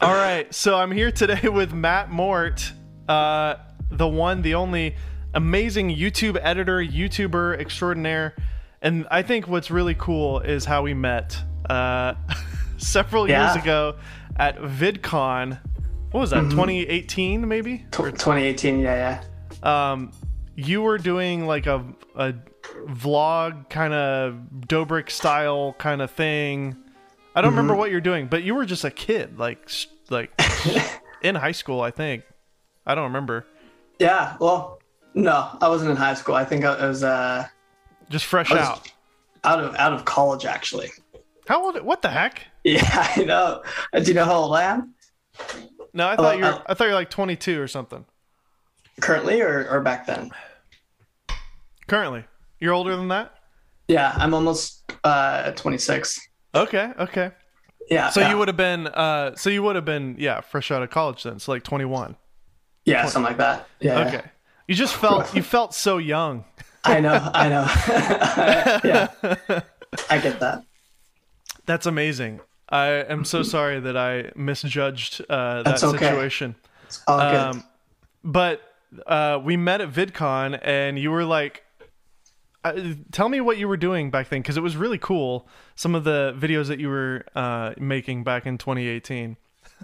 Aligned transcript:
All 0.00 0.12
right, 0.14 0.52
so 0.54 0.76
I'm 0.76 0.92
here 0.92 1.10
today 1.10 1.48
with 1.48 1.72
Matt 1.72 2.10
Mort, 2.10 2.72
uh, 3.08 3.54
the 3.90 4.06
one, 4.06 4.42
the 4.42 4.54
only 4.54 4.94
amazing 5.34 5.90
YouTube 5.90 6.38
editor, 6.42 6.78
YouTuber 6.80 7.58
extraordinaire. 7.58 8.34
And 8.82 9.06
I 9.10 9.22
think 9.22 9.48
what's 9.48 9.70
really 9.70 9.94
cool 9.94 10.40
is 10.40 10.64
how 10.66 10.82
we 10.82 10.92
met 10.92 11.38
uh, 11.70 12.14
several 12.76 13.28
Yeah. 13.28 13.52
years 13.54 13.62
ago 13.62 13.96
at 14.36 14.58
VidCon. 14.58 15.58
What 16.10 16.20
was 16.20 16.30
that, 16.30 16.42
2018 16.50 17.46
maybe? 17.48 17.86
Tw 17.90 17.96
2018, 18.12 18.80
yeah, 18.80 19.22
yeah. 19.62 19.92
um, 19.92 20.12
you 20.54 20.82
were 20.82 20.98
doing 20.98 21.46
like 21.46 21.66
a, 21.66 21.82
a 22.16 22.34
vlog 22.88 23.68
kind 23.70 23.92
of 23.94 24.34
Dobrik 24.66 25.10
style 25.10 25.74
kind 25.78 26.02
of 26.02 26.10
thing. 26.10 26.76
I 27.36 27.42
don't 27.42 27.50
remember 27.50 27.74
what 27.76 27.90
you're 27.90 28.00
doing, 28.00 28.26
but 28.26 28.42
you 28.42 28.54
were 28.54 28.64
just 28.64 28.82
a 28.84 28.90
kid, 28.90 29.38
like 29.38 29.70
like 30.10 30.32
in 31.22 31.34
high 31.34 31.52
school, 31.52 31.80
I 31.82 31.90
think. 31.90 32.24
I 32.86 32.94
don't 32.94 33.04
remember. 33.04 33.46
Yeah, 33.98 34.36
well, 34.40 34.80
no, 35.14 35.50
I 35.60 35.68
wasn't 35.68 35.90
in 35.90 35.96
high 35.96 36.14
school. 36.14 36.34
I 36.34 36.44
think 36.44 36.64
I 36.64 36.86
was 36.86 37.04
uh, 37.04 37.46
Just 38.08 38.24
fresh 38.24 38.50
was- 38.50 38.58
out. 38.58 38.90
out 39.44 39.60
of 39.62 39.74
out 39.76 39.92
of 39.92 40.04
college, 40.06 40.44
actually. 40.46 40.88
How 41.46 41.62
old? 41.64 41.80
What 41.82 42.02
the 42.02 42.08
heck? 42.10 42.42
Yeah, 42.64 42.82
I 43.16 43.22
know. 43.24 43.62
Uh, 43.92 44.00
Do 44.00 44.06
you 44.08 44.14
know 44.14 44.24
how 44.24 44.34
old 44.34 44.56
I 44.56 44.62
am 44.64 44.94
No, 45.92 46.08
I 46.08 46.14
Oh, 46.14 46.16
thought 46.16 46.38
you 46.38 46.42
were. 46.44 46.50
uh, 46.50 46.62
I 46.66 46.74
thought 46.74 46.84
you 46.84 46.90
were 46.90 46.96
like 46.96 47.10
22 47.10 47.60
or 47.60 47.68
something. 47.68 48.04
currently, 49.00 49.40
or 49.42 49.68
or 49.70 49.80
back 49.82 50.06
then? 50.06 50.30
Currently, 51.86 52.24
you're 52.60 52.72
older 52.72 52.96
than 52.96 53.08
that. 53.08 53.32
Yeah, 53.88 54.12
I'm 54.16 54.34
almost 54.34 54.90
uh 55.04 55.52
26. 55.52 56.25
Okay, 56.56 56.92
okay. 56.98 57.30
Yeah. 57.90 58.10
So 58.10 58.20
yeah. 58.20 58.30
you 58.30 58.38
would 58.38 58.48
have 58.48 58.56
been. 58.56 58.86
Uh, 58.86 59.34
so 59.36 59.50
you 59.50 59.62
would 59.62 59.76
have 59.76 59.84
been. 59.84 60.16
Yeah, 60.18 60.40
fresh 60.40 60.70
out 60.70 60.82
of 60.82 60.90
college 60.90 61.22
then. 61.22 61.38
So 61.38 61.52
like 61.52 61.62
21. 61.62 62.16
Yeah, 62.84 63.06
something 63.06 63.28
like 63.28 63.38
that. 63.38 63.68
Yeah. 63.80 63.98
yeah. 63.98 64.08
Okay. 64.08 64.30
You 64.68 64.74
just 64.74 64.94
felt. 64.94 65.34
You 65.34 65.42
felt 65.56 65.74
so 65.74 65.98
young. 65.98 66.44
I 66.84 67.00
know. 67.00 67.30
I 67.34 67.48
know. 67.48 67.66
yeah. 68.84 69.60
I 70.10 70.18
get 70.18 70.40
that. 70.40 70.64
That's 71.66 71.86
amazing. 71.86 72.40
I 72.68 72.88
am 72.88 73.24
so 73.24 73.42
sorry 73.42 73.80
that 73.80 73.96
I 73.96 74.30
misjudged 74.36 75.20
uh, 75.28 75.62
that 75.62 75.64
That's 75.64 75.84
okay. 75.84 75.98
situation. 75.98 76.54
It's 76.84 77.02
all 77.06 77.18
good. 77.18 77.36
Um, 77.36 77.64
but 78.22 78.62
uh, 79.06 79.40
we 79.42 79.56
met 79.56 79.80
at 79.80 79.90
VidCon, 79.90 80.58
and 80.62 80.98
you 80.98 81.10
were 81.10 81.24
like, 81.24 81.64
"Tell 83.12 83.28
me 83.28 83.40
what 83.40 83.58
you 83.58 83.68
were 83.68 83.76
doing 83.76 84.10
back 84.10 84.28
then," 84.28 84.42
because 84.42 84.56
it 84.56 84.62
was 84.62 84.76
really 84.76 84.98
cool. 84.98 85.48
Some 85.74 85.94
of 85.94 86.04
the 86.04 86.34
videos 86.38 86.68
that 86.68 86.80
you 86.80 86.88
were 86.88 87.24
uh, 87.34 87.74
making 87.78 88.24
back 88.24 88.46
in 88.46 88.58
2018. 88.58 89.36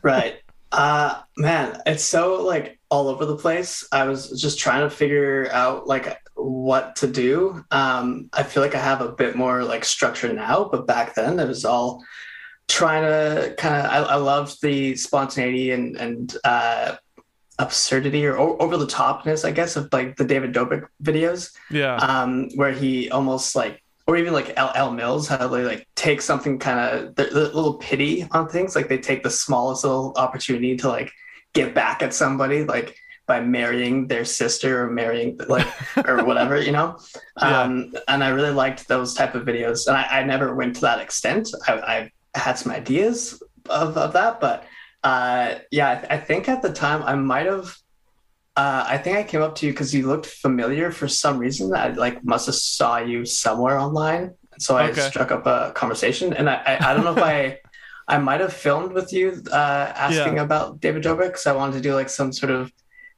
right. 0.02 0.36
Uh 0.72 1.20
man, 1.36 1.83
it's 1.84 2.02
so 2.02 2.42
like 2.42 2.78
all 2.91 3.08
over 3.08 3.27
the 3.27 3.36
place. 3.36 3.86
I 3.92 4.05
was 4.05 4.41
just 4.41 4.58
trying 4.58 4.80
to 4.80 4.91
figure 4.91 5.50
out 5.52 5.86
like 5.86 6.19
what 6.34 6.97
to 6.97 7.06
do. 7.06 7.62
Um 7.70 8.30
I 8.33 8.42
feel 8.42 8.62
like 8.62 8.74
I 8.74 8.80
have 8.80 9.02
a 9.02 9.12
bit 9.12 9.36
more 9.36 9.64
like 9.64 9.84
structure 9.84 10.33
now, 10.33 10.69
but 10.72 10.86
back 10.86 11.14
then 11.14 11.39
it 11.39 11.46
was 11.46 11.67
all 11.67 12.02
trying 12.69 13.02
to 13.02 13.55
kind 13.58 13.74
of 13.74 13.84
I, 13.84 13.98
I 13.98 14.17
loved 14.17 14.62
the 14.62 14.96
spontaneity 14.96 15.72
and 15.72 15.94
and 15.96 16.34
uh 16.42 16.96
absurdity 17.62 18.27
or 18.27 18.38
o- 18.38 18.56
over 18.58 18.77
the 18.77 18.86
topness, 18.86 19.44
I 19.44 19.52
guess, 19.52 19.77
of 19.77 19.88
like 19.92 20.16
the 20.16 20.24
David 20.24 20.52
Dobrik 20.52 20.86
videos. 21.02 21.52
Yeah, 21.70 21.96
um, 21.96 22.50
where 22.56 22.72
he 22.72 23.10
almost 23.10 23.55
like, 23.55 23.82
or 24.06 24.16
even 24.16 24.32
like 24.32 24.52
L. 24.56 24.72
L. 24.74 24.92
Mills, 24.92 25.28
how 25.28 25.46
they 25.48 25.62
like 25.62 25.86
take 25.94 26.20
something 26.20 26.58
kind 26.58 26.78
of 26.80 27.14
the, 27.14 27.24
the 27.24 27.44
little 27.55 27.74
pity 27.74 28.27
on 28.33 28.48
things, 28.48 28.74
like 28.74 28.88
they 28.88 28.98
take 28.98 29.22
the 29.22 29.30
smallest 29.30 29.84
little 29.84 30.12
opportunity 30.16 30.77
to 30.77 30.88
like 30.88 31.12
get 31.55 31.74
back 31.74 32.02
at 32.02 32.12
somebody, 32.12 32.64
like 32.64 32.96
by 33.27 33.40
marrying 33.40 34.08
their 34.08 34.24
sister 34.24 34.84
or 34.84 34.90
marrying 34.90 35.38
like 35.48 35.66
or 36.06 36.24
whatever, 36.30 36.60
you 36.60 36.72
know. 36.72 36.98
Yeah. 37.40 37.60
Um, 37.60 37.94
and 38.08 38.24
I 38.24 38.28
really 38.28 38.51
liked 38.51 38.89
those 38.89 39.14
type 39.14 39.34
of 39.34 39.45
videos, 39.45 39.86
and 39.86 39.96
I, 39.96 40.20
I 40.20 40.22
never 40.24 40.55
went 40.55 40.74
to 40.77 40.80
that 40.83 41.01
extent. 41.01 41.48
I, 41.68 42.11
I 42.34 42.39
had 42.39 42.58
some 42.58 42.72
ideas 42.72 43.40
of, 43.70 43.96
of 43.96 44.12
that, 44.14 44.40
but 44.40 44.64
uh, 45.05 45.57
yeah, 45.70 45.90
I, 45.90 45.95
th- 45.96 46.07
I 46.11 46.18
think 46.18 46.48
at 46.48 46.63
the 46.63 46.73
time 46.73 47.02
I 47.02 47.14
might 47.14 47.46
have. 47.46 47.77
Uh, 48.57 48.85
I 48.86 48.98
think 48.98 49.17
I 49.17 49.23
came 49.23 49.42
up 49.42 49.55
to 49.57 49.67
you 49.67 49.73
because 49.73 49.95
you 49.95 50.07
looked 50.07 50.27
familiar 50.27 50.90
for 50.90 51.08
some 51.08 51.39
reason. 51.39 51.74
I 51.74 51.89
like 51.89 52.23
must 52.24 52.46
have 52.46 52.55
saw 52.55 52.98
you 52.98 53.24
somewhere 53.24 53.79
online, 53.79 54.33
so 54.58 54.77
I 54.77 54.92
Okay. 54.92 54.92
struck 54.92 55.33
up 55.33 55.46
a 55.46 55.73
conversation. 55.74 56.35
And 56.35 56.51
I, 56.51 56.57
I, 56.67 56.90
I 56.90 56.95
don't 56.95 57.05
know 57.05 57.14
if 57.14 57.23
I, 57.23 57.58
I 58.08 58.18
might 58.18 58.40
have 58.40 58.52
filmed 58.52 58.92
with 58.92 59.13
you 59.13 59.42
uh, 59.51 59.92
asking 59.96 60.39
about 60.39 60.80
David 60.80 61.02
Dobrik 61.02 61.29
because 61.29 61.46
I 61.46 61.52
wanted 61.55 61.74
to 61.74 61.80
do 61.80 61.95
like 61.95 62.11
some 62.11 62.33
sort 62.33 62.52
of 62.52 62.70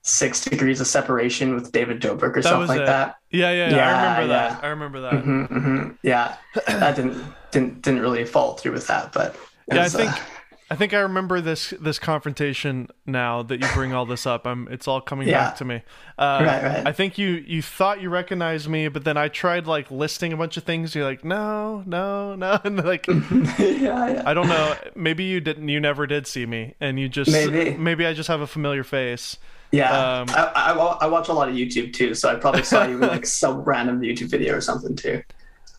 six 0.05 0.45
degrees 0.45 0.81
of 0.81 0.87
separation 0.87 1.55
with 1.55 1.72
David 1.72 2.01
Dobrik 2.01 2.37
or 2.37 2.43
That 2.43 2.51
something 2.51 2.69
like 2.69 2.83
it. 2.83 2.87
that. 2.87 3.16
yeah, 3.31 3.51
yeah. 3.51 3.71
yeah. 3.71 3.87
I 3.87 3.89
Yeah, 3.89 3.97
remember 3.97 4.27
that. 4.28 4.62
I 4.62 4.66
remember 4.69 5.01
that. 5.03 5.21
hmm 5.22 5.45
hmm 5.45 5.89
Yeah, 6.03 6.37
that 6.66 6.97
didn't 6.97 7.34
didn't 7.51 7.83
didn't 7.83 8.01
really 8.03 8.25
fall 8.25 8.56
through 8.56 8.72
with 8.72 8.87
that, 8.89 9.12
but 9.12 9.37
Yeah, 9.66 9.84
I 9.84 9.89
think 9.89 10.11
uh, 10.11 10.25
I 10.71 10.77
think 10.77 10.95
I 10.95 11.01
remember 11.01 11.41
this 11.43 11.75
this 11.79 11.99
confrontation 11.99 12.89
now 13.07 13.43
that 13.43 13.61
you 13.61 13.69
bring 13.75 13.93
all 13.93 14.07
this 14.07 14.27
up. 14.27 14.47
I'm 14.47 14.67
it's 14.71 14.89
all 14.89 15.01
coming 15.01 15.29
Yeah. 15.29 15.45
back 15.45 15.57
to 15.57 15.65
me. 15.65 15.83
Uh, 16.19 16.41
Right, 16.45 16.63
right. 16.65 16.87
I 16.87 16.93
think 16.93 17.19
you 17.19 17.45
you 17.47 17.61
thought 17.61 18.01
you 18.01 18.09
recognized 18.09 18.69
me, 18.69 18.89
but 18.89 19.05
then 19.05 19.17
I 19.19 19.29
tried 19.29 19.67
like 19.67 19.91
listing 19.91 20.33
a 20.33 20.37
bunch 20.37 20.57
of 20.57 20.65
things. 20.65 20.95
You're 20.95 21.05
like, 21.05 21.23
no, 21.25 21.83
no, 21.87 22.35
no, 22.35 22.59
and 22.65 22.83
like 22.83 23.07
yeah, 23.59 23.59
yeah. 23.59 24.23
I 24.25 24.33
don't 24.33 24.49
know. 24.49 24.75
Maybe 24.95 25.25
you 25.25 25.41
didn't. 25.41 25.69
You 25.69 25.81
never 25.81 26.07
did 26.07 26.27
see 26.27 26.47
me, 26.47 26.75
and 26.81 26.99
you 26.99 27.09
just 27.11 27.31
Maybe. 27.31 27.77
maybe 27.77 28.07
I 28.07 28.15
just 28.15 28.29
have 28.29 28.41
a 28.41 28.47
familiar 28.47 28.85
face. 28.85 29.37
Yeah, 29.71 29.91
Um, 30.21 30.29
I, 30.31 30.53
I, 30.55 30.73
I 31.03 31.07
watch 31.09 31.29
a 31.29 31.33
lot 31.33 31.49
of 31.49 31.57
YouTube 31.57 31.93
too, 31.93 32.15
so 32.15 32.29
I 32.29 32.37
probably 32.37 32.63
saw 32.63 32.85
you 32.87 32.95
in 32.95 33.01
like 33.09 33.27
some 33.43 33.59
random 33.63 34.01
YouTube 34.03 34.29
video 34.29 34.55
or 34.57 34.61
something 34.61 34.95
too. 34.95 35.21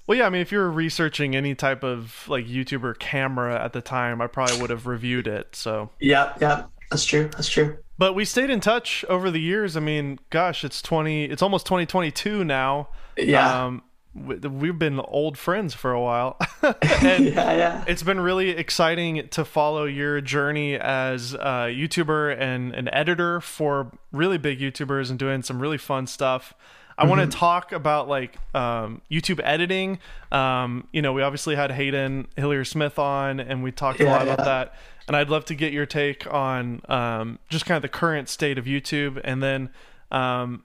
Well, 0.08 0.18
yeah. 0.18 0.26
I 0.26 0.30
mean, 0.30 0.42
if 0.42 0.52
you 0.52 0.58
were 0.60 0.70
researching 0.72 1.36
any 1.36 1.56
type 1.56 1.84
of 1.84 2.26
like 2.28 2.46
YouTuber 2.46 3.00
camera 3.00 3.64
at 3.64 3.74
the 3.74 3.82
time, 3.82 4.22
I 4.22 4.28
probably 4.28 4.60
would 4.62 4.70
have 4.70 4.86
reviewed 4.88 5.28
it. 5.28 5.56
So. 5.56 5.90
Yeah, 6.00 6.34
yeah, 6.40 6.66
that's 6.92 7.06
true. 7.06 7.30
That's 7.30 7.50
true. 7.50 7.78
But 7.98 8.14
we 8.14 8.26
stayed 8.26 8.50
in 8.50 8.60
touch 8.60 9.06
over 9.10 9.32
the 9.32 9.40
years. 9.40 9.78
I 9.78 9.80
mean, 9.80 10.20
gosh, 10.30 10.64
it's 10.64 10.82
twenty. 10.82 11.26
It's 11.26 11.42
almost 11.42 11.66
twenty 11.66 11.86
twenty 11.86 12.12
two 12.12 12.44
now. 12.44 12.90
Yeah, 13.18 13.66
Um, 13.66 13.84
we- 14.14 14.36
we've 14.36 14.78
been 14.78 15.00
old 15.00 15.38
friends 15.38 15.74
for 15.74 15.92
a 15.94 16.02
while, 16.02 16.38
and 16.62 17.26
yeah, 17.26 17.54
yeah. 17.56 17.84
it's 17.88 18.04
been 18.04 18.20
really 18.20 18.50
exciting 18.50 19.28
to 19.30 19.46
follow 19.46 19.86
your 19.86 20.20
journey 20.22 20.76
as 20.76 21.34
a 21.34 21.72
YouTuber 21.72 22.38
and 22.40 22.74
an 22.76 22.90
editor 22.94 23.40
for 23.40 23.92
really 24.12 24.38
big 24.38 24.60
YouTubers 24.60 25.10
and 25.10 25.18
doing 25.18 25.42
some 25.44 25.62
really 25.62 25.78
fun 25.78 26.06
stuff. 26.08 26.54
I 26.98 27.06
want 27.06 27.20
Mm-hmm. 27.22 27.30
to 27.30 27.38
talk 27.38 27.72
about 27.74 28.08
like 28.08 28.38
um, 28.56 29.02
YouTube 29.12 29.42
editing. 29.44 30.00
Um, 30.32 30.88
you 30.94 31.02
know, 31.02 31.12
we 31.14 31.22
obviously 31.22 31.56
had 31.56 31.72
Hayden 31.72 32.28
Hillier 32.38 32.64
Smith 32.64 32.98
on, 32.98 33.40
and 33.40 33.64
we 33.64 33.72
talked 33.72 34.00
a 34.00 34.04
Yeah, 34.06 34.12
lot 34.12 34.22
about 34.22 34.46
that. 34.46 34.76
And 35.08 35.16
I'd 35.16 35.30
love 35.30 35.46
to 35.46 35.56
get 35.56 35.74
your 35.74 35.86
take 35.86 36.26
on 36.34 36.82
um, 36.90 37.40
just 37.50 37.66
kind 37.66 37.76
of 37.76 37.82
the 37.82 37.90
current 37.90 38.30
state 38.30 38.58
of 38.58 38.66
YouTube, 38.66 39.20
and 39.24 39.44
then 39.44 39.70
um, 40.12 40.64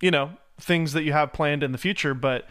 you 0.00 0.10
know 0.10 0.30
things 0.60 0.92
that 0.92 1.02
you 1.02 1.12
have 1.12 1.32
planned 1.32 1.62
in 1.62 1.72
the 1.72 1.78
future. 1.78 2.14
But 2.14 2.46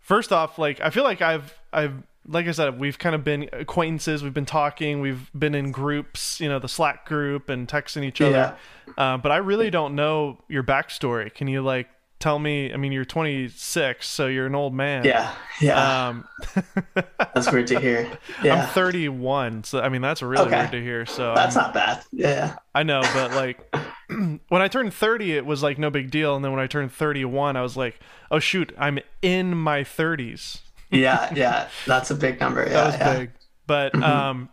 first 0.00 0.32
off, 0.32 0.58
like 0.58 0.80
I 0.80 0.90
feel 0.90 1.04
like 1.04 1.22
I've 1.22 1.54
I've 1.72 2.02
like 2.26 2.48
I 2.48 2.52
said, 2.52 2.80
we've 2.80 2.98
kind 2.98 3.14
of 3.14 3.22
been 3.22 3.48
acquaintances. 3.52 4.22
We've 4.22 4.34
been 4.34 4.46
talking. 4.46 5.00
We've 5.00 5.30
been 5.38 5.54
in 5.54 5.70
groups, 5.70 6.40
you 6.40 6.48
know, 6.48 6.58
the 6.58 6.68
Slack 6.68 7.06
group 7.06 7.48
and 7.50 7.68
texting 7.68 8.02
each 8.02 8.20
other. 8.20 8.56
Uh, 8.96 9.18
but 9.18 9.30
I 9.30 9.36
really 9.36 9.70
don't 9.70 9.94
know 9.94 10.38
your 10.48 10.62
backstory. 10.62 11.32
Can 11.32 11.48
you 11.48 11.60
like 11.62 11.88
tell 12.20 12.38
me? 12.38 12.72
I 12.72 12.76
mean, 12.76 12.92
you're 12.92 13.04
26, 13.04 14.06
so 14.08 14.26
you're 14.26 14.46
an 14.46 14.54
old 14.54 14.74
man. 14.74 15.04
Yeah, 15.04 15.34
yeah. 15.60 16.08
Um, 16.08 16.24
that's 17.18 17.50
weird 17.52 17.66
to 17.68 17.80
hear. 17.80 18.10
Yeah, 18.42 18.62
I'm 18.62 18.68
31, 18.68 19.64
so 19.64 19.80
I 19.80 19.88
mean 19.88 20.00
that's 20.02 20.22
really 20.22 20.46
Okay. 20.46 20.58
weird 20.58 20.72
to 20.72 20.82
hear. 20.82 21.06
So 21.06 21.34
that's 21.34 21.56
I'm- 21.56 21.66
not 21.66 21.74
bad. 21.74 22.04
Yeah, 22.12 22.56
I 22.74 22.82
know, 22.82 23.02
but 23.14 23.32
like 23.32 23.74
when 24.08 24.40
I 24.62 24.68
turned 24.68 24.92
30, 24.94 25.36
it 25.36 25.46
was 25.46 25.62
like 25.62 25.78
no 25.78 25.90
big 25.90 26.10
deal, 26.10 26.34
and 26.36 26.44
then 26.44 26.52
when 26.52 26.60
I 26.60 26.66
turned 26.66 26.92
31, 26.92 27.56
I 27.56 27.62
was 27.62 27.76
like, 27.76 27.98
oh 28.30 28.38
shoot, 28.38 28.72
I'm 28.78 28.98
in 29.22 29.54
my 29.56 29.80
30s. 29.82 30.60
yeah, 30.90 31.32
yeah. 31.36 31.68
That's 31.86 32.10
a 32.10 32.14
big 32.14 32.40
number. 32.40 32.62
Yeah, 32.62 32.70
that 32.72 32.86
was 32.86 32.94
yeah. 32.94 33.08
Mm-hmm. 33.08 33.20
big. 33.20 33.30
But 33.66 34.02
um, 34.02 34.48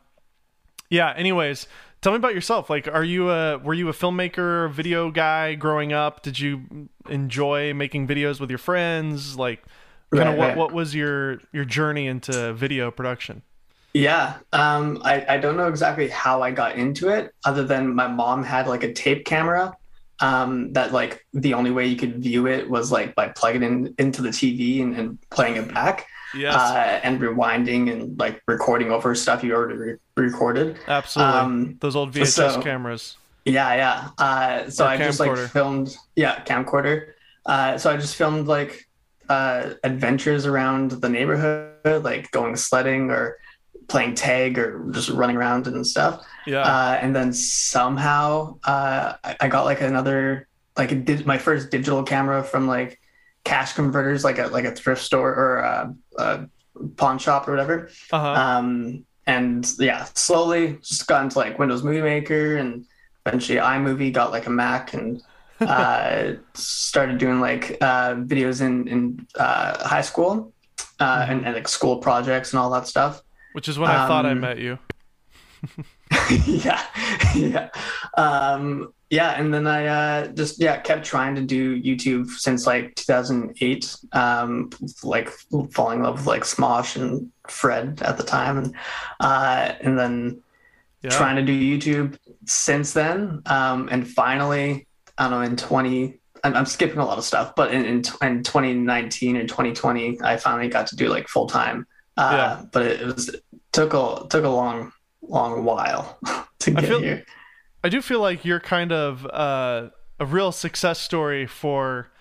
yeah. 0.89 1.13
Anyways, 1.15 1.67
tell 2.01 2.11
me 2.11 2.17
about 2.17 2.33
yourself. 2.33 2.69
Like, 2.69 2.87
are 2.87 3.03
you 3.03 3.29
a 3.29 3.57
were 3.59 3.73
you 3.73 3.89
a 3.89 3.93
filmmaker, 3.93 4.71
video 4.71 5.11
guy 5.11 5.55
growing 5.55 5.93
up? 5.93 6.21
Did 6.23 6.39
you 6.39 6.89
enjoy 7.09 7.73
making 7.73 8.07
videos 8.07 8.39
with 8.39 8.49
your 8.49 8.59
friends? 8.59 9.37
Like, 9.37 9.63
kind 10.15 10.29
of 10.29 10.35
Right, 10.35 10.37
what 10.37 10.55
right. 10.55 10.57
what 10.57 10.71
was 10.73 10.95
your 10.95 11.41
your 11.53 11.65
journey 11.65 12.07
into 12.07 12.53
video 12.53 12.91
production? 12.91 13.43
Yeah, 13.93 14.37
um, 14.53 15.01
I, 15.03 15.25
I 15.35 15.37
don't 15.37 15.57
know 15.57 15.67
exactly 15.67 16.07
how 16.07 16.41
I 16.41 16.51
got 16.51 16.75
into 16.77 17.09
it, 17.09 17.33
other 17.43 17.65
than 17.65 17.93
my 17.93 18.07
mom 18.07 18.43
had 18.43 18.67
like 18.67 18.83
a 18.83 18.93
tape 18.93 19.25
camera. 19.25 19.75
Um, 20.19 20.71
that 20.73 20.93
like 20.93 21.25
the 21.33 21.55
only 21.55 21.71
way 21.71 21.87
you 21.87 21.95
could 21.95 22.21
view 22.21 22.45
it 22.47 22.69
was 22.69 22.91
like 22.91 23.15
by 23.15 23.29
plugging 23.29 23.63
in 23.63 23.95
into 23.97 24.21
the 24.21 24.31
TV 24.31 24.81
and, 24.81 24.95
and 24.95 25.19
playing 25.31 25.55
it 25.57 25.73
back. 25.73 26.05
Yes. 26.35 26.55
uh, 26.55 26.99
and 27.03 27.19
rewinding 27.19 27.91
and 27.91 28.17
like 28.19 28.41
recording 28.47 28.91
over 28.91 29.13
stuff 29.15 29.43
you 29.43 29.53
already 29.53 29.77
re- 29.77 29.97
recorded. 30.15 30.77
Absolutely. 30.87 31.33
Um, 31.39 31.77
Those 31.79 31.95
old 31.95 32.13
VHS 32.13 32.53
so- 32.55 32.61
cameras. 32.61 33.17
Yeah, 33.45 33.73
yeah. 33.73 34.09
Uh, 34.19 34.69
so 34.69 34.85
Or 34.85 34.89
I 34.89 34.97
just 34.97 35.19
like 35.19 35.35
filmed, 35.49 35.97
yeah, 36.15 36.43
camcorder. 36.43 37.13
Uh, 37.45 37.75
so 37.77 37.89
I 37.91 37.97
just 37.97 38.15
filmed 38.15 38.47
like 38.47 38.87
uh, 39.29 39.71
adventures 39.83 40.45
around 40.45 40.91
the 40.91 41.09
neighborhood, 41.09 42.03
like 42.03 42.29
going 42.31 42.55
sledding 42.55 43.09
or 43.09 43.37
playing 43.87 44.13
tag 44.13 44.59
or 44.59 44.85
just 44.91 45.09
running 45.09 45.37
around 45.37 45.65
and 45.65 45.85
stuff. 45.87 46.23
Yeah. 46.45 46.61
Uh, 46.61 46.99
and 47.01 47.15
then 47.15 47.33
somehow 47.33 48.59
uh, 48.63 49.13
I, 49.23 49.35
I 49.41 49.47
got 49.47 49.63
like 49.65 49.81
another, 49.81 50.47
like 50.77 51.03
did 51.03 51.25
my 51.25 51.37
first 51.39 51.71
digital 51.71 52.03
camera 52.03 52.43
from 52.43 52.67
like 52.67 52.99
cash 53.43 53.73
converters, 53.73 54.23
like 54.23 54.37
a 54.37 54.47
like 54.47 54.65
a 54.65 54.71
thrift 54.71 55.01
store 55.01 55.33
or 55.33 55.57
a, 55.57 55.95
a 56.17 56.47
pawn 56.97 57.17
shop 57.17 57.47
or 57.47 57.51
whatever. 57.51 57.89
uh-huh. 58.11 58.27
Um, 58.27 59.05
and 59.27 59.71
yeah, 59.77 60.05
slowly 60.15 60.77
just 60.81 61.07
got 61.07 61.23
into 61.23 61.37
like 61.37 61.59
Windows 61.59 61.83
Movie 61.83 62.01
Maker 62.01 62.57
and 62.57 62.85
eventually 63.25 63.59
iMovie, 63.59 64.11
got 64.11 64.31
like 64.31 64.47
a 64.47 64.49
Mac 64.49 64.93
and 64.93 65.21
uh, 65.61 66.33
started 66.53 67.17
doing 67.19 67.39
like 67.39 67.77
uh, 67.81 68.15
videos 68.15 68.61
in, 68.61 68.87
in 68.87 69.27
uh, 69.35 69.87
high 69.87 70.01
school 70.01 70.53
uh, 70.99 71.25
and, 71.29 71.45
and 71.45 71.55
like 71.55 71.67
school 71.67 71.97
projects 71.97 72.51
and 72.51 72.59
all 72.59 72.69
that 72.71 72.87
stuff. 72.87 73.21
Which 73.53 73.67
is 73.67 73.77
when 73.77 73.91
I 73.91 74.07
thought 74.07 74.25
I 74.25 74.31
um, 74.31 74.39
met 74.39 74.57
you. 74.57 74.79
yeah, 76.45 76.81
yeah, 77.35 77.69
um, 78.17 78.93
yeah. 79.11 79.39
And 79.39 79.53
then 79.53 79.67
I 79.67 79.85
uh, 79.85 80.27
just 80.27 80.59
yeah 80.59 80.77
kept 80.77 81.05
trying 81.05 81.35
to 81.35 81.41
do 81.43 81.79
YouTube 81.81 82.27
since 82.29 82.65
like 82.65 82.95
2008. 82.95 83.95
Um, 84.13 84.69
like 85.03 85.29
falling 85.73 85.99
in 85.99 86.03
love 86.05 86.15
with 86.19 86.27
like 86.27 86.43
Smosh 86.43 86.95
and 86.99 87.31
Fred 87.47 88.01
at 88.01 88.17
the 88.17 88.23
time, 88.23 88.57
and 88.57 88.75
uh, 89.19 89.73
and 89.81 89.99
then 89.99 90.41
Yeah. 91.03 91.09
trying 91.11 91.35
to 91.35 91.43
do 91.43 91.53
YouTube 91.53 92.17
since 92.45 92.93
then. 92.93 93.41
Um, 93.45 93.89
and 93.91 94.07
finally, 94.07 94.87
I 95.17 95.23
don't 95.29 95.31
know 95.31 95.41
in 95.41 95.55
20. 95.57 96.17
I'm, 96.43 96.55
I'm 96.55 96.65
skipping 96.65 96.97
a 96.99 97.05
lot 97.05 97.17
of 97.19 97.23
stuff, 97.23 97.53
but 97.55 97.71
in, 97.71 97.85
in, 97.85 97.97
in 98.23 98.41
2019 98.43 99.35
and 99.35 99.47
2020, 99.47 100.19
I 100.23 100.37
finally 100.37 100.69
got 100.69 100.87
to 100.87 100.95
do 100.95 101.07
like 101.09 101.27
full 101.27 101.45
time. 101.47 101.85
Uh, 102.17 102.31
Yeah. 102.33 102.63
But 102.71 102.81
it, 102.87 103.05
was 103.05 103.29
it 103.29 103.43
took 103.71 103.93
a 103.93 104.25
took 104.29 104.43
a 104.45 104.49
long 104.49 104.91
long 105.21 105.63
while 105.63 106.17
to 106.59 106.71
get 106.71 106.85
feel- 106.85 106.99
here. 107.01 107.25
I 107.83 107.89
do 107.89 108.01
feel 108.01 108.19
like 108.19 108.45
you're 108.45 108.59
kind 108.59 108.91
of 108.91 109.25
uh, 109.25 109.89
a 110.19 110.25
real 110.25 110.51
success 110.51 110.99
story 110.99 111.47
for 111.47 112.11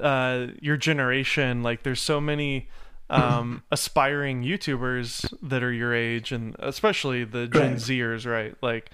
uh, 0.00 0.46
your 0.60 0.76
generation. 0.76 1.62
Like, 1.62 1.82
there's 1.82 2.00
so 2.00 2.20
many 2.20 2.68
um, 3.10 3.62
aspiring 3.70 4.42
YouTubers 4.42 5.32
that 5.42 5.62
are 5.62 5.72
your 5.72 5.94
age, 5.94 6.32
and 6.32 6.56
especially 6.58 7.24
the 7.24 7.46
Gen 7.46 7.76
Zers, 7.76 8.30
right? 8.30 8.54
Like, 8.62 8.90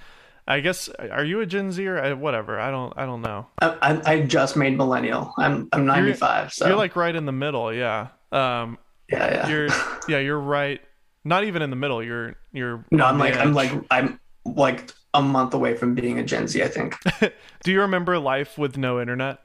I 0.48 0.60
guess 0.60 0.88
are 0.88 1.24
you 1.24 1.40
a 1.40 1.46
Gen 1.46 1.72
Zer? 1.72 1.98
I, 1.98 2.14
whatever. 2.14 2.58
I 2.58 2.70
don't. 2.70 2.92
I 2.96 3.04
don't 3.04 3.20
know. 3.20 3.46
I, 3.60 4.00
I, 4.06 4.20
just 4.22 4.56
made 4.56 4.78
millennial. 4.78 5.34
I'm 5.36 5.68
I'm 5.72 5.84
95, 5.84 6.54
so 6.54 6.66
You're 6.66 6.76
like 6.76 6.96
right 6.96 7.14
in 7.14 7.26
the 7.26 7.32
middle. 7.32 7.72
Yeah. 7.72 8.08
Um. 8.32 8.78
yeah 9.10 9.30
yeah. 9.30 9.48
You're 9.48 9.68
yeah. 10.08 10.18
You're 10.18 10.40
right. 10.40 10.80
Not 11.22 11.44
even 11.44 11.60
in 11.60 11.68
the 11.68 11.76
middle. 11.76 12.02
You're 12.02 12.36
you're. 12.52 12.82
no, 12.90 13.04
I'm 13.04 13.18
like 13.18 13.36
I'm 13.36 13.52
like 13.52 13.72
I'm 13.90 14.18
like 14.46 14.90
a 15.14 15.22
month 15.22 15.54
away 15.54 15.74
from 15.76 15.94
being 15.94 16.18
a 16.18 16.22
Gen 16.24 16.46
Z. 16.48 16.62
I 16.62 16.68
think. 16.68 16.96
Do 17.64 17.72
you 17.72 17.80
remember 17.80 18.18
life 18.18 18.58
with 18.58 18.76
no 18.76 19.00
internet? 19.00 19.38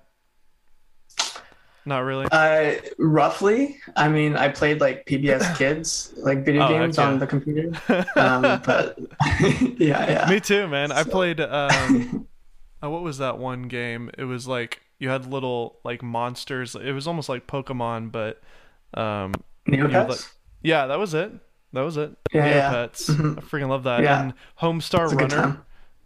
Not 1.86 2.00
really. 2.00 2.28
Uh, 2.32 2.76
roughly. 2.98 3.78
I 3.98 4.08
mean, 4.08 4.38
I 4.38 4.48
played 4.48 4.80
like 4.80 5.06
PBS 5.06 5.58
Kids, 5.58 6.14
like 6.18 6.46
video 6.46 6.64
Oh, 6.66 6.70
games 6.70 6.98
on 6.98 7.20
the 7.20 7.28
computer. 7.28 7.72
Um, 8.16 8.62
but 8.66 8.98
yeah, 9.78 10.10
yeah. 10.10 10.28
Me 10.30 10.40
too, 10.40 10.68
man. 10.68 10.92
I 10.94 11.04
played. 11.04 11.42
Um, 11.42 12.28
uh, 12.82 12.90
what 12.90 13.02
was 13.04 13.18
that 13.18 13.38
one 13.38 13.64
game? 13.64 14.10
It 14.18 14.24
was 14.24 14.48
like 14.48 14.82
you 15.00 15.10
had 15.10 15.26
little 15.30 15.80
like 15.84 16.02
monsters. 16.02 16.76
It 16.76 16.94
was 16.94 17.06
almost 17.06 17.28
like 17.28 17.48
Pokemon, 17.48 18.12
but 18.14 18.42
um, 18.94 19.34
Neopets? 19.68 20.10
like- 20.10 20.20
yeah, 20.62 20.88
that 20.88 21.00
was 21.00 21.14
it. 21.14 21.34
That 21.74 21.82
was 21.82 21.98
it. 21.98 22.12
Yeah, 22.32 22.46
yeah. 22.46 22.72
Neopets. 22.72 23.10
Mhm. 23.10 23.38
I 23.38 23.42
freaking 23.42 23.68
love 23.70 23.84
that. 23.84 24.02
Yeah. 24.04 24.22
And 24.22 24.34
Homestar 24.62 25.06
It's 25.06 25.14
a 25.14 25.16
good 25.16 25.34
Runner. 25.34 25.58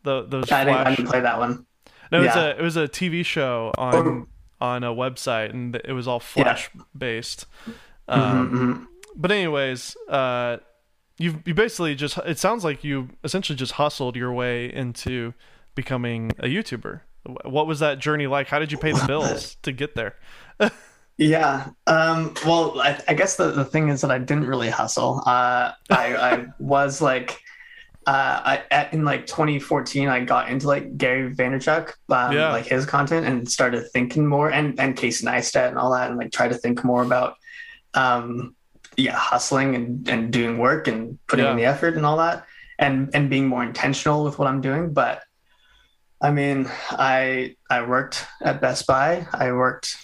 The 0.04 0.24
those 0.24 0.52
I 0.52 0.64
didn't, 0.64 0.78
I 0.78 0.96
didn't 0.96 1.10
play 1.10 1.20
that 1.20 1.38
one. 1.38 1.66
No, 2.12 2.22
it 2.22 2.26
was 2.28 2.36
a 2.36 2.50
it 2.58 2.62
was 2.62 2.78
a 2.78 2.88
TV 2.88 3.24
show 3.26 3.74
on 3.78 3.96
Oh. 3.96 4.28
on 4.66 4.84
a 4.84 4.94
website, 4.94 5.50
and 5.50 5.76
it 5.76 5.92
was 5.94 6.08
all 6.08 6.22
Yeah. 6.36 6.44
Flash 6.44 6.70
based. 6.98 7.46
Um, 8.08 8.50
Mhm, 8.50 8.52
mhm. 8.76 8.86
but 9.18 9.32
anyways, 9.32 9.98
uh, 10.08 10.58
you 11.18 11.42
you 11.46 11.54
basically 11.54 11.96
just 11.96 12.18
it 12.20 12.40
sounds 12.40 12.64
like 12.64 12.84
you 12.86 13.10
essentially 13.26 13.58
just 13.58 13.74
hustled 13.74 14.16
your 14.16 14.32
way 14.32 14.72
into 14.74 15.34
becoming 15.76 16.32
a 16.40 16.46
YouTuber. 16.48 17.02
What 17.44 17.68
was 17.68 17.80
that 17.80 18.00
journey 18.00 18.26
like? 18.28 18.48
How 18.48 18.60
did 18.60 18.72
you 18.72 18.78
pay 18.78 18.94
the 18.94 19.04
bills 19.08 19.58
to 19.64 19.74
get 19.74 19.96
there? 19.96 20.16
Yeah. 21.18 21.70
Um, 21.88 22.34
well, 22.46 22.80
I, 22.80 23.02
I 23.08 23.14
guess 23.16 23.36
the, 23.38 23.52
the 23.52 23.66
thing 23.66 23.90
is 23.90 24.02
that 24.02 24.12
I 24.12 24.20
didn't 24.20 24.46
really 24.46 24.70
hustle. 24.70 25.24
Uh, 25.26 25.72
I, 25.90 26.16
I 26.16 26.46
was 26.60 27.02
like, 27.02 27.40
uh, 28.06 28.40
I, 28.46 28.64
at, 28.72 28.94
in 28.94 29.04
like 29.04 29.26
2014, 29.26 30.08
I 30.08 30.24
got 30.24 30.50
into 30.50 30.68
like 30.68 30.96
Gary 30.98 31.34
Vaynerchuk, 31.36 31.94
um, 32.10 32.32
Yeah. 32.34 32.52
like 32.52 32.66
his 32.66 32.86
content 32.86 33.26
and 33.26 33.50
started 33.50 33.86
thinking 33.92 34.28
more 34.28 34.50
and, 34.52 34.80
and 34.80 34.96
Casey 34.96 35.26
Neistat 35.26 35.70
and 35.70 35.78
all 35.78 35.92
that. 35.94 36.10
And 36.10 36.18
like 36.20 36.32
try 36.32 36.48
to 36.48 36.56
think 36.56 36.84
more 36.84 37.02
about, 37.04 37.36
um, 37.96 38.56
yeah, 38.96 39.16
hustling 39.16 39.76
and, 39.76 40.08
and 40.08 40.32
doing 40.32 40.58
work 40.58 40.88
and 40.88 41.18
putting 41.28 41.46
in 41.46 41.58
the 41.58 41.66
effort 41.66 41.96
and 41.96 42.06
all 42.06 42.18
that 42.18 42.46
and, 42.80 43.10
and 43.14 43.30
being 43.30 43.48
more 43.48 43.64
intentional 43.64 44.24
with 44.24 44.38
what 44.40 44.48
I'm 44.48 44.62
doing. 44.62 44.94
But 44.94 45.24
I 46.22 46.32
mean, 46.32 46.70
I, 46.92 47.56
I 47.70 47.82
worked 47.82 48.26
at 48.42 48.62
Best 48.62 48.86
Buy. 48.88 49.28
I 49.34 49.52
worked 49.52 49.98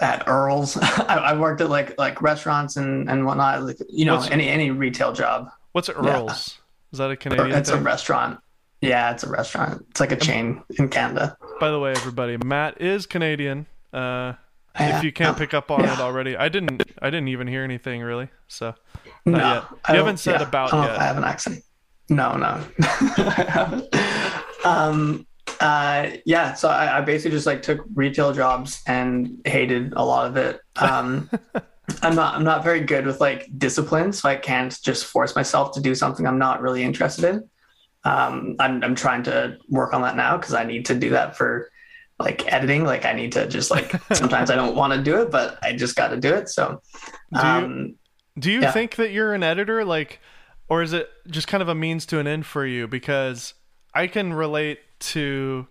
at 0.00 0.24
Earl's. 0.26 0.76
I, 0.82 1.16
I 1.16 1.38
worked 1.38 1.60
at 1.60 1.70
like 1.70 1.98
like 1.98 2.20
restaurants 2.22 2.76
and 2.76 3.08
and 3.10 3.24
whatnot. 3.26 3.62
Like 3.62 3.78
you 3.90 4.04
know, 4.04 4.16
What's- 4.16 4.30
any 4.30 4.48
any 4.48 4.70
retail 4.70 5.12
job. 5.12 5.48
What's 5.72 5.88
Earl's? 5.88 6.58
Is 6.92 6.98
that 6.98 7.10
a 7.10 7.16
Canadian 7.16 7.52
It's 7.52 7.70
a 7.70 7.80
restaurant. 7.80 8.38
Yeah, 8.82 9.12
it's 9.12 9.22
a 9.22 9.28
restaurant. 9.30 9.86
It's 9.90 10.00
like 10.00 10.12
a 10.12 10.16
chain 10.16 10.62
in 10.78 10.88
Canada. 10.88 11.36
By 11.60 11.70
the 11.70 11.78
way, 11.78 11.92
everybody, 11.92 12.36
Matt 12.36 12.80
is 12.80 13.06
Canadian. 13.06 13.66
Uh, 13.92 14.34
Yeah. 14.78 14.98
if 14.98 15.04
you 15.04 15.12
can't 15.12 15.36
pick 15.38 15.54
up 15.54 15.70
on 15.70 15.80
Yeah. 15.84 15.94
it 15.94 16.00
already, 16.00 16.36
I 16.36 16.48
didn't. 16.48 16.82
I 17.00 17.08
didn't 17.10 17.28
even 17.28 17.46
hear 17.46 17.62
anything 17.62 18.02
really. 18.02 18.28
So 18.48 18.74
no, 19.24 19.38
yet. 19.38 19.64
You 19.88 19.94
haven't 19.96 20.16
said 20.18 20.40
yeah, 20.40 20.48
about 20.48 20.74
I 20.74 20.86
yet. 20.86 20.98
I 20.98 21.04
have 21.04 21.16
an 21.16 21.24
accent. 21.24 21.62
No, 22.08 22.36
no, 22.36 22.62
I 22.80 23.46
haven't. 23.48 23.96
Um, 24.66 25.26
uh, 25.60 26.10
yeah, 26.24 26.54
so 26.54 26.68
I, 26.68 26.98
I 26.98 27.00
basically 27.00 27.32
just 27.36 27.46
like 27.46 27.62
took 27.62 27.84
retail 27.94 28.32
jobs 28.32 28.82
and 28.86 29.40
hated 29.44 29.92
a 29.94 30.04
lot 30.04 30.26
of 30.26 30.36
it. 30.36 30.60
Um, 30.76 31.28
I'm 32.02 32.14
not 32.14 32.34
I'm 32.34 32.44
not 32.44 32.62
very 32.64 32.80
good 32.80 33.06
with 33.06 33.20
like 33.20 33.48
discipline, 33.58 34.12
so 34.12 34.28
I 34.28 34.36
can't 34.36 34.76
just 34.82 35.04
force 35.06 35.34
myself 35.36 35.72
to 35.74 35.80
do 35.80 35.94
something 35.94 36.26
I'm 36.26 36.38
not 36.38 36.60
really 36.62 36.82
interested 36.82 37.24
in. 37.24 37.48
Um, 38.04 38.56
I'm 38.58 38.82
I'm 38.82 38.94
trying 38.94 39.22
to 39.24 39.58
work 39.68 39.92
on 39.94 40.02
that 40.02 40.16
now 40.16 40.36
because 40.36 40.54
I 40.54 40.64
need 40.64 40.86
to 40.86 40.94
do 40.94 41.10
that 41.10 41.36
for 41.36 41.70
like 42.18 42.50
editing. 42.52 42.84
Like 42.84 43.04
I 43.04 43.12
need 43.12 43.32
to 43.32 43.46
just 43.46 43.70
like 43.70 43.92
sometimes 44.12 44.50
I 44.50 44.54
don't 44.56 44.74
want 44.76 44.92
to 44.92 45.02
do 45.02 45.20
it, 45.22 45.30
but 45.30 45.58
I 45.62 45.72
just 45.74 45.96
got 45.96 46.08
to 46.08 46.16
do 46.16 46.32
it. 46.34 46.48
So, 46.48 46.80
Do 47.32 47.40
you- 47.40 47.44
um, 47.46 47.94
Do 48.38 48.50
you 48.50 48.60
Yeah. 48.62 48.72
think 48.72 48.96
that 48.96 49.10
you're 49.10 49.34
an 49.34 49.42
editor, 49.42 49.84
like, 49.84 50.20
or 50.68 50.82
is 50.82 50.92
it 50.92 51.10
just 51.28 51.46
kind 51.48 51.62
of 51.62 51.68
a 51.68 51.74
means 51.74 52.06
to 52.06 52.18
an 52.18 52.26
end 52.26 52.46
for 52.46 52.64
you? 52.64 52.86
Because 52.88 53.54
I 53.94 54.06
can 54.06 54.32
relate 54.32 54.78
to 55.02 55.66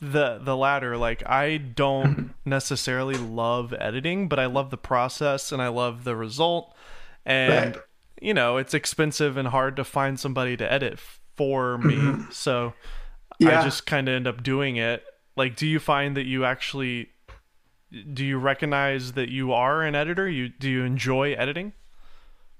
the 0.00 0.38
the 0.38 0.56
latter. 0.56 0.96
Like, 0.96 1.26
I 1.28 1.56
don't 1.56 2.34
necessarily 2.44 3.16
love 3.16 3.72
editing, 3.78 4.28
but 4.28 4.38
I 4.38 4.46
love 4.46 4.70
the 4.70 4.76
process 4.78 5.50
and 5.52 5.60
I 5.60 5.68
love 5.68 6.04
the 6.04 6.16
result. 6.16 6.74
And 7.26 7.76
Right. 7.76 7.84
you 8.20 8.34
know, 8.34 8.56
it's 8.56 8.74
expensive 8.74 9.36
and 9.36 9.48
hard 9.48 9.76
to 9.76 9.84
find 9.84 10.18
somebody 10.18 10.56
to 10.56 10.72
edit 10.72 10.98
for 11.36 11.78
me. 11.78 11.94
Mm-hmm. 11.96 12.30
So 12.30 12.74
Yeah. 13.38 13.60
I 13.60 13.64
just 13.64 13.86
kind 13.86 14.08
of 14.08 14.14
end 14.14 14.26
up 14.26 14.42
doing 14.42 14.76
it. 14.76 15.04
Like, 15.36 15.56
do 15.56 15.66
you 15.66 15.78
find 15.78 16.16
that 16.16 16.26
you 16.26 16.44
actually 16.44 17.10
do 18.12 18.24
you 18.24 18.38
recognize 18.38 19.12
that 19.12 19.30
you 19.30 19.52
are 19.52 19.82
an 19.82 19.94
editor? 19.94 20.28
You 20.28 20.48
do 20.48 20.68
you 20.68 20.84
enjoy 20.84 21.32
editing? 21.32 21.72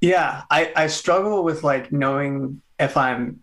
Yeah, 0.00 0.42
I, 0.50 0.72
I 0.76 0.86
struggle 0.86 1.42
with 1.42 1.64
like 1.64 1.90
knowing 1.92 2.62
if 2.78 2.96
I'm 2.96 3.42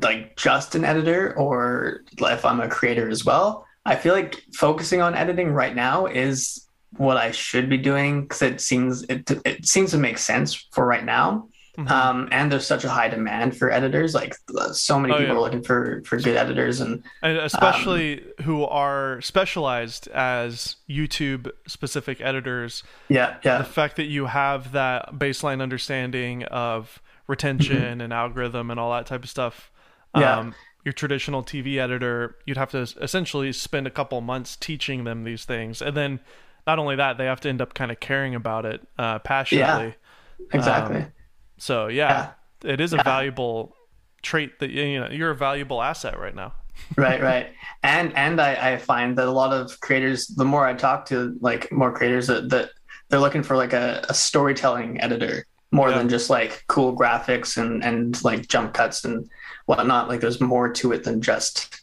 like 0.00 0.36
just 0.36 0.74
an 0.74 0.84
editor 0.84 1.36
or 1.36 2.02
if 2.18 2.44
I'm 2.44 2.60
a 2.60 2.68
creator 2.68 3.08
as 3.08 3.24
well. 3.24 3.66
I 3.84 3.96
feel 3.96 4.14
like 4.14 4.42
focusing 4.54 5.00
on 5.00 5.14
editing 5.14 5.52
right 5.52 5.74
now 5.74 6.06
is 6.06 6.68
what 6.96 7.16
I 7.16 7.30
should 7.32 7.68
be 7.68 7.78
doing 7.78 8.22
because 8.22 8.42
it 8.42 8.60
seems 8.60 9.02
it, 9.04 9.30
it 9.44 9.66
seems 9.66 9.90
to 9.92 9.98
make 9.98 10.18
sense 10.18 10.54
for 10.72 10.86
right 10.86 11.04
now. 11.04 11.48
Mm-hmm. 11.78 11.90
Um, 11.90 12.28
and 12.30 12.52
there's 12.52 12.66
such 12.66 12.84
a 12.84 12.90
high 12.90 13.08
demand 13.08 13.56
for 13.56 13.70
editors. 13.70 14.14
Like 14.14 14.34
so 14.72 15.00
many 15.00 15.14
oh, 15.14 15.18
people 15.18 15.34
yeah. 15.34 15.38
are 15.38 15.42
looking 15.42 15.62
for 15.62 16.02
for 16.04 16.18
good 16.18 16.36
editors, 16.36 16.82
and, 16.82 17.02
and 17.22 17.38
especially 17.38 18.20
um, 18.20 18.44
who 18.44 18.64
are 18.64 19.22
specialized 19.22 20.06
as 20.08 20.76
YouTube 20.88 21.50
specific 21.66 22.20
editors. 22.20 22.82
Yeah, 23.08 23.38
yeah. 23.42 23.58
The 23.58 23.64
fact 23.64 23.96
that 23.96 24.04
you 24.04 24.26
have 24.26 24.72
that 24.72 25.14
baseline 25.14 25.62
understanding 25.62 26.44
of 26.44 27.00
retention 27.26 27.78
mm-hmm. 27.78 28.00
and 28.02 28.12
algorithm 28.12 28.70
and 28.70 28.78
all 28.78 28.92
that 28.92 29.06
type 29.06 29.24
of 29.24 29.30
stuff. 29.30 29.71
Yeah. 30.16 30.38
Um, 30.38 30.54
your 30.84 30.92
traditional 30.92 31.44
TV 31.44 31.76
editor, 31.76 32.36
you'd 32.44 32.56
have 32.56 32.70
to 32.70 32.78
essentially 33.00 33.52
spend 33.52 33.86
a 33.86 33.90
couple 33.90 34.20
months 34.20 34.56
teaching 34.56 35.04
them 35.04 35.24
these 35.24 35.44
things, 35.44 35.80
and 35.80 35.96
then 35.96 36.20
not 36.66 36.78
only 36.78 36.96
that, 36.96 37.18
they 37.18 37.24
have 37.26 37.40
to 37.40 37.48
end 37.48 37.60
up 37.60 37.74
kind 37.74 37.90
of 37.90 38.00
caring 38.00 38.34
about 38.34 38.64
it 38.64 38.80
uh, 38.98 39.18
passionately. 39.20 39.94
Yeah, 40.40 40.46
exactly. 40.52 40.96
Um, 40.96 41.12
so 41.58 41.86
yeah, 41.86 42.32
yeah. 42.64 42.72
it 42.72 42.80
is 42.80 42.92
a 42.92 42.96
yeah. 42.96 43.02
valuable 43.04 43.76
trait 44.22 44.58
that 44.60 44.70
you 44.70 45.00
know 45.00 45.08
you're 45.08 45.30
a 45.30 45.36
valuable 45.36 45.82
asset 45.82 46.18
right 46.18 46.34
now. 46.34 46.52
right, 46.96 47.20
right, 47.20 47.50
and 47.82 48.16
and 48.16 48.40
I, 48.40 48.72
I 48.72 48.76
find 48.78 49.16
that 49.18 49.28
a 49.28 49.30
lot 49.30 49.52
of 49.52 49.78
creators, 49.80 50.26
the 50.26 50.44
more 50.44 50.66
I 50.66 50.74
talk 50.74 51.06
to 51.06 51.36
like 51.40 51.70
more 51.70 51.92
creators, 51.92 52.26
that, 52.26 52.48
that 52.48 52.70
they're 53.08 53.20
looking 53.20 53.42
for 53.42 53.56
like 53.56 53.72
a, 53.72 54.04
a 54.08 54.14
storytelling 54.14 55.00
editor 55.00 55.46
more 55.72 55.90
yeah. 55.90 55.98
than 55.98 56.08
just 56.08 56.30
like 56.30 56.64
cool 56.68 56.96
graphics 56.96 57.56
and 57.56 57.82
and 57.82 58.22
like 58.22 58.46
jump 58.46 58.74
cuts 58.74 59.04
and 59.04 59.28
whatnot. 59.66 60.08
Like 60.08 60.20
there's 60.20 60.40
more 60.40 60.70
to 60.74 60.92
it 60.92 61.02
than 61.02 61.20
just 61.20 61.82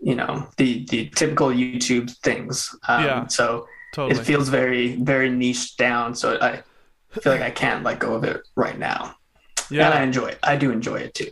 you 0.00 0.14
know 0.14 0.46
the 0.56 0.84
the 0.86 1.08
typical 1.10 1.48
YouTube 1.48 2.10
things. 2.18 2.74
Um, 2.88 3.04
yeah. 3.04 3.26
So 3.28 3.66
totally. 3.94 4.20
it 4.20 4.24
feels 4.24 4.48
very 4.48 4.96
very 4.96 5.30
niche 5.30 5.76
down. 5.76 6.14
So 6.14 6.38
I 6.40 6.62
feel 7.20 7.32
like 7.32 7.42
I 7.42 7.50
can't 7.50 7.84
let 7.84 8.00
go 8.00 8.14
of 8.14 8.24
it 8.24 8.42
right 8.56 8.78
now. 8.78 9.14
Yeah. 9.70 9.86
And 9.86 9.94
I 9.94 10.02
enjoy 10.02 10.26
it. 10.26 10.38
I 10.42 10.56
do 10.56 10.70
enjoy 10.70 10.96
it 10.96 11.14
too. 11.14 11.30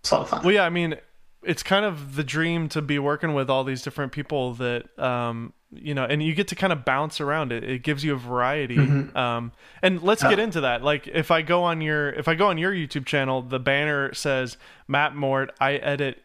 It's 0.00 0.10
a 0.10 0.14
lot 0.14 0.22
of 0.22 0.28
fun. 0.28 0.42
Well, 0.44 0.54
yeah. 0.54 0.64
I 0.64 0.70
mean, 0.70 0.96
it's 1.42 1.62
kind 1.62 1.84
of 1.84 2.16
the 2.16 2.24
dream 2.24 2.68
to 2.70 2.82
be 2.82 2.98
working 2.98 3.34
with 3.34 3.48
all 3.48 3.64
these 3.64 3.82
different 3.82 4.12
people 4.12 4.54
that 4.54 4.98
um, 4.98 5.52
you 5.72 5.94
know 5.94 6.04
and 6.04 6.22
you 6.22 6.34
get 6.34 6.48
to 6.48 6.54
kind 6.54 6.72
of 6.72 6.84
bounce 6.84 7.20
around. 7.20 7.52
It 7.52 7.64
it 7.64 7.82
gives 7.82 8.04
you 8.04 8.14
a 8.14 8.16
variety. 8.16 8.76
Mm-hmm. 8.76 9.16
um, 9.16 9.52
and 9.82 10.02
let's 10.02 10.22
get 10.22 10.38
into 10.38 10.62
that. 10.62 10.82
Like 10.82 11.06
if 11.06 11.30
i 11.30 11.42
go 11.42 11.62
on 11.64 11.80
your 11.80 12.10
if 12.10 12.28
i 12.28 12.34
go 12.34 12.48
on 12.48 12.58
your 12.58 12.72
youtube 12.72 13.06
channel 13.06 13.42
the 13.42 13.60
banner 13.60 14.12
says 14.14 14.56
matt 14.88 15.14
mort 15.14 15.52
i 15.60 15.74
edit 15.74 16.22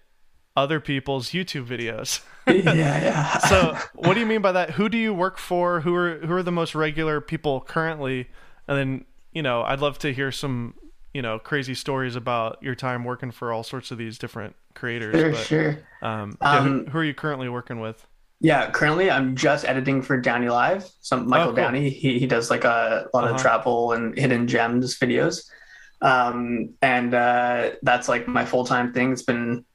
other 0.56 0.80
people's 0.80 1.30
youtube 1.30 1.66
videos. 1.66 2.22
Yeah 2.48 2.74
yeah. 2.76 3.38
So 3.40 3.76
what 3.96 4.14
do 4.14 4.20
you 4.20 4.28
mean 4.28 4.44
by 4.44 4.52
that? 4.52 4.70
Who 4.72 4.88
do 4.88 5.00
you 5.00 5.16
work 5.16 5.40
for? 5.40 5.82
Who 5.82 5.96
are 5.96 6.20
who 6.20 6.32
are 6.34 6.44
the 6.44 6.52
most 6.52 6.76
regular 6.76 7.20
people 7.20 7.60
currently? 7.62 8.30
And 8.68 8.78
then 8.78 9.06
you 9.36 9.44
know 9.44 9.62
i'd 9.64 9.80
love 9.80 10.00
to 10.00 10.12
hear 10.12 10.32
some 10.32 10.74
you 11.14 11.22
know 11.22 11.38
crazy 11.38 11.76
stories 11.76 12.16
about 12.16 12.58
your 12.64 12.74
time 12.74 13.04
working 13.04 13.30
for 13.30 13.54
all 13.54 13.62
sorts 13.62 13.92
of 13.92 14.00
these 14.00 14.18
different 14.18 14.56
creators 14.74 15.16
sure 15.16 15.32
but, 15.32 15.46
sure. 15.46 15.70
um, 16.02 16.38
yeah, 16.42 16.58
um, 16.58 16.86
who, 16.86 16.92
who 16.92 16.98
are 16.98 17.04
you 17.04 17.14
currently 17.14 17.48
working 17.48 17.80
with 17.80 18.08
yeah, 18.40 18.70
currently 18.72 19.10
I'm 19.10 19.36
just 19.36 19.66
editing 19.66 20.02
for 20.02 20.20
Downie 20.20 20.50
Live. 20.50 20.88
Some 21.02 21.28
Michael 21.28 21.50
oh, 21.50 21.54
cool. 21.54 21.64
Downie. 21.64 21.90
He 21.90 22.20
he 22.20 22.28
does 22.28 22.50
like 22.50 22.64
a 22.64 23.08
lot 23.14 23.24
uh-huh. 23.24 23.36
of 23.36 23.42
travel 23.42 23.94
and 23.94 24.18
hidden 24.18 24.48
gems 24.48 24.98
videos. 25.00 25.50
Um, 26.02 26.74
and 26.82 27.14
uh, 27.14 27.72
that's 27.82 28.10
like 28.10 28.28
my 28.28 28.46
full 28.46 28.66
time 28.66 28.94
thing. 28.94 29.12
It's 29.12 29.24
been 29.24 29.66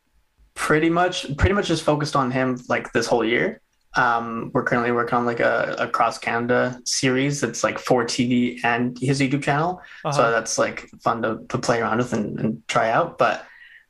pretty 0.54 0.90
much 0.90 1.36
pretty 1.36 1.54
much 1.54 1.68
just 1.68 1.82
focused 1.82 2.16
on 2.16 2.30
him 2.30 2.60
like 2.68 2.92
this 2.92 3.06
whole 3.06 3.24
year. 3.24 3.60
Um, 3.96 4.52
we're 4.54 4.62
currently 4.62 4.92
working 4.92 5.18
on 5.18 5.26
like 5.26 5.40
a, 5.40 5.74
a 5.78 5.88
cross 5.88 6.18
Canada 6.18 6.80
series 6.84 7.40
that's 7.40 7.64
like 7.64 7.78
for 7.78 8.04
TV 8.04 8.60
and 8.62 8.96
his 9.00 9.20
YouTube 9.20 9.42
channel. 9.42 9.80
Uh-huh. 10.04 10.12
So 10.12 10.30
that's 10.30 10.58
like 10.58 10.88
fun 11.02 11.22
to, 11.22 11.40
to 11.48 11.58
play 11.58 11.80
around 11.80 11.98
with 11.98 12.12
and, 12.12 12.38
and 12.38 12.68
try 12.68 12.90
out. 12.90 13.18
But 13.18 13.44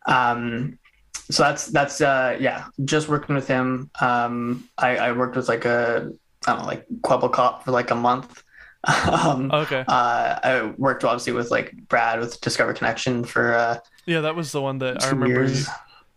um, 0.07 0.79
so 1.31 1.43
that's 1.45 1.67
that's 1.67 2.01
uh 2.01 2.37
yeah 2.41 2.67
just 2.85 3.09
working 3.09 3.35
with 3.35 3.49
him. 3.49 3.91
Um 4.01 4.69
i 4.79 4.97
i 4.97 5.13
worked 5.13 5.37
with 5.37 5.49
like 5.49 5.65
a 5.65 6.13
i 6.47 6.51
don't 6.51 6.61
know 6.61 6.67
like 6.67 6.87
Cop 7.03 7.65
for 7.65 7.71
like 7.71 7.91
a 7.91 7.95
month. 7.95 8.43
Um 8.89 9.51
okay. 9.53 9.85
uh 9.87 10.39
i 10.43 10.73
worked 10.79 11.05
obviously 11.05 11.35
with 11.35 11.51
like 11.51 11.75
brad 11.89 12.19
with 12.19 12.41
discover 12.41 12.73
connection 12.73 13.25
for 13.25 13.53
uh 13.53 13.79
yeah 14.07 14.23
that 14.23 14.35
was 14.35 14.53
the 14.53 14.63
one 14.63 14.79
that 14.79 15.03
i 15.05 15.11
remember 15.11 15.45
you, 15.45 15.65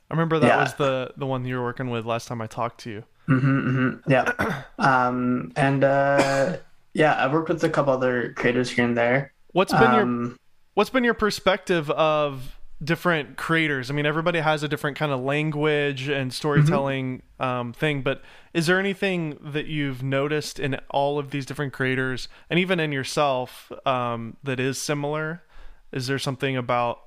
i 0.09 0.13
remember 0.13 0.39
that 0.39 0.47
yeah. 0.47 0.63
was 0.63 0.73
the 0.75 1.11
the 1.17 1.25
one 1.25 1.43
you 1.43 1.57
were 1.57 1.63
working 1.63 1.89
with 1.89 2.05
last 2.05 2.29
time 2.29 2.41
i 2.41 2.47
talked 2.47 2.79
to 2.81 2.89
you. 2.89 3.03
Mm-hmm, 3.27 3.69
mm-hmm. 3.69 4.11
yeah. 4.11 4.63
Um 4.79 5.51
and 5.57 5.83
uh 5.83 6.57
yeah 6.93 7.23
I've 7.23 7.33
worked 7.33 7.49
with 7.49 7.63
a 7.65 7.69
couple 7.69 7.91
other 7.91 8.31
creators 8.33 8.69
here 8.69 8.85
and 8.85 8.95
there. 8.97 9.33
What's 9.51 9.73
been 9.73 9.83
um, 9.83 10.23
your 10.23 10.37
what's 10.73 10.89
been 10.89 11.03
your 11.03 11.13
perspective 11.13 11.89
of 11.91 12.57
different 12.83 13.37
creators. 13.37 13.89
I 13.89 13.93
mean, 13.93 14.05
everybody 14.05 14.39
has 14.39 14.63
a 14.63 14.67
different 14.67 14.97
kind 14.97 15.11
of 15.11 15.21
language 15.21 16.07
and 16.07 16.33
storytelling 16.33 17.23
mm-hmm. 17.39 17.43
um, 17.43 17.73
thing, 17.73 18.01
but 18.01 18.21
is 18.53 18.67
there 18.67 18.79
anything 18.79 19.37
that 19.41 19.67
you've 19.67 20.03
noticed 20.03 20.59
in 20.59 20.79
all 20.89 21.19
of 21.19 21.31
these 21.31 21.45
different 21.45 21.73
creators 21.73 22.27
and 22.49 22.59
even 22.59 22.79
in 22.79 22.91
yourself 22.91 23.71
um, 23.85 24.37
that 24.43 24.59
is 24.59 24.77
similar? 24.77 25.43
Is 25.91 26.07
there 26.07 26.19
something 26.19 26.57
about 26.57 26.99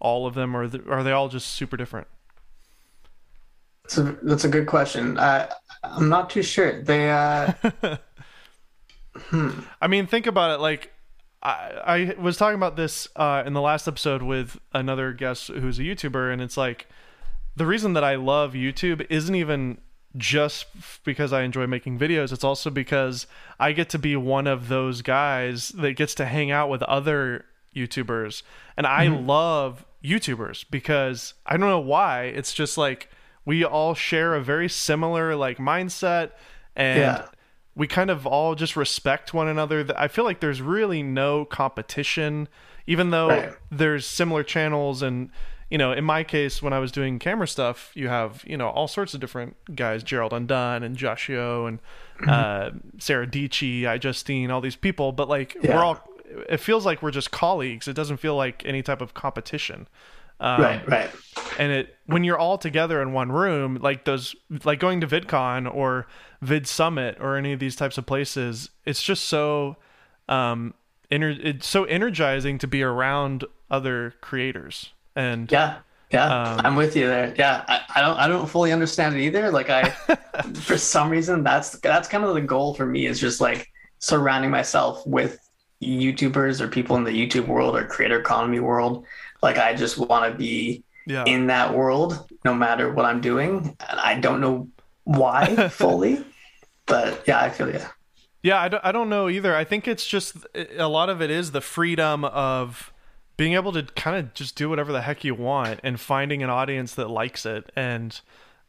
all 0.00 0.26
of 0.26 0.34
them, 0.34 0.56
or 0.56 0.70
are 0.88 1.02
they 1.02 1.12
all 1.12 1.28
just 1.28 1.48
super 1.48 1.76
different? 1.76 2.06
That's 3.82 3.98
a, 3.98 4.18
that's 4.22 4.44
a 4.44 4.48
good 4.48 4.66
question. 4.66 5.18
I, 5.18 5.48
I'm 5.82 6.08
not 6.08 6.30
too 6.30 6.42
sure. 6.42 6.82
They. 6.82 7.10
Uh... 7.10 7.52
hmm. 9.16 9.50
I 9.80 9.88
mean, 9.88 10.06
think 10.06 10.26
about 10.26 10.52
it. 10.52 10.60
Like 10.60 10.92
I, 11.42 12.14
I 12.18 12.20
was 12.20 12.36
talking 12.36 12.56
about 12.56 12.76
this 12.76 13.08
uh, 13.16 13.42
in 13.46 13.52
the 13.52 13.60
last 13.60 13.86
episode 13.86 14.22
with 14.22 14.58
another 14.72 15.12
guest 15.12 15.48
who's 15.48 15.78
a 15.78 15.82
YouTuber, 15.82 16.32
and 16.32 16.42
it's 16.42 16.56
like 16.56 16.88
the 17.56 17.66
reason 17.66 17.92
that 17.92 18.04
I 18.04 18.16
love 18.16 18.52
YouTube 18.52 19.06
isn't 19.08 19.34
even 19.34 19.78
just 20.16 20.66
because 21.04 21.32
I 21.32 21.42
enjoy 21.42 21.66
making 21.66 21.98
videos. 21.98 22.32
It's 22.32 22.44
also 22.44 22.70
because 22.70 23.26
I 23.60 23.72
get 23.72 23.88
to 23.90 23.98
be 23.98 24.16
one 24.16 24.46
of 24.46 24.68
those 24.68 25.02
guys 25.02 25.68
that 25.70 25.92
gets 25.92 26.14
to 26.16 26.24
hang 26.24 26.50
out 26.50 26.70
with 26.70 26.82
other 26.84 27.44
YouTubers, 27.74 28.42
and 28.76 28.86
I 28.86 29.06
mm-hmm. 29.06 29.26
love 29.26 29.84
YouTubers 30.02 30.64
because 30.70 31.34
I 31.46 31.56
don't 31.56 31.68
know 31.68 31.78
why. 31.78 32.24
It's 32.24 32.52
just 32.52 32.76
like 32.76 33.10
we 33.44 33.64
all 33.64 33.94
share 33.94 34.34
a 34.34 34.42
very 34.42 34.68
similar 34.68 35.36
like 35.36 35.58
mindset 35.58 36.32
and. 36.74 36.98
Yeah 36.98 37.26
we 37.78 37.86
kind 37.86 38.10
of 38.10 38.26
all 38.26 38.56
just 38.56 38.76
respect 38.76 39.32
one 39.32 39.46
another. 39.46 39.86
I 39.96 40.08
feel 40.08 40.24
like 40.24 40.40
there's 40.40 40.60
really 40.60 41.00
no 41.00 41.44
competition, 41.44 42.48
even 42.88 43.10
though 43.10 43.28
right. 43.28 43.52
there's 43.70 44.04
similar 44.04 44.42
channels. 44.42 45.00
And, 45.00 45.30
you 45.70 45.78
know, 45.78 45.92
in 45.92 46.04
my 46.04 46.24
case, 46.24 46.60
when 46.60 46.72
I 46.72 46.80
was 46.80 46.90
doing 46.90 47.20
camera 47.20 47.46
stuff, 47.46 47.92
you 47.94 48.08
have, 48.08 48.42
you 48.44 48.56
know, 48.56 48.68
all 48.68 48.88
sorts 48.88 49.14
of 49.14 49.20
different 49.20 49.56
guys 49.76 50.02
Gerald 50.02 50.32
Undone 50.32 50.82
and 50.82 50.96
Joshio 50.96 51.66
and 51.66 51.78
mm-hmm. 52.20 52.28
uh, 52.28 52.70
Sara 52.98 53.28
Dietschy, 53.28 53.82
iJustine, 53.82 54.50
all 54.50 54.60
these 54.60 54.74
people. 54.74 55.12
But, 55.12 55.28
like, 55.28 55.56
yeah. 55.62 55.76
we're 55.76 55.84
all, 55.84 56.00
it 56.48 56.58
feels 56.58 56.84
like 56.84 57.00
we're 57.00 57.12
just 57.12 57.30
colleagues. 57.30 57.86
It 57.86 57.94
doesn't 57.94 58.16
feel 58.16 58.34
like 58.34 58.64
any 58.66 58.82
type 58.82 59.00
of 59.00 59.14
competition. 59.14 59.86
Um, 60.40 60.60
right, 60.60 60.88
right. 60.88 61.10
And 61.58 61.72
it 61.72 61.96
when 62.06 62.24
you're 62.24 62.38
all 62.38 62.56
together 62.56 63.02
in 63.02 63.12
one 63.12 63.30
room, 63.30 63.78
like 63.82 64.04
those, 64.04 64.34
like 64.64 64.80
going 64.80 65.00
to 65.02 65.06
VidCon 65.06 65.72
or 65.72 66.06
Vid 66.40 66.66
Summit 66.66 67.18
or 67.20 67.36
any 67.36 67.52
of 67.52 67.60
these 67.60 67.76
types 67.76 67.98
of 67.98 68.06
places, 68.06 68.70
it's 68.86 69.02
just 69.02 69.24
so, 69.24 69.76
um, 70.28 70.72
ener- 71.12 71.38
it's 71.42 71.66
so 71.66 71.84
energizing 71.84 72.58
to 72.58 72.66
be 72.66 72.82
around 72.82 73.44
other 73.70 74.14
creators. 74.22 74.92
And 75.14 75.52
yeah, 75.52 75.78
yeah, 76.10 76.24
um, 76.24 76.60
I'm 76.64 76.76
with 76.76 76.96
you 76.96 77.06
there. 77.06 77.34
Yeah, 77.36 77.64
I, 77.68 77.80
I, 77.96 78.00
don't, 78.00 78.16
I 78.16 78.26
don't 78.26 78.48
fully 78.48 78.72
understand 78.72 79.14
it 79.14 79.20
either. 79.20 79.50
Like 79.50 79.68
I, 79.68 79.90
for 80.54 80.78
some 80.78 81.10
reason, 81.10 81.42
that's 81.42 81.72
that's 81.80 82.08
kind 82.08 82.24
of 82.24 82.34
the 82.34 82.40
goal 82.40 82.72
for 82.72 82.86
me 82.86 83.06
is 83.06 83.20
just 83.20 83.40
like 83.40 83.70
surrounding 83.98 84.50
myself 84.50 85.06
with 85.06 85.38
YouTubers 85.82 86.60
or 86.60 86.68
people 86.68 86.96
in 86.96 87.04
the 87.04 87.10
YouTube 87.10 87.46
world 87.46 87.76
or 87.76 87.84
creator 87.86 88.18
economy 88.18 88.60
world 88.60 89.04
like 89.42 89.58
I 89.58 89.74
just 89.74 89.98
want 89.98 90.30
to 90.30 90.36
be 90.36 90.84
yeah. 91.06 91.24
in 91.26 91.46
that 91.48 91.74
world 91.74 92.28
no 92.44 92.54
matter 92.54 92.92
what 92.92 93.04
I'm 93.04 93.20
doing. 93.20 93.76
And 93.88 94.00
I 94.00 94.18
don't 94.18 94.40
know 94.40 94.68
why 95.04 95.68
fully, 95.72 96.24
but 96.86 97.24
yeah, 97.26 97.40
I 97.40 97.50
feel 97.50 97.70
yeah. 97.70 97.88
Yeah, 98.42 98.60
I 98.60 98.68
don't, 98.68 98.84
I 98.84 98.92
don't 98.92 99.08
know 99.08 99.28
either. 99.28 99.54
I 99.54 99.64
think 99.64 99.88
it's 99.88 100.06
just 100.06 100.36
a 100.54 100.88
lot 100.88 101.10
of 101.10 101.20
it 101.20 101.30
is 101.30 101.50
the 101.50 101.60
freedom 101.60 102.24
of 102.24 102.92
being 103.36 103.54
able 103.54 103.72
to 103.72 103.82
kind 103.82 104.16
of 104.16 104.34
just 104.34 104.56
do 104.56 104.68
whatever 104.68 104.92
the 104.92 105.02
heck 105.02 105.24
you 105.24 105.34
want 105.34 105.80
and 105.82 105.98
finding 105.98 106.42
an 106.42 106.50
audience 106.50 106.94
that 106.94 107.08
likes 107.08 107.46
it 107.46 107.70
and 107.76 108.20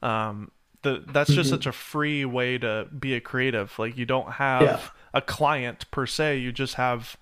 um 0.04 0.52
the 0.82 1.04
that's 1.08 1.30
just 1.30 1.48
mm-hmm. 1.48 1.56
such 1.56 1.66
a 1.66 1.72
free 1.72 2.24
way 2.26 2.58
to 2.58 2.88
be 2.98 3.14
a 3.14 3.22
creative. 3.22 3.78
Like 3.78 3.98
you 3.98 4.06
don't 4.06 4.34
have 4.34 4.62
yeah. 4.62 4.80
a 5.14 5.22
client 5.22 5.90
per 5.92 6.06
se, 6.06 6.38
you 6.38 6.52
just 6.52 6.76
have 6.76 7.18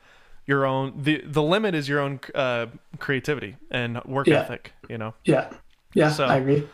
your 0.48 0.66
own 0.66 0.94
the 0.98 1.22
the 1.26 1.44
limit 1.44 1.76
is 1.76 1.88
your 1.88 2.00
own 2.00 2.20
uh, 2.34 2.66
creativity 2.98 3.56
and 3.70 4.04
work 4.06 4.28
yeah. 4.28 4.42
ethic 4.42 4.74
you 4.90 4.98
know 4.98 5.14
yeah 5.24 5.52
yeah 5.94 6.10
so, 6.10 6.26
i 6.26 6.38
agree 6.38 6.68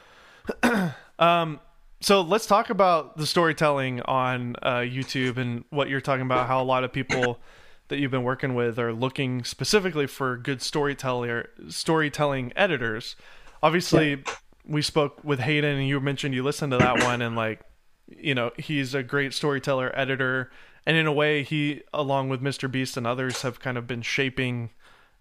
um 1.20 1.60
so 2.00 2.22
let's 2.22 2.46
talk 2.46 2.70
about 2.70 3.18
the 3.18 3.25
storytelling 3.25 4.01
on 4.01 4.56
uh, 4.62 4.77
youtube 4.77 5.38
and 5.38 5.65
what 5.70 5.89
you're 5.89 6.01
talking 6.01 6.25
about 6.25 6.48
how 6.48 6.62
a 6.62 6.63
lot 6.63 6.84
of 6.84 6.94
people 6.94 7.39
that 7.94 8.00
you've 8.00 8.12
been 8.12 8.24
working 8.24 8.56
with 8.56 8.80
are 8.80 8.94
looking 8.94 9.44
specifically 9.44 10.08
for 10.08 10.38
good 10.38 10.62
storyteller 10.62 11.50
storytelling 11.68 12.51
editors. 12.56 13.15
Obviously, 13.62 14.12
yeah. 14.12 14.34
we 14.65 14.82
spoke 14.82 15.24
with 15.24 15.39
Hayden, 15.39 15.77
and 15.77 15.88
you 15.88 16.00
mentioned 16.00 16.34
you 16.34 16.44
listened 16.44 16.72
to 16.72 16.77
that 16.77 17.03
one, 17.03 17.22
and 17.22 17.36
like, 17.36 17.62
you 18.08 18.34
know, 18.34 18.51
he's 18.58 18.94
a 18.94 19.03
great 19.03 19.34
storyteller 19.34 19.92
editor, 19.98 20.51
and 20.86 20.98
in 20.98 21.06
a 21.06 21.13
way, 21.13 21.44
he, 21.44 21.82
along 21.94 22.30
with 22.30 22.42
Mr. 22.42 22.70
Beast 22.70 22.98
and 22.98 23.08
others, 23.08 23.42
have 23.42 23.60
kind 23.60 23.78
of 23.78 23.88
been 23.88 24.02
shaping 24.02 24.72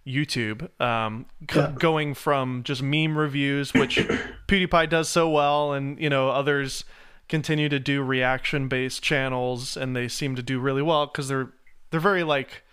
YouTube, 0.07 0.69
um, 0.81 1.27
yeah. 1.55 1.73
going 1.79 2.15
from 2.15 2.63
just 2.65 2.83
meme 2.83 3.17
reviews, 3.17 3.73
which 3.73 3.97
PewDiePie 4.49 4.89
does 4.89 5.09
so 5.09 5.29
well, 5.29 5.73
and 5.73 6.01
you 6.01 6.11
know 6.11 6.31
others 6.31 6.85
continue 7.29 7.69
to 7.69 7.79
do 7.79 8.03
reaction 8.03 8.69
based 8.69 9.03
channels, 9.03 9.77
and 9.77 9.95
they 9.95 10.09
seem 10.09 10.35
to 10.37 10.43
do 10.43 10.59
really 10.59 10.83
well 10.83 11.07
because 11.07 11.29
they're 11.29 11.53
they're 11.91 12.01
very 12.01 12.25
like 12.25 12.65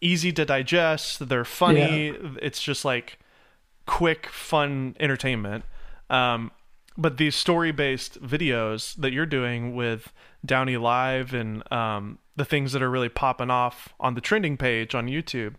easy 0.00 0.32
to 0.32 0.44
digest. 0.44 1.28
They're 1.28 1.44
funny. 1.44 2.06
Yeah. 2.08 2.30
It's 2.42 2.62
just 2.62 2.84
like 2.84 3.18
quick, 3.86 4.26
fun 4.26 4.96
entertainment. 4.98 5.64
Um, 6.10 6.50
but 6.98 7.16
these 7.16 7.36
story 7.36 7.72
based 7.72 8.20
videos 8.20 8.94
that 8.96 9.12
you're 9.12 9.26
doing 9.26 9.74
with 9.74 10.12
Downie 10.44 10.76
Live 10.76 11.32
and 11.32 11.70
um, 11.72 12.18
the 12.36 12.44
things 12.44 12.72
that 12.72 12.82
are 12.82 12.90
really 12.90 13.08
popping 13.08 13.50
off 13.50 13.92
on 14.00 14.14
the 14.14 14.20
trending 14.20 14.56
page 14.56 14.94
on 14.94 15.06
YouTube 15.06 15.54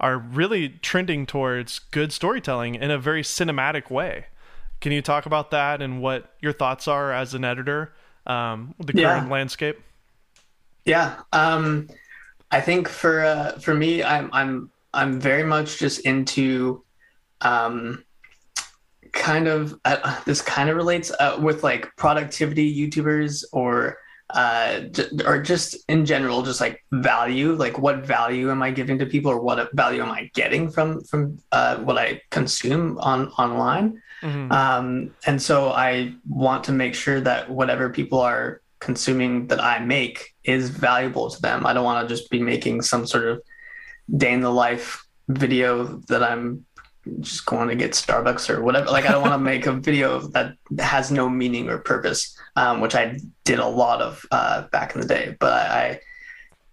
are 0.00 0.18
really 0.18 0.68
trending 0.68 1.26
towards 1.26 1.78
good 1.78 2.12
storytelling 2.12 2.74
in 2.74 2.90
a 2.90 2.98
very 2.98 3.22
cinematic 3.22 3.90
way. 3.90 4.26
Can 4.80 4.92
you 4.92 5.00
talk 5.00 5.26
about 5.26 5.50
that 5.50 5.80
and 5.80 6.02
what 6.02 6.34
your 6.40 6.52
thoughts 6.52 6.86
are 6.86 7.12
as 7.12 7.34
an 7.34 7.44
editor, 7.44 7.94
um, 8.26 8.74
the 8.78 8.92
current 8.92 9.26
yeah. 9.26 9.32
landscape? 9.32 9.80
Yeah, 10.84 11.20
um, 11.32 11.88
I 12.50 12.60
think 12.60 12.88
for 12.88 13.24
uh, 13.24 13.52
for 13.58 13.74
me, 13.74 14.04
I'm 14.04 14.30
I'm 14.32 14.70
I'm 14.92 15.20
very 15.20 15.42
much 15.42 15.78
just 15.78 16.00
into 16.00 16.84
um, 17.40 18.04
kind 19.12 19.48
of 19.48 19.78
uh, 19.84 20.20
this 20.26 20.42
kind 20.42 20.68
of 20.68 20.76
relates 20.76 21.10
uh, 21.18 21.38
with 21.40 21.64
like 21.64 21.94
productivity 21.96 22.72
YouTubers 22.72 23.44
or 23.52 23.98
uh, 24.36 24.82
or 25.24 25.40
just 25.40 25.76
in 25.88 26.04
general, 26.04 26.42
just 26.42 26.60
like 26.60 26.84
value, 26.92 27.54
like 27.54 27.78
what 27.78 28.06
value 28.06 28.50
am 28.50 28.62
I 28.62 28.70
giving 28.70 28.98
to 28.98 29.06
people, 29.06 29.32
or 29.32 29.40
what 29.40 29.74
value 29.74 30.02
am 30.02 30.10
I 30.10 30.30
getting 30.34 30.70
from 30.70 31.02
from 31.04 31.38
uh, 31.52 31.78
what 31.78 31.96
I 31.96 32.20
consume 32.30 32.98
on 32.98 33.28
online? 33.38 34.02
Mm-hmm. 34.22 34.52
Um, 34.52 35.10
and 35.26 35.40
so 35.40 35.70
I 35.70 36.14
want 36.28 36.64
to 36.64 36.72
make 36.72 36.94
sure 36.94 37.20
that 37.20 37.50
whatever 37.50 37.88
people 37.88 38.20
are 38.20 38.60
consuming 38.78 39.46
that 39.46 39.62
I 39.62 39.78
make 39.78 40.34
is 40.44 40.68
valuable 40.68 41.30
to 41.30 41.40
them. 41.40 41.66
I 41.66 41.72
don't 41.72 41.84
want 41.84 42.06
to 42.06 42.14
just 42.14 42.30
be 42.30 42.42
making 42.42 42.82
some 42.82 43.06
sort 43.06 43.26
of 43.26 43.42
day 44.14 44.32
in 44.32 44.42
the 44.42 44.52
life 44.52 45.02
video 45.28 45.98
that 46.08 46.22
I'm 46.22 46.66
just 47.20 47.46
going 47.46 47.68
to 47.68 47.74
get 47.74 47.92
Starbucks 47.92 48.50
or 48.50 48.62
whatever. 48.62 48.90
Like 48.90 49.06
I 49.06 49.12
don't 49.12 49.22
want 49.22 49.34
to 49.34 49.38
make 49.38 49.66
a 49.66 49.72
video 49.72 50.20
that 50.28 50.56
has 50.78 51.10
no 51.10 51.28
meaning 51.28 51.68
or 51.68 51.78
purpose, 51.78 52.36
um, 52.56 52.80
which 52.80 52.94
I 52.94 53.18
did 53.44 53.58
a 53.58 53.66
lot 53.66 54.00
of 54.00 54.24
uh, 54.30 54.62
back 54.68 54.94
in 54.94 55.00
the 55.00 55.06
day. 55.06 55.36
But 55.38 55.52
I, 55.52 55.84
I 55.84 56.00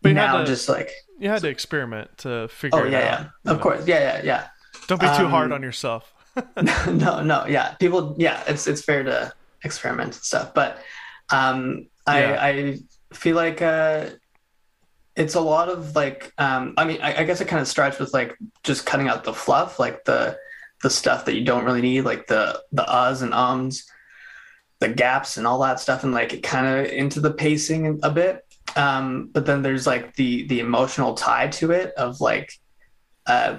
but 0.02 0.14
now 0.14 0.40
to, 0.40 0.46
just 0.46 0.70
like 0.70 0.92
you 1.20 1.30
had 1.30 1.42
to 1.42 1.48
experiment 1.48 2.18
to 2.20 2.48
figure. 2.50 2.82
Oh 2.82 2.86
yeah, 2.86 2.98
out, 2.98 3.04
yeah, 3.04 3.52
of 3.52 3.58
know. 3.58 3.64
course, 3.64 3.88
yeah, 3.88 4.00
yeah, 4.00 4.22
yeah. 4.24 4.48
Don't 4.88 5.00
be 5.00 5.08
too 5.08 5.26
um, 5.26 5.32
hard 5.32 5.52
on 5.52 5.64
yourself. 5.64 6.14
no, 6.88 7.22
no, 7.22 7.46
yeah. 7.46 7.76
People, 7.76 8.16
yeah, 8.18 8.44
it's 8.48 8.68
it's 8.68 8.84
fair 8.84 9.04
to 9.04 9.34
experiment 9.64 10.16
and 10.16 10.24
stuff, 10.24 10.54
but 10.54 10.80
um, 11.32 11.88
yeah. 12.08 12.38
I 12.40 12.48
I 12.50 12.80
feel 13.14 13.36
like 13.36 13.62
uh, 13.62 14.10
it's 15.16 15.36
a 15.36 15.42
lot 15.42 15.70
of 15.70 15.96
like 15.96 16.34
um, 16.38 16.74
i 16.78 16.86
mean 16.86 17.00
I, 17.02 17.22
I, 17.22 17.24
guess 17.24 17.40
it 17.42 17.48
kind 17.48 17.62
of 17.62 17.68
starts 17.68 18.00
with 18.00 18.14
like 18.14 18.36
just 18.64 18.86
cutting 18.86 19.08
out 19.08 19.24
the 19.24 19.34
fluff 19.34 19.80
like 19.80 20.06
the 20.06 20.38
the 20.82 20.90
stuff 20.90 21.26
that 21.26 21.36
you 21.36 21.46
don't 21.46 21.66
really 21.66 21.82
need 21.82 22.02
like 22.02 22.28
the 22.28 22.62
the 22.72 22.84
uhs 22.84 23.22
and 23.22 23.34
ums 23.34 23.86
the 24.84 24.90
gaps 24.90 25.38
and 25.38 25.48
all 25.48 25.60
that 25.60 25.80
stuff 25.80 26.04
and 26.04 26.14
like 26.14 26.44
kind 26.44 26.68
of 26.68 26.92
into 26.92 27.22
the 27.22 27.32
pacing 27.32 28.02
a 28.04 28.12
bit. 28.12 28.46
Um, 28.76 29.30
but 29.32 29.46
then 29.46 29.62
there's 29.62 29.88
like 29.88 30.14
the 30.16 30.46
the 30.48 30.60
emotional 30.60 31.14
tie 31.14 31.48
to 31.48 31.72
it 31.72 31.94
of 31.96 32.20
like 32.20 32.52
uh, 33.26 33.58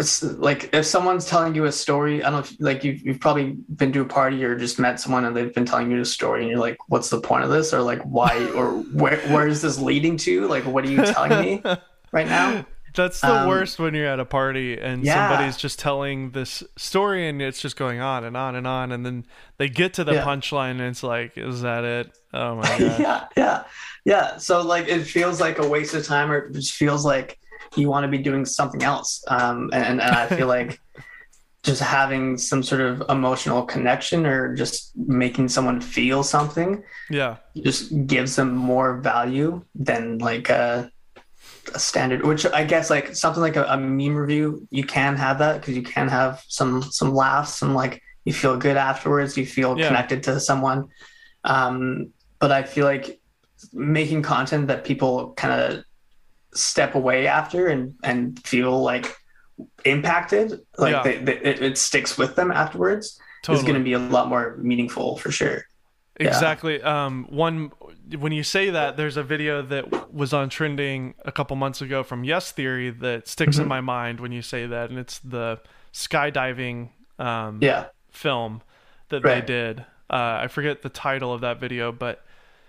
it's 0.00 0.22
like 0.22 0.70
if 0.72 0.86
someone's 0.86 1.26
telling 1.26 1.54
you 1.54 1.66
a 1.66 1.72
story, 1.72 2.24
I 2.24 2.30
don't 2.30 2.32
know 2.32 2.38
if 2.38 2.56
like 2.58 2.82
you've, 2.82 3.02
you've 3.02 3.20
probably 3.20 3.58
been 3.76 3.92
to 3.92 4.00
a 4.00 4.04
party 4.04 4.42
or 4.44 4.56
just 4.56 4.78
met 4.78 4.98
someone 4.98 5.26
and 5.26 5.36
they've 5.36 5.54
been 5.54 5.66
telling 5.66 5.90
you 5.90 6.00
a 6.00 6.04
story 6.04 6.40
and 6.40 6.50
you're 6.50 6.58
like, 6.58 6.78
what's 6.88 7.10
the 7.10 7.20
point 7.20 7.44
of 7.44 7.50
this? 7.50 7.72
Or 7.74 7.82
like, 7.82 8.00
why, 8.02 8.50
or 8.54 8.72
where, 8.94 9.18
where 9.28 9.46
is 9.46 9.62
this 9.62 9.78
leading 9.78 10.16
to? 10.18 10.48
Like, 10.48 10.64
what 10.64 10.84
are 10.84 10.90
you 10.90 11.04
telling 11.04 11.40
me 11.40 11.62
right 12.12 12.26
now? 12.26 12.64
That's 12.94 13.20
the 13.20 13.42
um, 13.42 13.48
worst 13.48 13.78
when 13.78 13.94
you're 13.94 14.06
at 14.06 14.18
a 14.18 14.24
party 14.24 14.76
and 14.76 15.04
yeah. 15.04 15.28
somebody's 15.28 15.56
just 15.56 15.78
telling 15.78 16.30
this 16.30 16.62
story 16.76 17.28
and 17.28 17.40
it's 17.40 17.60
just 17.60 17.76
going 17.76 18.00
on 18.00 18.24
and 18.24 18.36
on 18.36 18.56
and 18.56 18.66
on. 18.66 18.90
And 18.92 19.06
then 19.06 19.26
they 19.58 19.68
get 19.68 19.94
to 19.94 20.04
the 20.04 20.14
yeah. 20.14 20.24
punchline 20.24 20.72
and 20.72 20.82
it's 20.82 21.02
like, 21.02 21.36
is 21.36 21.62
that 21.62 21.84
it? 21.84 22.18
Oh 22.32 22.56
my 22.56 22.78
God. 22.78 22.80
yeah. 23.00 23.26
Yeah. 23.36 23.64
Yeah. 24.04 24.36
So 24.38 24.62
like, 24.62 24.88
it 24.88 25.04
feels 25.04 25.40
like 25.40 25.58
a 25.58 25.68
waste 25.68 25.94
of 25.94 26.04
time 26.06 26.32
or 26.32 26.38
it 26.38 26.52
just 26.54 26.72
feels 26.72 27.04
like, 27.04 27.39
you 27.76 27.88
want 27.88 28.04
to 28.04 28.08
be 28.08 28.18
doing 28.18 28.44
something 28.44 28.82
else. 28.82 29.22
Um, 29.28 29.70
and, 29.72 30.00
and 30.00 30.02
I 30.02 30.26
feel 30.26 30.46
like 30.58 30.80
just 31.62 31.82
having 31.82 32.38
some 32.38 32.62
sort 32.62 32.80
of 32.80 33.02
emotional 33.08 33.62
connection 33.62 34.24
or 34.24 34.54
just 34.54 34.96
making 34.96 35.48
someone 35.48 35.80
feel 35.80 36.22
something, 36.22 36.82
yeah, 37.10 37.36
just 37.56 38.06
gives 38.06 38.36
them 38.36 38.54
more 38.54 38.98
value 38.98 39.62
than 39.74 40.18
like 40.18 40.48
a, 40.48 40.90
a 41.74 41.78
standard. 41.78 42.24
Which 42.24 42.46
I 42.46 42.64
guess 42.64 42.88
like 42.88 43.14
something 43.14 43.42
like 43.42 43.56
a, 43.56 43.64
a 43.64 43.76
meme 43.76 44.16
review, 44.16 44.66
you 44.70 44.84
can 44.84 45.16
have 45.16 45.38
that 45.38 45.60
because 45.60 45.76
you 45.76 45.82
can 45.82 46.08
have 46.08 46.42
some 46.48 46.82
some 46.82 47.14
laughs, 47.14 47.56
some 47.56 47.74
like 47.74 48.02
you 48.24 48.32
feel 48.32 48.56
good 48.56 48.76
afterwards, 48.76 49.36
you 49.36 49.46
feel 49.46 49.78
yeah. 49.78 49.88
connected 49.88 50.22
to 50.24 50.40
someone. 50.40 50.88
Um, 51.44 52.12
but 52.38 52.52
I 52.52 52.62
feel 52.62 52.86
like 52.86 53.20
making 53.72 54.22
content 54.22 54.68
that 54.68 54.84
people 54.84 55.34
kind 55.34 55.60
of 55.60 55.84
step 56.54 56.94
away 56.94 57.26
after 57.26 57.68
and 57.68 57.94
and 58.02 58.44
feel 58.44 58.82
like 58.82 59.16
impacted 59.84 60.60
like 60.78 60.92
yeah. 60.92 61.02
they, 61.02 61.18
they, 61.18 61.36
it, 61.38 61.62
it, 61.62 61.78
sticks 61.78 62.16
with 62.16 62.34
them 62.34 62.50
afterwards 62.50 63.18
totally. 63.42 63.58
is 63.58 63.64
going 63.64 63.78
to 63.78 63.84
be 63.84 63.92
a 63.92 63.98
lot 63.98 64.28
more 64.28 64.56
meaningful 64.58 65.16
for 65.18 65.30
sure 65.30 65.64
exactly 66.16 66.78
yeah. 66.78 67.06
um 67.06 67.26
one 67.28 67.70
when 68.18 68.32
you 68.32 68.42
say 68.42 68.70
that 68.70 68.96
there's 68.96 69.16
a 69.16 69.22
video 69.22 69.62
that 69.62 70.12
was 70.12 70.32
on 70.32 70.48
trending 70.48 71.14
a 71.24 71.32
couple 71.32 71.56
months 71.56 71.80
ago 71.80 72.02
from 72.02 72.24
yes 72.24 72.52
theory 72.52 72.90
that 72.90 73.28
sticks 73.28 73.56
mm-hmm. 73.56 73.62
in 73.62 73.68
my 73.68 73.80
mind 73.80 74.18
when 74.18 74.32
you 74.32 74.42
say 74.42 74.66
that 74.66 74.90
and 74.90 74.98
it's 74.98 75.18
the 75.20 75.60
skydiving 75.92 76.88
um 77.18 77.58
yeah 77.60 77.86
film 78.10 78.62
that 79.10 79.22
right. 79.22 79.46
they 79.46 79.52
did 79.52 79.80
uh 80.10 80.40
i 80.42 80.48
forget 80.48 80.82
the 80.82 80.88
title 80.88 81.32
of 81.32 81.42
that 81.42 81.60
video 81.60 81.92
but 81.92 82.24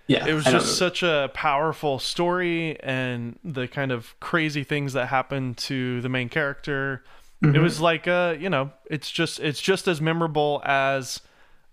yeah, 0.06 0.26
it 0.26 0.34
was 0.34 0.44
just 0.44 0.76
such 0.76 1.02
a 1.02 1.30
powerful 1.32 1.98
story 1.98 2.78
and 2.80 3.38
the 3.44 3.68
kind 3.68 3.92
of 3.92 4.18
crazy 4.20 4.64
things 4.64 4.92
that 4.94 5.06
happened 5.06 5.56
to 5.58 6.00
the 6.00 6.08
main 6.08 6.28
character. 6.28 7.04
Mm-hmm. 7.42 7.56
It 7.56 7.58
was 7.60 7.80
like 7.80 8.06
a, 8.06 8.36
you 8.38 8.50
know, 8.50 8.70
it's 8.90 9.10
just 9.10 9.40
it's 9.40 9.60
just 9.60 9.88
as 9.88 10.00
memorable 10.00 10.62
as, 10.64 11.20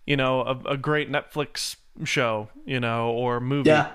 you 0.05 0.17
know, 0.17 0.41
a, 0.41 0.71
a 0.71 0.77
great 0.77 1.11
Netflix 1.11 1.75
show, 2.03 2.49
you 2.65 2.79
know, 2.79 3.11
or 3.11 3.39
movie. 3.39 3.69
Yeah. 3.69 3.91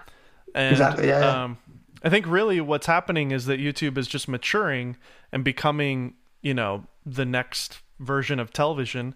And, 0.55 0.73
exactly. 0.73 1.09
Yeah, 1.09 1.21
yeah. 1.21 1.45
Um, 1.45 1.59
I 2.03 2.11
think 2.11 2.27
really 2.27 2.61
what's 2.61 2.87
happening 2.87 3.31
is 3.31 3.47
that 3.47 3.59
YouTube 3.59 3.97
is 3.99 4.07
just 4.07 4.29
maturing 4.29 4.97
and 5.33 5.43
becoming, 5.43 6.15
you 6.43 6.55
know, 6.55 6.85
the 7.07 7.25
next 7.25 7.81
version 7.99 8.39
of 8.39 8.53
television 8.53 9.15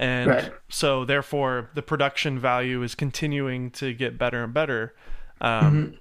and 0.00 0.30
right. 0.30 0.52
so 0.70 1.04
therefore 1.04 1.68
the 1.74 1.82
production 1.82 2.38
value 2.38 2.82
is 2.82 2.94
continuing 2.96 3.70
to 3.70 3.92
get 3.92 4.18
better 4.18 4.42
and 4.42 4.54
better 4.54 4.94
um, 5.42 5.86
mm-hmm. 5.86 5.96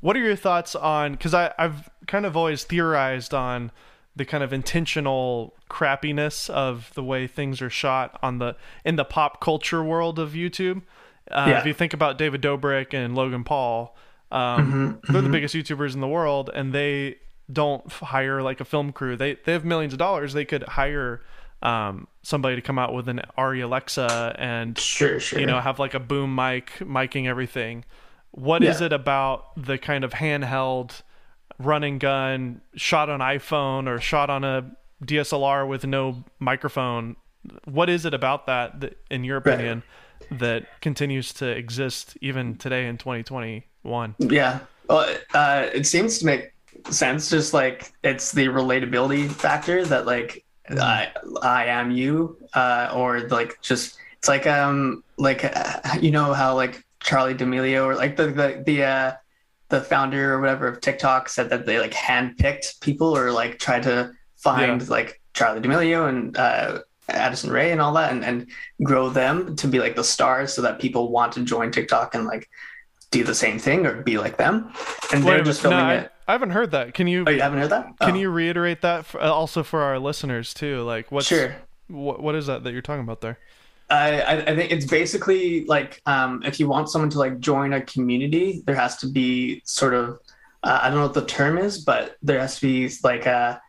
what 0.00 0.14
are 0.16 0.20
your 0.20 0.36
thoughts 0.36 0.76
on 0.76 1.12
because 1.12 1.34
i've 1.34 1.90
kind 2.06 2.24
of 2.26 2.36
always 2.36 2.62
theorized 2.62 3.34
on 3.34 3.72
the 4.14 4.24
kind 4.24 4.44
of 4.44 4.52
intentional 4.52 5.54
crappiness 5.70 6.50
of 6.50 6.92
the 6.94 7.02
way 7.02 7.26
things 7.26 7.62
are 7.62 7.70
shot 7.70 8.18
on 8.22 8.38
the 8.38 8.54
in 8.84 8.96
the 8.96 9.04
pop 9.04 9.40
culture 9.40 9.82
world 9.82 10.18
of 10.18 10.32
youtube 10.32 10.82
uh, 11.30 11.46
yeah. 11.48 11.58
if 11.58 11.66
you 11.66 11.72
think 11.72 11.94
about 11.94 12.18
david 12.18 12.42
dobrik 12.42 12.92
and 12.92 13.16
logan 13.16 13.42
paul 13.42 13.96
um, 14.30 15.00
mm-hmm. 15.00 15.12
they're 15.12 15.22
the 15.22 15.26
mm-hmm. 15.26 15.32
biggest 15.32 15.54
youtubers 15.54 15.94
in 15.94 16.00
the 16.00 16.08
world 16.08 16.50
and 16.54 16.74
they 16.74 17.16
don't 17.50 17.90
hire 17.90 18.42
like 18.42 18.60
a 18.60 18.64
film 18.64 18.92
crew 18.92 19.16
they 19.16 19.38
they 19.46 19.52
have 19.52 19.64
millions 19.64 19.94
of 19.94 19.98
dollars 19.98 20.34
they 20.34 20.44
could 20.44 20.62
hire 20.64 21.22
um, 21.62 22.06
somebody 22.22 22.56
to 22.56 22.62
come 22.62 22.78
out 22.78 22.94
with 22.94 23.08
an 23.08 23.22
Arri 23.36 23.62
Alexa 23.62 24.36
and 24.38 24.78
sure, 24.78 25.18
sure. 25.18 25.40
you 25.40 25.46
know 25.46 25.60
have 25.60 25.78
like 25.78 25.94
a 25.94 26.00
boom 26.00 26.34
mic 26.34 26.72
miking 26.80 27.26
everything. 27.26 27.84
What 28.30 28.62
yeah. 28.62 28.70
is 28.70 28.80
it 28.80 28.92
about 28.92 29.56
the 29.56 29.78
kind 29.78 30.04
of 30.04 30.12
handheld 30.12 31.02
running 31.58 31.98
gun 31.98 32.60
shot 32.74 33.08
on 33.08 33.20
iPhone 33.20 33.88
or 33.88 34.00
shot 34.00 34.30
on 34.30 34.44
a 34.44 34.70
DSLR 35.04 35.66
with 35.66 35.84
no 35.84 36.24
microphone? 36.38 37.16
What 37.64 37.88
is 37.88 38.04
it 38.04 38.14
about 38.14 38.46
that, 38.46 38.80
that 38.80 38.98
in 39.10 39.24
your 39.24 39.38
opinion, 39.38 39.82
right. 40.30 40.40
that 40.40 40.80
continues 40.80 41.32
to 41.34 41.46
exist 41.46 42.16
even 42.20 42.56
today 42.56 42.86
in 42.86 42.98
2021? 42.98 44.14
Yeah, 44.18 44.60
well, 44.88 45.16
uh, 45.34 45.68
it 45.72 45.86
seems 45.86 46.18
to 46.18 46.26
make 46.26 46.52
sense. 46.90 47.30
Just 47.30 47.54
like 47.54 47.92
it's 48.04 48.32
the 48.32 48.46
relatability 48.46 49.30
factor 49.30 49.84
that 49.86 50.06
like. 50.06 50.44
I 50.70 51.08
I 51.42 51.66
am 51.66 51.90
you, 51.90 52.36
uh, 52.54 52.90
or 52.94 53.20
like 53.28 53.60
just 53.62 53.98
it's 54.18 54.28
like 54.28 54.46
um 54.46 55.02
like 55.16 55.44
uh, 55.44 55.80
you 56.00 56.10
know 56.10 56.32
how 56.34 56.54
like 56.54 56.84
Charli 57.00 57.36
D'Amelio 57.36 57.84
or 57.86 57.94
like 57.94 58.16
the 58.16 58.26
the 58.26 58.62
the 58.66 58.84
uh, 58.84 59.12
the 59.68 59.80
founder 59.80 60.34
or 60.34 60.40
whatever 60.40 60.66
of 60.68 60.80
TikTok 60.80 61.28
said 61.28 61.50
that 61.50 61.66
they 61.66 61.78
like 61.78 61.92
handpicked 61.92 62.80
people 62.80 63.16
or 63.16 63.30
like 63.32 63.58
tried 63.58 63.82
to 63.84 64.12
find 64.36 64.82
Yeah. 64.82 64.88
like 64.88 65.20
Charli 65.34 65.62
D'Amelio 65.62 66.08
and 66.08 66.36
uh, 66.36 66.80
Addison 67.08 67.50
Rae 67.50 67.70
and 67.72 67.80
all 67.80 67.92
that 67.94 68.12
and, 68.12 68.24
and 68.24 68.46
grow 68.82 69.08
them 69.08 69.56
to 69.56 69.68
be 69.68 69.78
like 69.78 69.96
the 69.96 70.04
stars 70.04 70.52
so 70.52 70.62
that 70.62 70.78
people 70.80 71.10
want 71.10 71.32
to 71.34 71.44
join 71.44 71.70
TikTok 71.70 72.14
and 72.14 72.26
like 72.26 72.48
do 73.10 73.24
the 73.24 73.34
same 73.34 73.58
thing 73.58 73.86
or 73.86 74.02
be 74.02 74.18
like 74.18 74.36
them. 74.36 74.72
And 75.12 75.24
Wait 75.24 75.32
they're 75.36 75.44
just 75.44 75.60
filming 75.62 75.78
No, 75.78 75.84
I, 75.84 75.94
it. 75.94 76.12
I 76.26 76.32
haven't 76.32 76.50
heard 76.50 76.70
that. 76.72 76.92
Can 76.94 77.06
you 77.06 77.24
Oh, 77.26 77.30
you 77.30 77.40
haven't 77.40 77.58
heard 77.58 77.70
that? 77.70 77.86
can 78.00 78.14
Oh, 78.16 78.18
you 78.18 78.30
reiterate 78.30 78.82
that 78.82 79.06
for, 79.06 79.20
uh, 79.20 79.30
also 79.30 79.62
for 79.62 79.80
our 79.82 79.98
listeners 79.98 80.52
too? 80.52 80.82
Like 80.82 81.10
what's 81.10 81.26
Sure. 81.26 81.56
what 81.88 82.20
what 82.22 82.34
is 82.34 82.46
that 82.46 82.64
that 82.64 82.72
you're 82.72 82.82
talking 82.82 83.02
about 83.02 83.20
there? 83.22 83.38
I, 83.90 84.20
I 84.20 84.32
I 84.50 84.56
think 84.56 84.70
it's 84.70 84.84
basically 84.84 85.64
like 85.64 86.02
um, 86.04 86.42
if 86.44 86.60
you 86.60 86.68
want 86.68 86.90
someone 86.90 87.08
to 87.10 87.18
like 87.18 87.40
join 87.40 87.72
a 87.72 87.80
community, 87.80 88.62
there 88.66 88.74
has 88.76 88.98
to 88.98 89.06
be 89.08 89.62
sort 89.64 89.94
of 89.94 90.18
uh, 90.62 90.80
I 90.82 90.88
don't 90.90 90.98
know 90.98 91.04
what 91.04 91.14
the 91.14 91.24
term 91.24 91.56
is, 91.56 91.78
but 91.84 92.16
there 92.20 92.38
has 92.40 92.56
to 92.56 92.66
be 92.66 92.94
like 93.02 93.24
a 93.24 93.62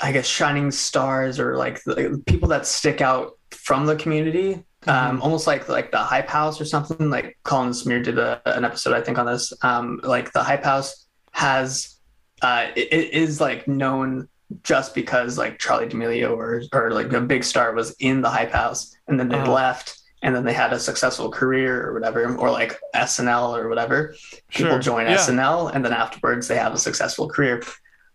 I 0.00 0.12
guess 0.12 0.26
shining 0.26 0.70
stars 0.70 1.40
or 1.40 1.56
like 1.56 1.82
the, 1.82 2.22
people 2.26 2.48
that 2.50 2.66
stick 2.66 3.00
out 3.00 3.38
from 3.50 3.86
the 3.86 3.96
community, 3.96 4.62
um, 4.86 5.22
almost 5.22 5.46
like 5.46 5.68
like 5.68 5.90
the 5.90 5.98
Hype 5.98 6.28
House 6.28 6.60
or 6.60 6.64
something. 6.64 7.10
Like 7.10 7.38
Colin 7.44 7.66
and 7.68 7.74
Samir 7.74 8.02
did 8.04 8.18
a, 8.18 8.40
an 8.46 8.64
episode 8.64 8.94
I 8.94 9.00
think 9.00 9.18
on 9.18 9.26
this. 9.26 9.52
Um, 9.62 10.00
like 10.02 10.32
the 10.32 10.42
Hype 10.42 10.64
House 10.64 11.06
has 11.32 11.96
uh, 12.42 12.66
it, 12.76 12.92
it 12.92 13.10
is 13.12 13.40
like 13.40 13.68
known 13.68 14.28
just 14.64 14.94
because 14.94 15.38
like 15.38 15.58
Charli 15.58 15.88
D'Amelio 15.88 16.36
or 16.36 16.62
or 16.72 16.90
like 16.90 17.12
a 17.12 17.20
big 17.20 17.44
star 17.44 17.72
was 17.74 17.94
in 18.00 18.20
the 18.20 18.28
Hype 18.30 18.52
House 18.52 18.94
and 19.08 19.18
then 19.18 19.28
they 19.28 19.38
Uh-huh. 19.38 19.52
left 19.52 19.98
and 20.24 20.34
then 20.36 20.44
they 20.44 20.52
had 20.52 20.72
a 20.72 20.78
successful 20.78 21.30
career 21.30 21.84
or 21.88 21.94
whatever 21.94 22.36
or 22.36 22.50
like 22.50 22.78
SNL 22.94 23.56
or 23.56 23.68
whatever. 23.68 24.14
People 24.48 24.72
Sure. 24.72 24.78
join 24.80 25.06
yeah. 25.06 25.16
SNL 25.16 25.74
and 25.74 25.84
then 25.84 25.92
afterwards 25.92 26.48
they 26.48 26.56
have 26.56 26.72
a 26.74 26.78
successful 26.78 27.28
career. 27.28 27.62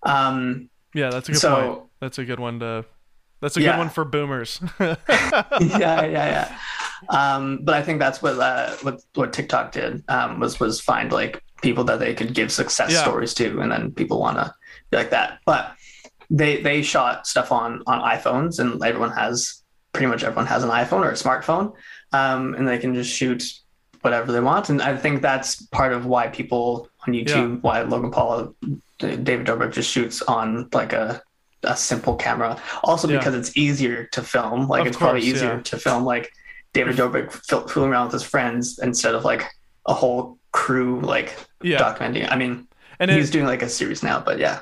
Um, 0.04 0.70
Yeah, 0.94 1.10
that's 1.10 1.28
a 1.30 1.32
good 1.34 1.42
so 1.42 1.56
point. 1.56 1.84
That's 2.02 2.18
a 2.20 2.26
good 2.26 2.40
one 2.40 2.60
to. 2.60 2.86
That's 3.42 3.56
a 3.58 3.62
Yeah. 3.62 3.74
good 3.74 3.78
one 3.80 3.90
for 3.90 4.04
boomers. 4.06 4.60
yeah, 4.80 4.96
yeah, 5.60 6.06
yeah. 6.06 6.58
Um, 7.10 7.60
but 7.64 7.76
I 7.76 7.84
think 7.84 8.00
that's 8.00 8.22
what 8.22 8.40
uh, 8.40 8.72
what 8.82 9.02
what 9.16 9.34
TikTok 9.34 9.72
did 9.72 10.04
um, 10.10 10.40
was 10.40 10.60
was 10.60 10.82
find 10.82 11.12
like 11.12 11.44
people 11.62 11.84
that 11.86 12.00
they 12.00 12.14
could 12.14 12.34
give 12.34 12.52
success 12.52 12.92
Yeah. 12.92 13.02
stories 13.02 13.34
to, 13.36 13.60
and 13.60 13.72
then 13.72 13.92
people 13.92 14.20
want 14.20 14.38
to 14.38 14.54
be 14.92 14.98
like 14.98 15.12
that. 15.12 15.40
But 15.46 15.74
they 16.30 16.62
they 16.62 16.82
shot 16.82 17.28
stuff 17.28 17.52
on 17.52 17.84
on 17.88 18.02
iPhones, 18.02 18.60
and 18.60 18.84
everyone 18.84 19.12
has 19.12 19.64
pretty 19.94 20.08
much 20.08 20.24
everyone 20.24 20.48
has 20.48 20.64
an 20.64 20.70
iPhone 20.70 21.02
or 21.06 21.12
a 21.12 21.14
smartphone, 21.14 21.74
um, 22.14 22.56
and 22.56 22.68
they 22.68 22.78
can 22.80 22.94
just 22.96 23.12
shoot 23.16 23.44
whatever 24.02 24.32
they 24.32 24.40
want. 24.40 24.70
And 24.70 24.82
I 24.82 24.96
think 24.98 25.22
that's 25.22 25.62
part 25.68 25.94
of 25.94 26.06
why 26.06 26.28
people 26.28 26.90
on 27.08 27.14
YouTube, 27.14 27.62
why 27.62 27.82
Logan 27.84 28.12
Paul, 28.12 28.56
David 29.00 29.46
Dobrik 29.48 29.74
just 29.74 29.90
shoots 29.92 30.22
on 30.24 30.70
like 30.74 30.94
a 30.94 31.22
a 31.64 31.76
simple 31.76 32.16
camera. 32.16 32.62
Also 32.84 33.08
Yeah. 33.08 33.18
because 33.18 33.36
it's 33.36 33.56
easier 33.58 34.06
to 34.12 34.22
film. 34.22 34.68
Like 34.68 34.82
Of 34.82 34.88
it's 34.88 34.98
probably 34.98 35.22
easier 35.22 35.56
yeah. 35.56 35.62
to 35.62 35.78
film 35.78 36.04
like 36.04 36.32
David 36.74 36.96
Dobrik 36.98 37.32
fil- 37.32 37.68
fooling 37.68 37.92
around 37.92 38.06
with 38.06 38.14
his 38.14 38.24
friends 38.24 38.80
instead 38.80 39.16
of 39.16 39.24
like 39.26 39.46
a 39.86 39.94
whole 39.94 40.38
crew 40.52 41.00
like 41.02 41.36
yeah, 41.62 41.78
documenting. 41.80 42.32
I 42.32 42.36
mean, 42.36 42.68
and 43.00 43.10
he's 43.10 43.30
it, 43.30 43.34
doing 43.34 43.46
like 43.46 43.62
a 43.62 43.70
series 43.70 44.04
now, 44.04 44.20
but 44.20 44.38
yeah, 44.38 44.60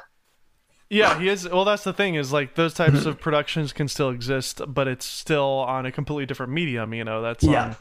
yeah, 0.90 1.20
he 1.20 1.28
is. 1.30 1.50
Well, 1.50 1.66
that's 1.66 1.84
the 1.84 1.94
thing 1.94 2.16
is 2.16 2.32
like 2.32 2.56
those 2.56 2.74
types 2.74 3.06
of 3.06 3.20
productions 3.20 3.74
can 3.74 3.88
still 3.88 4.10
exist, 4.12 4.62
but 4.68 4.88
it's 4.88 5.06
still 5.06 5.66
on 5.68 5.86
a 5.86 5.92
completely 5.92 6.26
different 6.26 6.52
medium. 6.54 6.94
You 6.94 7.04
know, 7.04 7.22
that's 7.22 7.44
on 7.44 7.76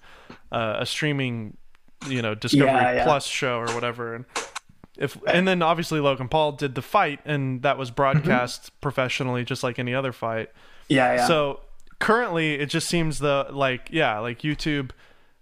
uh, 0.50 0.77
a 0.81 0.87
streaming, 0.87 1.57
you 2.09 2.22
know, 2.22 2.35
Discovery. 2.35 3.03
Plus 3.03 3.27
show 3.27 3.59
or 3.59 3.66
whatever. 3.74 4.14
And 4.14 4.24
if 4.98 5.18
and 5.26 5.46
then 5.48 5.62
obviously 5.62 6.00
Logan 6.00 6.28
Paul 6.28 6.52
did 6.52 6.74
the 6.74 6.83
fight, 6.83 7.20
and 7.24 7.62
that 7.62 7.76
was 7.78 7.90
broadcast 7.90 8.70
professionally, 8.80 9.44
just 9.44 9.62
like 9.62 9.78
any 9.78 9.94
other 9.94 10.12
fight. 10.12 10.50
yeah, 10.88 11.14
yeah. 11.16 11.26
So 11.26 11.61
currently, 11.98 12.54
it 12.54 12.66
just 12.66 12.88
seems 12.88 13.18
the 13.18 13.46
like 13.50 13.88
yeah, 13.90 14.18
like 14.18 14.40
YouTube 14.40 14.90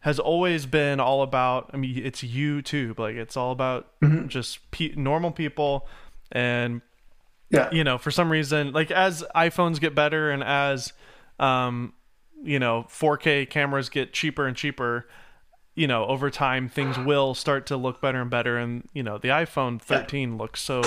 has 0.01 0.19
always 0.19 0.67
been 0.67 1.01
all 1.01 1.23
about. 1.23 1.71
I 1.73 1.77
mean, 1.77 1.99
it's 2.05 2.23
YouTube. 2.23 2.99
Like 2.99 3.17
it's 3.17 3.37
all 3.37 3.53
about 3.53 3.88
Mm-hmm. 4.01 4.29
just 4.29 4.71
pe- 4.71 4.95
normal 4.97 5.31
people, 5.33 5.87
and 6.33 6.81
yeah, 7.51 7.69
you 7.73 7.85
know, 7.85 7.99
for 7.99 8.11
some 8.11 8.33
reason, 8.33 8.73
like 8.73 8.91
as 8.91 9.23
iPhones 9.37 9.79
get 9.81 9.95
better 9.95 10.31
and 10.31 10.43
as 10.43 10.93
um, 11.38 11.93
you 12.43 12.59
know, 12.59 12.87
4K 12.88 13.49
cameras 13.51 13.88
get 13.88 14.12
cheaper 14.12 14.47
and 14.47 14.57
cheaper. 14.57 15.07
You 15.75 15.87
know, 15.87 16.05
over 16.07 16.31
time 16.31 16.69
things 16.69 16.99
will 16.99 17.35
start 17.35 17.67
to 17.67 17.77
look 17.77 18.01
better 18.01 18.21
and 18.21 18.31
better, 18.31 18.59
and 18.59 18.89
you 18.93 19.03
know, 19.03 19.19
the 19.19 19.29
iPhone 19.29 19.81
13 19.81 20.37
looks 20.37 20.61
so 20.61 20.83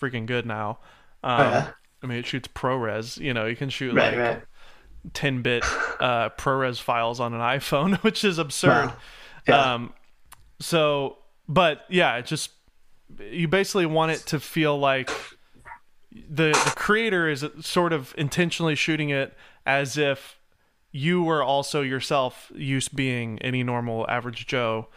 freaking 0.00 0.26
good 0.26 0.44
now. 0.46 0.78
Um, 1.24 1.40
Oh, 1.40 1.42
yeah. 1.44 1.70
I 2.02 2.06
mean, 2.06 2.18
it 2.18 2.26
shoots 2.26 2.48
ProRes. 2.48 3.18
You 3.18 3.32
know, 3.32 3.46
you 3.46 3.56
can 3.56 3.70
shoot 3.70 3.94
right, 3.94 4.16
like 4.16 4.18
right. 4.18 4.42
10 5.14 5.42
bit 5.42 5.64
uh, 6.00 6.30
ProRes 6.30 6.80
files 6.80 7.20
on 7.20 7.32
an 7.32 7.40
iPhone, 7.40 7.96
which 8.02 8.24
is 8.24 8.38
absurd. 8.38 8.86
Wow. 8.86 8.96
Yeah. 9.46 9.74
Um, 9.74 9.92
so, 10.60 11.18
but 11.48 11.84
yeah, 11.88 12.16
it 12.16 12.26
just, 12.26 12.50
you 13.30 13.48
basically 13.48 13.86
want 13.86 14.12
it 14.12 14.18
to 14.26 14.40
feel 14.40 14.78
like 14.78 15.10
the, 16.12 16.50
the 16.50 16.72
creator 16.76 17.28
is 17.28 17.44
sort 17.60 17.92
of 17.92 18.14
intentionally 18.18 18.74
shooting 18.74 19.10
it 19.10 19.34
as 19.64 19.96
if 19.96 20.38
you 20.92 21.22
were 21.22 21.42
also 21.42 21.80
yourself 21.82 22.52
used 22.54 22.94
being 22.94 23.38
any 23.40 23.62
normal 23.62 24.08
average 24.10 24.46
Joe, 24.46 24.88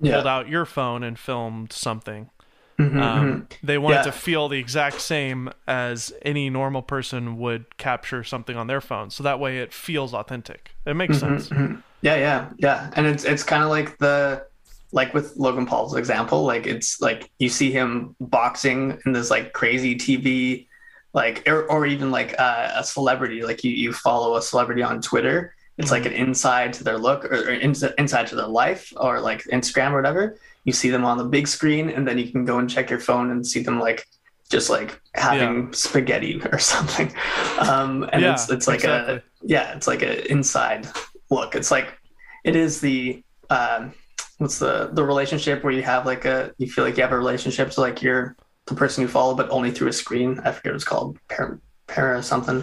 Yeah. 0.00 0.14
pulled 0.14 0.26
out 0.26 0.48
your 0.48 0.64
phone 0.64 1.02
and 1.02 1.18
filmed 1.18 1.72
something. 1.72 2.30
Mhm, 2.78 2.92
mhm. 2.92 3.02
Um, 3.02 3.48
they 3.62 3.78
wanted 3.78 3.96
Yeah. 3.96 4.02
to 4.04 4.12
feel 4.12 4.48
the 4.48 4.58
exact 4.58 5.00
same 5.00 5.50
as 5.66 6.12
any 6.22 6.50
normal 6.50 6.82
person 6.82 7.38
would 7.38 7.76
capture 7.78 8.24
something 8.24 8.56
on 8.56 8.66
their 8.68 8.80
phone. 8.80 9.10
So 9.10 9.22
that 9.22 9.38
way 9.40 9.58
it 9.58 9.72
feels 9.74 10.14
authentic. 10.14 10.72
It 10.86 10.94
makes 10.94 11.18
sense. 11.18 11.52
Mhm. 11.52 11.82
Yeah, 12.02 12.16
yeah, 12.16 12.50
yeah. 12.58 12.90
And 12.96 13.06
it's 13.06 13.24
it's 13.24 13.42
kind 13.42 13.62
of 13.62 13.68
like 13.70 13.98
the 13.98 14.46
like 14.92 15.14
with 15.14 15.36
Logan 15.36 15.66
Paul's 15.66 15.94
example, 15.96 16.44
like 16.44 16.66
it's 16.66 17.00
like 17.00 17.30
you 17.38 17.48
see 17.48 17.70
him 17.70 18.16
boxing 18.20 18.98
in 19.06 19.12
this 19.12 19.30
like 19.30 19.52
crazy 19.52 19.96
TV, 19.96 20.66
like 21.12 21.48
or, 21.48 21.70
or 21.70 21.86
even 21.86 22.10
like 22.10 22.34
uh, 22.38 22.72
a 22.76 22.84
celebrity, 22.84 23.42
like 23.42 23.64
you 23.64 23.72
you 23.72 23.92
follow 23.92 24.36
a 24.36 24.42
celebrity 24.42 24.82
on 24.82 25.00
Twitter. 25.00 25.54
It's 25.78 25.90
like 25.90 26.04
an 26.04 26.12
inside 26.12 26.74
to 26.74 26.84
their 26.84 26.98
look 26.98 27.24
or, 27.24 27.34
or 27.48 27.50
ins- 27.52 27.82
inside 27.96 28.26
to 28.26 28.34
their 28.36 28.46
life 28.46 28.92
or 28.98 29.18
like 29.18 29.42
Instagram 29.44 29.92
or 29.92 29.96
whatever. 29.96 30.36
You 30.64 30.74
see 30.74 30.90
them 30.90 31.06
on 31.06 31.16
the 31.16 31.24
big 31.24 31.48
screen, 31.48 31.88
and 31.88 32.06
then 32.06 32.18
you 32.18 32.30
can 32.30 32.44
go 32.44 32.58
and 32.58 32.68
check 32.68 32.90
your 32.90 33.00
phone 33.00 33.30
and 33.30 33.46
see 33.46 33.62
them 33.62 33.80
like 33.80 34.06
just 34.50 34.68
like 34.68 35.00
having 35.14 35.72
spaghetti 35.72 36.42
or 36.52 36.58
something. 36.58 37.10
Um, 37.58 38.08
and 38.12 38.20
Yeah, 38.22 38.32
it's 38.34 38.50
it's 38.50 38.68
like 38.68 38.80
exactly. 38.80 39.14
a 39.14 39.22
yeah, 39.42 39.74
it's 39.74 39.86
like 39.86 40.02
an 40.02 40.18
inside 40.28 40.86
look. 41.30 41.54
It's 41.54 41.70
like 41.70 41.98
it 42.44 42.56
is 42.56 42.80
the 42.82 43.22
um, 43.48 43.94
what's 44.36 44.58
the 44.58 44.90
the 44.92 45.02
relationship 45.04 45.64
where 45.64 45.72
you 45.72 45.82
have 45.82 46.04
like 46.04 46.26
a 46.26 46.52
you 46.58 46.68
feel 46.68 46.84
like 46.84 46.96
you 46.98 47.02
have 47.02 47.12
a 47.12 47.18
relationship 47.18 47.70
to 47.70 47.80
like 47.80 48.02
you're 48.02 48.36
the 48.70 48.76
person 48.76 49.02
you 49.02 49.08
follow, 49.08 49.34
but 49.34 49.48
only 49.50 49.70
through 49.70 49.88
a 49.88 49.92
screen. 49.92 50.40
I 50.44 50.52
forget 50.52 50.72
what 50.72 50.76
it's 50.76 50.84
called, 50.84 51.18
para, 51.28 51.58
para 51.86 52.22
something, 52.22 52.62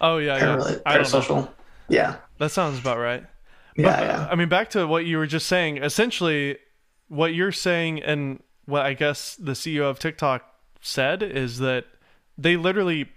Oh 0.00 0.16
yeah, 0.18 0.38
para, 0.38 0.70
yeah. 0.70 0.78
Parasocial. 0.86 1.50
Yeah, 1.88 2.16
That 2.38 2.50
sounds 2.50 2.78
about 2.78 2.98
right. 2.98 3.24
But, 3.76 3.82
yeah, 3.82 4.00
yeah. 4.02 4.28
I 4.30 4.34
mean, 4.34 4.48
back 4.48 4.70
to 4.70 4.86
what 4.86 5.04
you 5.06 5.18
were 5.18 5.26
just 5.26 5.46
saying. 5.46 5.78
Essentially, 5.78 6.58
what 7.08 7.34
you're 7.34 7.52
saying, 7.52 8.02
and 8.02 8.42
what 8.66 8.84
I 8.84 8.92
guess 8.94 9.36
the 9.36 9.52
CEO 9.52 9.84
of 9.90 9.98
TikTok 9.98 10.42
said 10.80 11.22
is 11.22 11.58
that 11.58 11.84
they 12.36 12.56
literally 12.56 13.08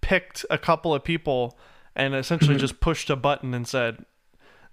picked 0.00 0.44
a 0.50 0.58
couple 0.58 0.94
of 0.94 1.04
people 1.04 1.58
and 1.94 2.14
essentially 2.14 2.54
Mm-hmm. 2.54 2.60
just 2.60 2.80
pushed 2.80 3.10
a 3.10 3.16
button 3.16 3.52
and 3.54 3.66
said, 3.68 4.04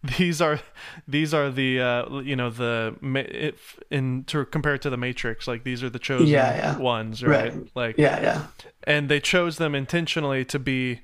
"These 0.17 0.41
are, 0.41 0.59
these 1.07 1.33
are 1.33 1.49
the, 1.49 1.79
uh, 1.81 2.19
you 2.19 2.35
know, 2.35 2.49
the 2.49 2.95
if 3.03 3.79
in 3.89 4.23
to 4.25 4.45
compare 4.45 4.75
it 4.75 4.81
to 4.83 4.89
the 4.89 4.97
Matrix, 4.97 5.47
like 5.47 5.63
these 5.63 5.81
are 5.83 5.89
the 5.89 5.99
chosen 5.99 6.27
Yeah, 6.27 6.55
yeah. 6.55 6.77
ones, 6.77 7.23
right? 7.23 7.53
Right. 7.53 7.67
Like, 7.75 7.97
Yeah, 7.97 8.21
yeah, 8.21 8.47
and 8.83 9.09
they 9.09 9.19
chose 9.19 9.57
them 9.57 9.73
intentionally 9.73 10.45
to 10.45 10.59
be 10.59 11.01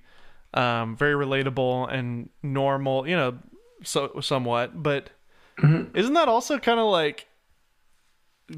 um, 0.54 0.95
very 0.95 1.13
relatable 1.13 1.91
and 1.91 2.30
normal, 2.43 3.08
you 3.08 3.15
know, 3.15 3.38
so 3.84 4.19
somewhat. 4.21 4.84
But 4.84 5.10
Mm-hmm. 5.60 5.95
isn't 5.97 6.13
that 6.13 6.27
also 6.27 6.58
kind 6.60 6.80
of 6.80 6.88
like 6.88 7.27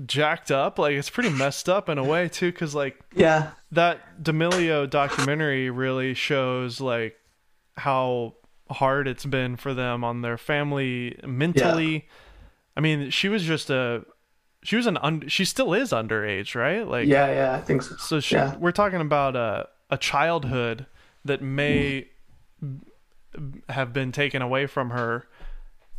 jacked 0.06 0.52
up? 0.52 0.80
Like 0.80 0.94
it's 0.94 1.10
pretty 1.10 1.30
messed 1.30 1.68
up 1.70 1.90
in 1.90 1.98
a 1.98 2.04
way 2.04 2.28
too, 2.30 2.52
because 2.52 2.74
like 2.76 3.00
yeah, 3.16 3.52
that 3.72 4.24
D'Amelio 4.24 4.90
documentary 4.90 5.70
really 5.70 6.14
shows 6.14 6.80
like 6.82 7.16
how 7.78 8.36
hard 8.70 9.08
it's 9.08 9.26
been 9.26 9.56
for 9.56 9.74
them 9.74 10.04
on 10.04 10.22
their 10.22 10.38
family 10.38 11.20
mentally. 11.26 12.08
I 12.76 12.82
mean, 12.82 13.10
she 13.10 13.30
was 13.30 13.44
just 13.44 13.70
a 13.70 14.06
she 14.64 14.76
was 14.76 14.88
an 14.88 14.98
un, 14.98 15.28
she 15.28 15.46
still 15.46 15.74
is 15.74 15.92
underage, 15.92 16.56
right? 16.56 16.88
Like 16.88 17.08
yeah, 17.08 17.32
yeah, 17.32 17.54
I 17.54 17.62
think 17.62 17.82
so. 17.84 17.96
So 17.98 18.20
she, 18.20 18.36
yeah. 18.36 18.56
we're 18.58 18.72
talking 18.72 19.02
about 19.02 19.36
a 19.36 19.68
a 19.90 19.98
childhood 19.98 20.86
that 21.26 21.42
may 21.42 22.08
have 23.70 23.94
been 23.94 24.12
taken 24.12 24.42
away 24.42 24.66
from 24.66 24.92
her. 24.92 25.28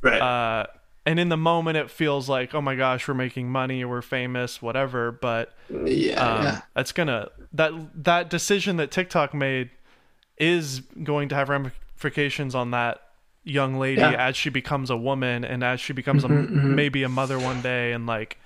Right. 0.00 0.20
Uh, 0.20 0.66
and 1.06 1.18
in 1.18 1.28
the 1.28 1.36
moment, 1.36 1.76
it 1.76 1.90
feels 1.90 2.28
like, 2.28 2.54
oh 2.54 2.62
my 2.62 2.76
gosh, 2.76 3.06
we're 3.06 3.14
making 3.14 3.50
money, 3.50 3.84
we're 3.84 4.02
famous, 4.02 4.62
whatever. 4.62 5.12
But 5.12 5.54
yeah, 5.68 6.14
um, 6.14 6.44
yeah. 6.44 6.60
that's 6.74 6.92
gonna 6.92 7.30
that 7.52 7.72
that 8.04 8.30
decision 8.30 8.76
that 8.78 8.90
TikTok 8.90 9.34
made 9.34 9.70
is 10.38 10.80
going 10.80 11.28
to 11.28 11.34
have 11.34 11.48
ramifications 12.04 12.54
on 12.54 12.70
that 12.72 13.00
young 13.44 13.78
lady 13.78 14.00
Yeah. 14.00 14.28
as 14.28 14.36
she 14.36 14.50
becomes 14.50 14.90
a 14.90 14.96
woman 14.96 15.44
and 15.44 15.62
as 15.62 15.80
she 15.80 15.92
becomes 15.92 16.24
a, 16.24 16.28
Mhm, 16.28 16.50
mhm. 16.50 16.74
maybe 16.74 17.02
a 17.02 17.08
mother 17.08 17.38
one 17.38 17.60
day 17.62 17.92
and 17.92 18.06
like 18.06 18.38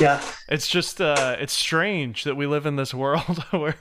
yeah. 0.00 0.20
it's 0.48 0.66
just 0.66 1.00
uh 1.00 1.36
it's 1.38 1.52
strange 1.52 2.24
that 2.24 2.34
we 2.34 2.46
live 2.46 2.66
in 2.66 2.74
this 2.76 2.92
world 2.92 3.38
where 3.52 3.76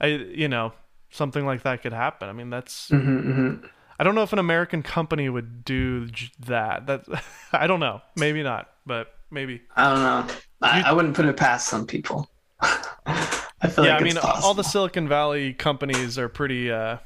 i 0.00 0.06
you 0.06 0.46
know 0.48 0.72
something 1.10 1.44
like 1.44 1.62
that 1.62 1.82
could 1.82 1.92
happen 1.92 2.28
i 2.28 2.32
mean 2.32 2.50
that's 2.50 2.88
hmm 2.88 3.18
hmm 3.20 3.66
i 3.98 4.04
don't 4.04 4.14
know 4.14 4.22
if 4.22 4.32
an 4.32 4.38
american 4.38 4.80
company 4.80 5.28
would 5.28 5.64
do 5.64 6.06
that 6.38 6.86
that 6.86 7.04
i 7.52 7.66
don't 7.66 7.80
know 7.80 8.00
maybe 8.14 8.44
not 8.44 8.68
but 8.86 9.08
maybe 9.32 9.60
I 9.74 9.88
don't 9.92 10.02
know. 10.02 10.34
I, 10.62 10.78
You- 10.78 10.84
I 10.86 10.92
wouldn't 10.92 11.14
put 11.16 11.26
it 11.26 11.36
past 11.36 11.68
some 11.68 11.84
people. 11.86 12.30
I 12.60 13.68
feel 13.68 13.84
yeah 13.86 13.94
like 13.94 14.02
i 14.02 14.04
mean 14.04 14.18
all 14.18 14.54
the 14.54 14.62
silicon 14.62 15.08
valley 15.08 15.52
companies 15.52 16.16
are 16.16 16.28
pretty 16.28 16.70
uh 16.70 16.98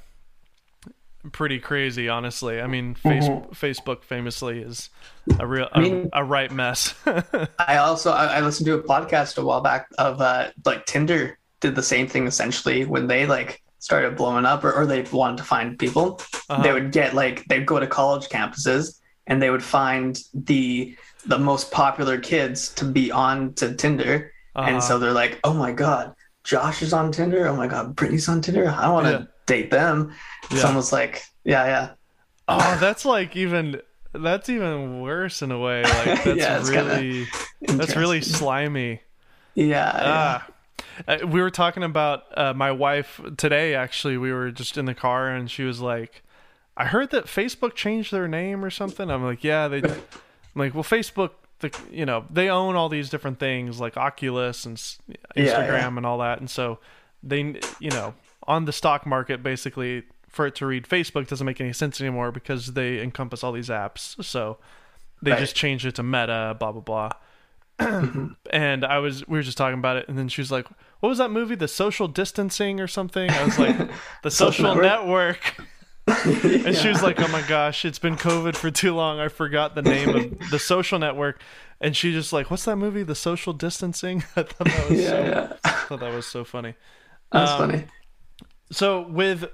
pretty 1.30 1.61
crazy 1.61 2.08
honestly 2.08 2.61
i 2.61 2.66
mean 2.66 2.94
face, 2.96 3.24
Mhm. 3.24 3.50
facebook 3.54 4.02
famously 4.02 4.58
is 4.61 4.90
a 5.38 5.46
real 5.46 5.68
I 5.72 5.80
mean- 5.80 6.11
a, 6.12 6.20
a 6.22 6.24
right 6.24 6.50
mess 6.50 6.94
I 7.58 7.76
also 7.76 8.11
I, 8.11 8.24
I 8.38 8.40
listened 8.40 8.66
to 8.66 8.74
a 8.74 8.82
podcast 8.82 9.38
a 9.38 9.44
while 9.44 9.61
back 9.61 9.87
of 9.98 10.20
uh 10.20 10.48
like 10.64 10.85
Tinder 10.87 11.38
did 11.61 11.76
the 11.76 11.82
same 11.82 12.08
thing 12.08 12.26
essentially 12.26 12.85
when 12.85 13.06
they 13.06 13.24
like 13.26 13.62
started 13.78 14.16
blowing 14.16 14.44
up 14.44 14.64
or, 14.64 14.72
or 14.72 14.85
they 14.87 15.02
wanted 15.12 15.37
to 15.38 15.44
find 15.44 15.78
people. 15.78 16.20
Uh-huh. 16.50 16.62
They 16.62 16.72
would 16.72 16.90
get 16.92 17.14
like 17.14 17.44
they'd 17.46 17.66
go 17.66 17.78
to 17.78 17.87
college 17.87 18.28
campuses 18.28 18.98
and 19.28 19.40
they 19.40 19.50
would 19.50 19.62
find 19.62 20.18
the 20.35 20.96
the 21.26 21.38
most 21.38 21.70
popular 21.70 22.18
kids 22.18 22.68
to 22.74 22.85
be 22.85 23.12
on 23.12 23.54
to 23.54 23.74
Tinder. 23.74 24.32
Uh-huh. 24.56 24.68
And 24.70 24.82
so 24.82 24.98
they're 24.98 25.12
like, 25.12 25.38
Oh 25.44 25.54
my 25.54 25.70
god, 25.70 26.14
Josh 26.42 26.82
is 26.82 26.92
on 26.92 27.12
Tinder. 27.12 27.46
Oh 27.46 27.54
my 27.54 27.68
god, 27.68 27.94
Brittany's 27.94 28.28
on 28.28 28.40
Tinder. 28.40 28.68
I 28.68 28.88
want 28.90 29.06
to 29.06 29.12
Yeah. 29.12 29.24
Date 29.46 29.70
them. 29.70 30.12
Yeah. 30.50 30.57
It's 30.57 30.64
almost 30.64 30.92
like 30.92 31.22
yeah, 31.44 31.64
yeah. 31.66 31.90
Oh, 32.48 32.76
that's 32.81 33.05
like 33.05 33.37
even 33.37 33.81
that's 34.12 34.48
even 34.48 35.00
worse 35.00 35.42
in 35.42 35.50
a 35.52 35.59
way. 35.59 35.83
Like 35.87 36.24
that's 36.24 36.38
Yeah, 36.38 36.68
really 36.68 37.26
that's 37.61 37.96
really 37.96 38.20
slimy. 38.20 39.00
yeah, 39.55 39.66
yeah. 39.66 40.02
Ah. 40.05 40.46
Uh, 41.09 41.18
we 41.26 41.40
were 41.40 41.50
talking 41.50 41.83
about 41.83 42.24
uh, 42.37 42.52
my 42.52 42.70
wife 42.70 43.20
today 43.38 43.74
actually. 43.74 44.18
We 44.18 44.33
were 44.33 44.50
just 44.50 44.76
in 44.76 44.85
the 44.85 44.94
car 44.94 45.28
and 45.28 45.50
she 45.50 45.62
was 45.64 45.81
like, 45.81 46.22
"I 46.76 46.85
heard 46.85 47.11
that 47.12 47.24
Facebook 47.26 47.74
changed 47.74 48.12
their 48.12 48.28
name 48.28 48.62
or 48.64 48.68
something." 48.70 49.11
I'm 49.11 49.24
like, 49.24 49.42
"Yeah, 49.42 49.68
they 49.68 49.78
I'm 49.83 49.94
like, 50.55 50.74
"Well, 50.74 50.85
Facebook 50.85 51.31
the 51.61 51.70
you 51.90 52.05
know, 52.05 52.26
they 52.31 52.50
own 52.50 52.76
all 52.76 52.90
these 52.90 53.09
different 53.09 53.38
things 53.38 53.81
like 53.81 53.96
Oculus 53.96 54.66
and 54.66 54.76
s- 54.76 54.98
Yeah, 55.07 55.16
Instagram 55.37 55.68
yeah. 55.92 55.96
and 55.96 56.05
all 56.07 56.18
that." 56.18 56.40
And 56.40 56.50
so 56.50 56.78
they 57.22 57.59
you 57.81 57.90
know, 57.90 58.12
on 58.46 58.64
the 58.64 58.72
stock 58.72 59.07
market 59.07 59.42
basically 59.42 60.02
for 60.28 60.46
it 60.46 60.55
to 60.57 60.66
read 60.66 60.85
Facebook 60.85 61.28
doesn't 61.28 61.44
make 61.46 61.61
any 61.61 61.72
sense 61.72 62.00
anymore 62.00 62.33
because 62.33 62.72
they 62.74 63.00
encompass 63.02 63.44
all 63.44 63.52
these 63.52 63.68
apps. 63.68 64.22
So 64.24 64.59
they 65.20 65.31
Right. 65.33 65.40
just 65.40 65.55
changed 65.55 65.85
it 65.87 65.94
to 65.96 66.02
Meta, 66.02 66.57
blah 66.59 66.72
blah 66.72 66.81
blah. 66.81 67.11
and 68.50 68.85
I 68.85 68.98
was 68.98 69.26
we 69.26 69.38
were 69.38 69.42
just 69.42 69.59
talking 69.59 69.78
about 69.78 69.96
it, 69.96 70.09
and 70.09 70.18
then 70.18 70.28
she 70.28 70.40
was 70.40 70.50
like, 70.52 70.66
"What 71.00 71.09
was 71.09 71.18
that 71.18 71.31
movie? 71.31 71.55
The 71.55 71.68
Social 71.68 72.09
Distancing 72.09 72.81
or 72.81 72.87
something?" 72.87 73.31
I 73.31 73.44
was 73.44 73.59
like, 73.59 73.76
"The 74.22 74.31
Social 74.31 74.64
Social 74.64 74.83
Network." 74.83 75.57
And 76.05 76.76
she 76.76 76.88
was 76.88 77.00
like, 77.00 77.20
"Oh 77.20 77.28
my 77.28 77.42
gosh, 77.42 77.85
it's 77.85 77.98
been 78.00 78.16
COVID 78.16 78.57
for 78.57 78.72
too 78.72 78.92
long. 78.92 79.20
I 79.20 79.28
forgot 79.28 79.76
the 79.76 79.83
name 79.83 80.09
of 80.09 80.50
the 80.50 80.59
Social 80.59 80.98
Network." 80.98 81.40
And 81.81 81.96
she 81.96 82.12
just 82.12 82.33
like, 82.33 82.50
"What's 82.50 82.64
that 82.64 82.74
movie? 82.76 83.05
The 83.05 83.14
Social 83.14 83.52
Distancing?" 83.52 84.24
I 84.37 84.42
thought 84.42 84.66
that 84.66 84.90
was 84.90 85.00
yeah, 85.00 85.09
so, 85.11 85.24
yeah. 85.24 85.52
I 85.64 85.70
thought 85.70 86.00
that 86.00 86.12
was 86.12 86.26
so 86.26 86.42
funny. 86.44 86.74
That's 87.31 87.52
Um, 87.52 87.59
funny. 87.70 87.85
So 88.72 89.06
with 89.06 89.48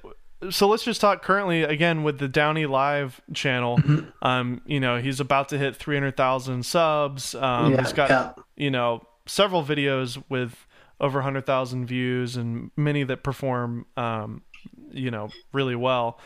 so 0.51 0.69
let's 0.69 0.85
just 0.85 1.01
talk 1.01 1.23
currently 1.23 1.65
again 1.65 2.05
with 2.05 2.19
the 2.19 2.29
Downie 2.29 2.67
Live 2.67 3.21
channel. 3.35 3.79
Mm-hmm. 3.79 4.09
Um, 4.27 4.63
you 4.67 4.81
know, 4.81 4.99
he's 5.01 5.21
about 5.21 5.49
to 5.51 5.59
hit 5.59 5.77
300,000 5.77 6.65
subs. 6.65 7.35
Um, 7.35 7.73
yeah, 7.73 7.81
he's 7.81 7.93
got 7.93 8.11
yeah. 8.11 8.33
you 8.57 8.71
know 8.71 9.03
several 9.27 9.65
videos 9.65 10.23
with 10.29 10.67
over 11.01 11.19
100,000 11.19 11.87
views 11.87 12.37
and 12.37 12.71
many 12.77 13.05
that 13.05 13.23
perform 13.23 13.87
um, 13.97 14.43
you 14.91 15.11
know 15.11 15.29
really 15.53 15.77
well. 15.77 16.19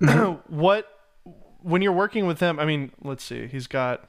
what 0.48 0.88
when 1.62 1.82
you're 1.82 1.92
working 1.92 2.26
with 2.26 2.40
him? 2.40 2.58
I 2.58 2.64
mean, 2.64 2.90
let's 3.02 3.22
see. 3.22 3.46
He's 3.46 3.66
got 3.66 4.08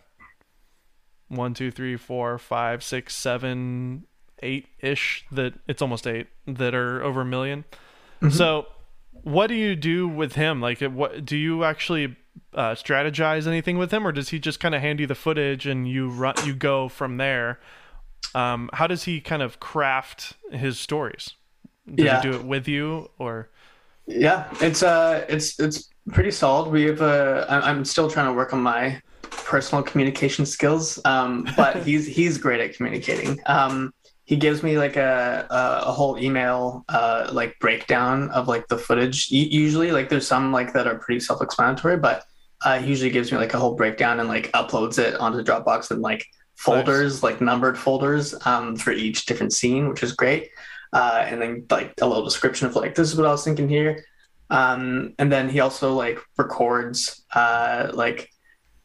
one, 1.28 1.54
two, 1.54 1.70
three, 1.72 1.98
four, 1.98 2.38
five, 2.38 2.84
six, 2.84 3.16
seven, 3.16 4.06
eight 4.42 4.68
ish. 4.80 5.26
That 5.32 5.54
it's 5.68 5.82
almost 5.82 6.08
eight 6.08 6.28
that 6.48 6.74
are 6.74 7.04
over 7.04 7.22
a 7.22 7.26
1000000 8.22 8.30
So, 8.30 8.68
what 9.12 9.48
do 9.48 9.56
you 9.56 9.76
do 9.76 10.08
with 10.08 10.34
him? 10.36 10.62
Like, 10.62 10.82
what 10.82 11.26
do 11.26 11.38
you 11.38 11.64
actually 11.64 12.16
uh, 12.54 12.72
strategize 12.76 13.48
anything 13.48 13.78
with 13.78 13.92
him, 13.94 14.06
or 14.08 14.12
does 14.12 14.30
he 14.30 14.40
just 14.40 14.60
kind 14.60 14.76
of 14.76 14.82
hand 14.82 15.00
you 15.00 15.08
the 15.08 15.16
footage 15.16 15.66
and 15.68 15.88
you 15.88 16.10
run, 16.10 16.36
you 16.46 16.54
go 16.56 16.88
from 16.90 17.18
there? 17.18 17.60
Um, 18.36 18.70
how 18.74 18.88
does 18.88 19.06
he 19.06 19.22
kind 19.22 19.42
of 19.42 19.60
craft 19.60 20.34
his 20.52 20.80
stories? 20.80 21.36
Does 21.94 22.06
Yeah. 22.06 22.12
he 22.12 22.20
do 22.20 22.36
it 22.36 22.44
with 22.46 22.68
you, 22.68 23.10
or 23.20 23.50
Yeah, 24.08 24.48
it's 24.62 24.84
uh, 24.84 25.26
it's 25.30 25.60
it's 25.60 25.90
pretty 26.12 26.32
solid. 26.32 26.70
We 26.72 26.84
have 26.84 27.02
uh, 27.02 27.46
I- 27.50 27.70
I'm 27.70 27.86
still 27.86 28.10
trying 28.10 28.28
to 28.28 28.34
work 28.34 28.54
on 28.54 28.62
my 28.62 29.02
personal 29.22 29.84
communication 29.84 30.46
skills, 30.46 31.00
um, 31.06 31.54
but 31.56 31.78
he's 31.86 32.08
he's 32.08 32.38
great 32.38 32.60
at 32.62 32.76
communicating. 32.76 33.40
Um, 33.46 33.94
he 34.32 34.38
gives 34.38 34.64
me 34.64 34.78
like 34.78 34.96
a 34.96 35.46
a, 35.50 35.90
a 35.90 35.92
whole 35.92 36.18
email 36.18 36.86
uh, 36.88 37.30
like 37.34 37.60
breakdown 37.60 38.30
of 38.30 38.48
like 38.48 38.66
the 38.70 38.78
footage. 38.78 39.30
Usually, 39.30 39.92
like 39.92 40.08
there's 40.08 40.26
some 40.26 40.54
like 40.54 40.72
that 40.72 40.88
are 40.88 40.96
pretty 40.96 41.20
self-explanatory, 41.20 41.98
but 41.98 42.24
uh, 42.64 42.80
he 42.80 42.88
usually 42.88 43.10
gives 43.10 43.30
me 43.30 43.38
like 43.38 43.54
a 43.54 43.60
whole 43.60 43.76
breakdown 43.76 44.22
and 44.22 44.30
like 44.30 44.50
uploads 44.54 45.00
it 45.00 45.16
onto 45.16 45.44
Dropbox 45.44 45.92
and 45.92 46.02
like 46.02 46.26
folders, 46.56 47.22
like 47.24 47.42
numbered 47.42 47.78
folders 47.78 48.34
um, 48.46 48.78
for 48.78 48.92
each 48.92 49.26
different 49.26 49.52
scene, 49.52 49.90
which 49.90 50.02
is 50.02 50.14
great. 50.14 50.52
Uh, 50.94 51.26
and 51.28 51.42
then 51.42 51.66
like 51.70 51.94
a 52.02 52.08
little 52.08 52.24
description 52.24 52.68
of 52.68 52.76
like 52.78 52.96
this 52.96 53.12
is 53.12 53.18
what 53.18 53.28
I 53.28 53.32
was 53.32 53.44
thinking 53.44 53.68
here. 53.68 54.06
Um, 54.50 55.14
and 55.20 55.30
then 55.30 55.50
he 55.50 55.60
also 55.60 55.94
like 55.94 56.20
records 56.38 57.26
uh, 57.36 57.92
like 57.94 58.30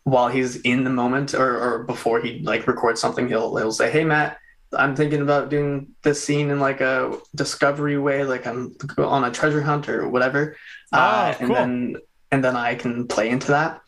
while 0.02 0.26
he's 0.26 0.56
in 0.62 0.82
the 0.82 0.90
moment 0.90 1.34
or, 1.34 1.56
or 1.56 1.84
before 1.84 2.20
he 2.20 2.40
like 2.40 2.66
records 2.66 3.00
something, 3.00 3.28
he'll 3.28 3.54
he'll 3.56 3.70
say, 3.70 3.92
"Hey 3.92 4.02
Matt, 4.02 4.38
I'm 4.72 4.96
thinking 4.96 5.22
about 5.22 5.48
doing 5.48 5.88
this 6.02 6.22
scene 6.22 6.50
in 6.50 6.60
like 6.60 6.80
a 6.80 7.18
discovery 7.34 7.98
way, 7.98 8.24
like 8.24 8.46
I'm 8.46 8.76
on 8.98 9.24
a 9.24 9.30
treasure 9.30 9.62
hunt 9.62 9.88
or 9.88 10.08
whatever." 10.08 10.56
uh, 10.92 11.32
Oh, 11.34 11.38
and 11.40 11.46
cool. 11.48 11.54
then 11.56 11.96
and 12.32 12.44
then 12.44 12.56
I 12.56 12.74
can 12.74 13.06
play 13.06 13.28
into 13.30 13.48
that. 13.48 13.80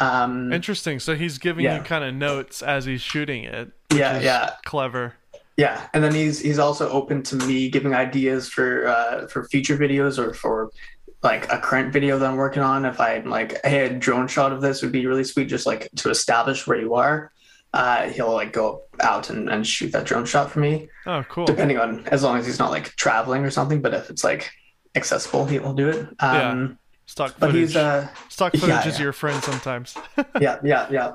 Um, 0.00 0.52
interesting? 0.52 0.98
So 1.00 1.14
he's 1.14 1.38
giving 1.38 1.64
Yeah. 1.64 1.78
you 1.78 1.82
kind 1.82 2.04
of 2.04 2.14
notes 2.14 2.62
as 2.62 2.84
he's 2.84 3.00
shooting 3.00 3.44
it. 3.44 3.70
yeah, 3.92 4.18
yeah. 4.20 4.50
clever. 4.64 5.14
Yeah, 5.56 5.88
and 5.92 6.04
then 6.04 6.14
he's 6.14 6.38
he's 6.40 6.58
also 6.60 6.88
open 6.90 7.22
to 7.24 7.36
me 7.36 7.68
giving 7.68 7.94
ideas 7.94 8.48
for 8.48 8.86
uh, 8.86 9.26
for 9.26 9.48
future 9.48 9.76
videos 9.76 10.18
or 10.18 10.32
for 10.34 10.70
like 11.24 11.52
a 11.52 11.58
current 11.58 11.92
video 11.92 12.16
that 12.16 12.30
I'm 12.30 12.36
working 12.36 12.62
on. 12.62 12.84
If 12.84 13.00
I'm 13.00 13.28
like, 13.28 13.64
hey, 13.66 13.86
a 13.86 13.90
drone 13.92 14.28
shot 14.28 14.52
of 14.52 14.60
this 14.60 14.82
would 14.82 14.92
be 14.92 15.04
really 15.06 15.24
sweet, 15.24 15.48
just 15.48 15.66
like 15.66 15.88
to 15.96 16.10
establish 16.10 16.64
where 16.68 16.78
you 16.78 16.94
are. 16.94 17.32
Uh, 17.74 18.08
he'll 18.08 18.32
like 18.32 18.52
go 18.52 18.82
out 19.00 19.28
and, 19.30 19.48
and 19.50 19.66
shoot 19.66 19.92
that 19.92 20.04
drone 20.06 20.24
shot 20.24 20.50
for 20.50 20.58
me, 20.60 20.88
Oh, 21.06 21.22
cool. 21.28 21.44
depending 21.44 21.78
on 21.78 22.06
as 22.08 22.22
long 22.22 22.38
as 22.38 22.46
he's 22.46 22.58
not 22.58 22.70
like 22.70 22.96
traveling 22.96 23.44
or 23.44 23.50
something. 23.50 23.82
But 23.82 23.92
if 23.94 24.08
it's 24.10 24.24
like 24.24 24.50
accessible, 24.94 25.44
he 25.46 25.58
will 25.58 25.74
do 25.74 25.88
it. 25.88 26.08
Um, 26.20 26.78
Stock 27.06 27.34
But 27.38 27.48
footage. 27.50 27.68
he's 27.68 27.76
uh, 27.76 28.08
Stock 28.28 28.54
yeah, 28.54 28.60
footage 28.60 28.86
is 28.86 28.98
yeah. 28.98 29.04
your 29.04 29.12
friend 29.12 29.42
sometimes. 29.42 29.96
yeah, 30.40 30.58
yeah, 30.64 30.86
yeah. 30.90 31.12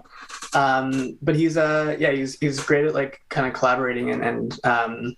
Um, 0.53 1.17
but 1.21 1.35
he's 1.35 1.57
uh, 1.57 1.95
yeah, 1.99 2.11
he's 2.11 2.37
he's 2.39 2.59
great 2.59 2.85
at 2.85 2.93
like 2.93 3.19
kind 3.29 3.47
of 3.47 3.53
collaborating 3.53 4.11
and 4.11 4.23
and 4.23 4.59
um, 4.65 5.15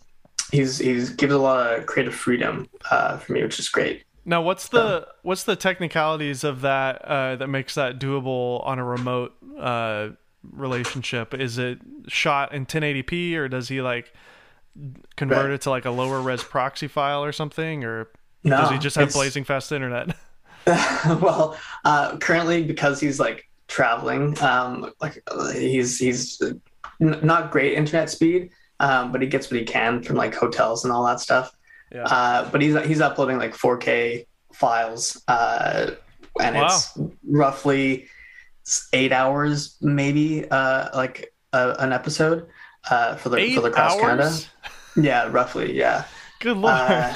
he's 0.51 0.77
he's 0.77 1.09
gives 1.11 1.33
a 1.33 1.37
lot 1.37 1.77
of 1.79 1.85
creative 1.85 2.13
freedom 2.15 2.67
uh, 2.91 3.17
for 3.17 3.33
me, 3.33 3.43
which 3.43 3.59
is 3.59 3.69
great. 3.69 4.03
Now, 4.25 4.41
what's 4.41 4.69
the 4.69 5.07
what's 5.21 5.43
the 5.43 5.55
technicalities 5.55 6.43
of 6.43 6.61
that 6.61 7.01
uh, 7.03 7.35
that 7.37 7.47
makes 7.47 7.75
that 7.75 7.99
doable 7.99 8.65
on 8.65 8.79
a 8.79 8.83
remote 8.83 9.33
uh, 9.59 10.09
relationship? 10.51 11.33
Is 11.33 11.57
it 11.57 11.79
shot 12.07 12.53
in 12.53 12.65
1080p, 12.65 13.35
or 13.35 13.47
does 13.47 13.67
he 13.69 13.81
like 13.81 14.13
convert 15.15 15.45
Right. 15.45 15.51
it 15.53 15.61
to 15.61 15.69
like 15.69 15.85
a 15.85 15.91
lower 15.91 16.21
res 16.21 16.43
proxy 16.43 16.87
file 16.87 17.23
or 17.23 17.31
something, 17.31 17.83
or 17.83 18.09
No, 18.43 18.57
does 18.57 18.71
he 18.71 18.77
just 18.77 18.95
have 18.95 19.03
it's- 19.09 19.15
blazing 19.15 19.43
fast 19.43 19.71
internet? 19.71 20.15
well, 20.67 21.55
uh, 21.85 22.17
currently 22.17 22.63
because 22.63 22.99
he's 22.99 23.19
like 23.19 23.47
traveling, 23.67 24.35
um, 24.41 24.91
like 24.99 25.21
he's 25.53 25.99
he's 25.99 26.41
not 26.99 27.51
great 27.51 27.73
internet 27.73 28.09
speed, 28.09 28.49
um, 28.79 29.11
but 29.11 29.21
he 29.21 29.27
gets 29.27 29.51
what 29.51 29.59
he 29.59 29.65
can 29.65 30.01
from 30.01 30.15
like 30.15 30.33
hotels 30.33 30.83
and 30.83 30.91
all 30.91 31.05
that 31.05 31.19
stuff. 31.19 31.51
Yeah. 31.91 32.05
Uh, 32.05 32.49
but 32.49 32.61
he's 32.63 32.75
he's 32.85 32.99
uploading 32.99 33.37
like 33.37 33.53
4K 33.55 34.25
files, 34.53 35.21
uh, 35.27 35.91
and 36.41 36.55
Wow. 36.55 36.65
it's 36.65 36.97
roughly 37.29 38.07
eight 38.93 39.11
hours, 39.11 39.77
maybe, 39.81 40.49
uh, 40.49 40.89
like 40.93 41.33
uh, 41.53 41.75
an 41.79 41.91
episode 41.93 42.47
uh, 42.89 43.15
for 43.15 43.29
the 43.29 43.37
Eight 43.37 43.55
for 43.55 43.61
the 43.61 43.71
cross 43.71 43.95
Canada. 43.99 44.31
Yeah, 44.95 45.27
roughly. 45.29 45.73
Yeah, 45.77 46.05
Good 46.39 46.57
lord. 46.57 46.73
uh, 46.75 47.13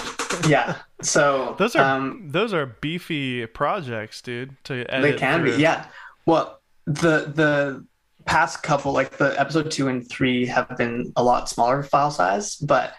yeah. 0.48 0.76
So 1.02 1.56
those 1.58 1.78
are 1.78 1.96
um, 1.96 2.28
those 2.30 2.54
are 2.54 2.66
beefy 2.66 3.46
projects, 3.46 4.22
dude. 4.22 4.58
To 4.66 4.74
edit 4.94 5.02
they 5.14 5.18
can 5.18 5.40
through. 5.40 5.56
be. 5.56 5.62
Yeah. 5.62 5.86
Well, 6.26 6.60
the 6.86 7.32
the 7.34 7.86
past 8.26 8.64
couple, 8.64 8.92
like 8.92 9.12
the 9.18 9.34
episode 9.40 9.72
two 9.72 9.88
and 9.88 10.06
three, 10.10 10.46
have 10.48 10.76
been 10.76 11.14
a 11.16 11.24
lot 11.24 11.48
smaller 11.48 11.84
file 11.84 12.12
size, 12.12 12.58
but 12.58 12.96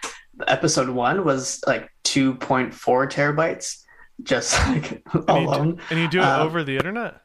episode 0.48 0.88
one 0.88 1.26
was 1.26 1.60
like 1.66 1.90
two 2.02 2.36
point 2.36 2.72
four 2.72 3.06
terabytes, 3.06 3.84
just 4.22 4.54
like 4.68 5.02
And 5.12 5.24
you, 5.28 5.48
alone. 5.50 5.74
do, 5.76 5.82
and 5.90 6.00
you 6.00 6.08
do 6.08 6.20
it 6.20 6.24
Um, 6.24 6.46
over 6.46 6.64
the 6.64 6.76
internet. 6.78 7.20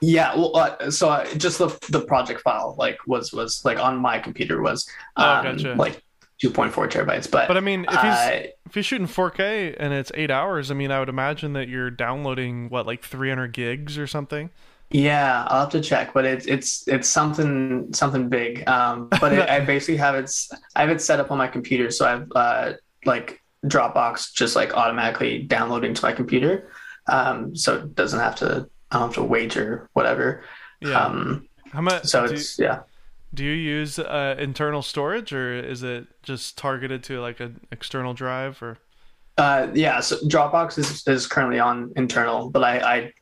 Yeah, 0.00 0.34
well, 0.34 0.56
uh, 0.56 0.90
so 0.90 1.10
uh, 1.10 1.32
just 1.34 1.58
the 1.58 1.68
the 1.90 2.00
project 2.00 2.40
file 2.42 2.74
like 2.78 2.98
was 3.06 3.32
was 3.32 3.64
like 3.64 3.78
on 3.78 3.96
my 3.98 4.18
computer 4.18 4.60
was 4.60 4.88
Oh, 5.16 5.22
um, 5.22 5.42
gotcha. 5.42 5.74
like 5.76 6.02
two 6.40 6.50
point 6.50 6.72
four 6.72 6.88
terabytes, 6.88 7.30
but 7.30 7.48
But 7.48 7.56
I 7.56 7.60
mean, 7.60 7.86
if 7.88 8.00
he's 8.02 8.30
uh, 8.30 8.46
if 8.66 8.74
he's 8.74 8.86
shooting 8.86 9.06
4K 9.06 9.76
and 9.78 9.92
it's 9.92 10.10
eight 10.14 10.30
hours, 10.30 10.70
I 10.70 10.74
mean, 10.74 10.90
I 10.90 10.98
would 11.00 11.08
imagine 11.08 11.52
that 11.54 11.68
you're 11.68 11.90
downloading 11.90 12.68
what 12.68 12.86
like 12.86 13.02
300 13.04 13.52
gigs 13.52 13.98
or 13.98 14.06
something. 14.06 14.50
yeah, 14.90 15.44
I'll 15.48 15.60
have 15.60 15.70
to 15.70 15.80
check, 15.80 16.12
but 16.12 16.24
it's 16.24 16.46
it's 16.46 16.86
it's 16.88 17.08
something 17.08 17.92
something 17.94 18.28
big. 18.28 18.66
Um, 18.68 19.08
but 19.20 19.32
it, 19.32 19.48
I 19.48 19.60
basically 19.64 19.96
have 19.96 20.14
it 20.14 20.30
I 20.76 20.80
have 20.82 20.90
it 20.90 21.00
set 21.00 21.20
up 21.20 21.30
on 21.30 21.38
my 21.38 21.48
computer, 21.48 21.90
so 21.90 22.06
I've 22.06 22.28
uh 22.34 22.72
like 23.04 23.40
Dropbox 23.66 24.32
just 24.34 24.54
like 24.56 24.74
automatically 24.76 25.42
downloading 25.44 25.94
to 25.94 26.04
my 26.04 26.12
computer, 26.12 26.70
um, 27.06 27.56
so 27.56 27.76
it 27.76 27.94
doesn't 27.94 28.20
have 28.20 28.36
to 28.36 28.68
I 28.92 28.98
don't 28.98 29.08
have 29.08 29.14
to 29.14 29.22
wager 29.22 29.88
whatever. 29.94 30.44
Yeah. 30.80 31.00
Um, 31.06 31.48
How 31.72 31.80
much? 31.80 32.04
so 32.04 32.24
it's 32.24 32.58
yeah. 32.58 32.80
do 33.32 33.44
you 33.44 33.52
use 33.52 33.98
uh, 33.98 34.36
internal 34.38 34.82
storage 34.82 35.32
or 35.32 35.52
is 35.54 35.82
it 35.82 36.06
just 36.22 36.58
targeted 36.58 37.02
to 37.04 37.20
like 37.20 37.40
an 37.40 37.60
external 37.72 38.12
drive 38.14 38.62
or? 38.62 38.78
Uh, 39.38 39.68
yeah, 39.72 39.98
so 40.00 40.16
Dropbox 40.26 40.76
is, 40.78 41.08
is 41.08 41.26
currently 41.26 41.58
on 41.58 41.90
internal, 41.96 42.50
but 42.50 42.62
I, 42.62 42.78
I 42.96 43.12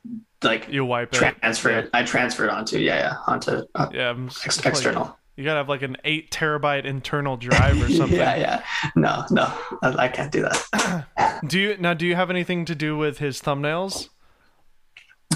like 0.43 0.67
You 0.67 0.83
wipe 0.83 1.13
it. 1.13 1.17
transfer 1.17 1.69
it. 1.69 1.89
I 1.93 2.03
transfer 2.03 2.43
it 2.43 2.49
onto 2.49 2.79
yeah, 2.79 2.97
yeah, 2.97 3.13
onto 3.27 3.61
uh, 3.75 3.87
Yeah, 3.93 4.13
ex- 4.25 4.57
like, 4.57 4.65
external. 4.67 5.17
you 5.37 5.45
gotta 5.45 5.59
have 5.59 5.69
like 5.69 5.83
an 5.83 5.95
eight 6.03 6.29
terabyte 6.29 6.83
internal 6.83 7.37
drive 7.37 7.81
or 7.81 7.89
something. 7.93 8.17
yeah, 8.17 8.35
yeah. 8.35 8.63
No, 8.97 9.23
no, 9.31 9.43
I, 9.81 9.95
I 9.97 10.07
can't 10.09 10.33
do 10.33 10.41
that. 10.41 11.41
Do 11.47 11.57
you 11.57 11.77
now? 11.77 11.93
Do 11.93 12.05
you 12.05 12.15
have 12.15 12.29
anything 12.29 12.65
to 12.65 12.75
do 12.75 12.97
with 12.97 13.19
his 13.19 13.41
thumbnails? 13.41 14.09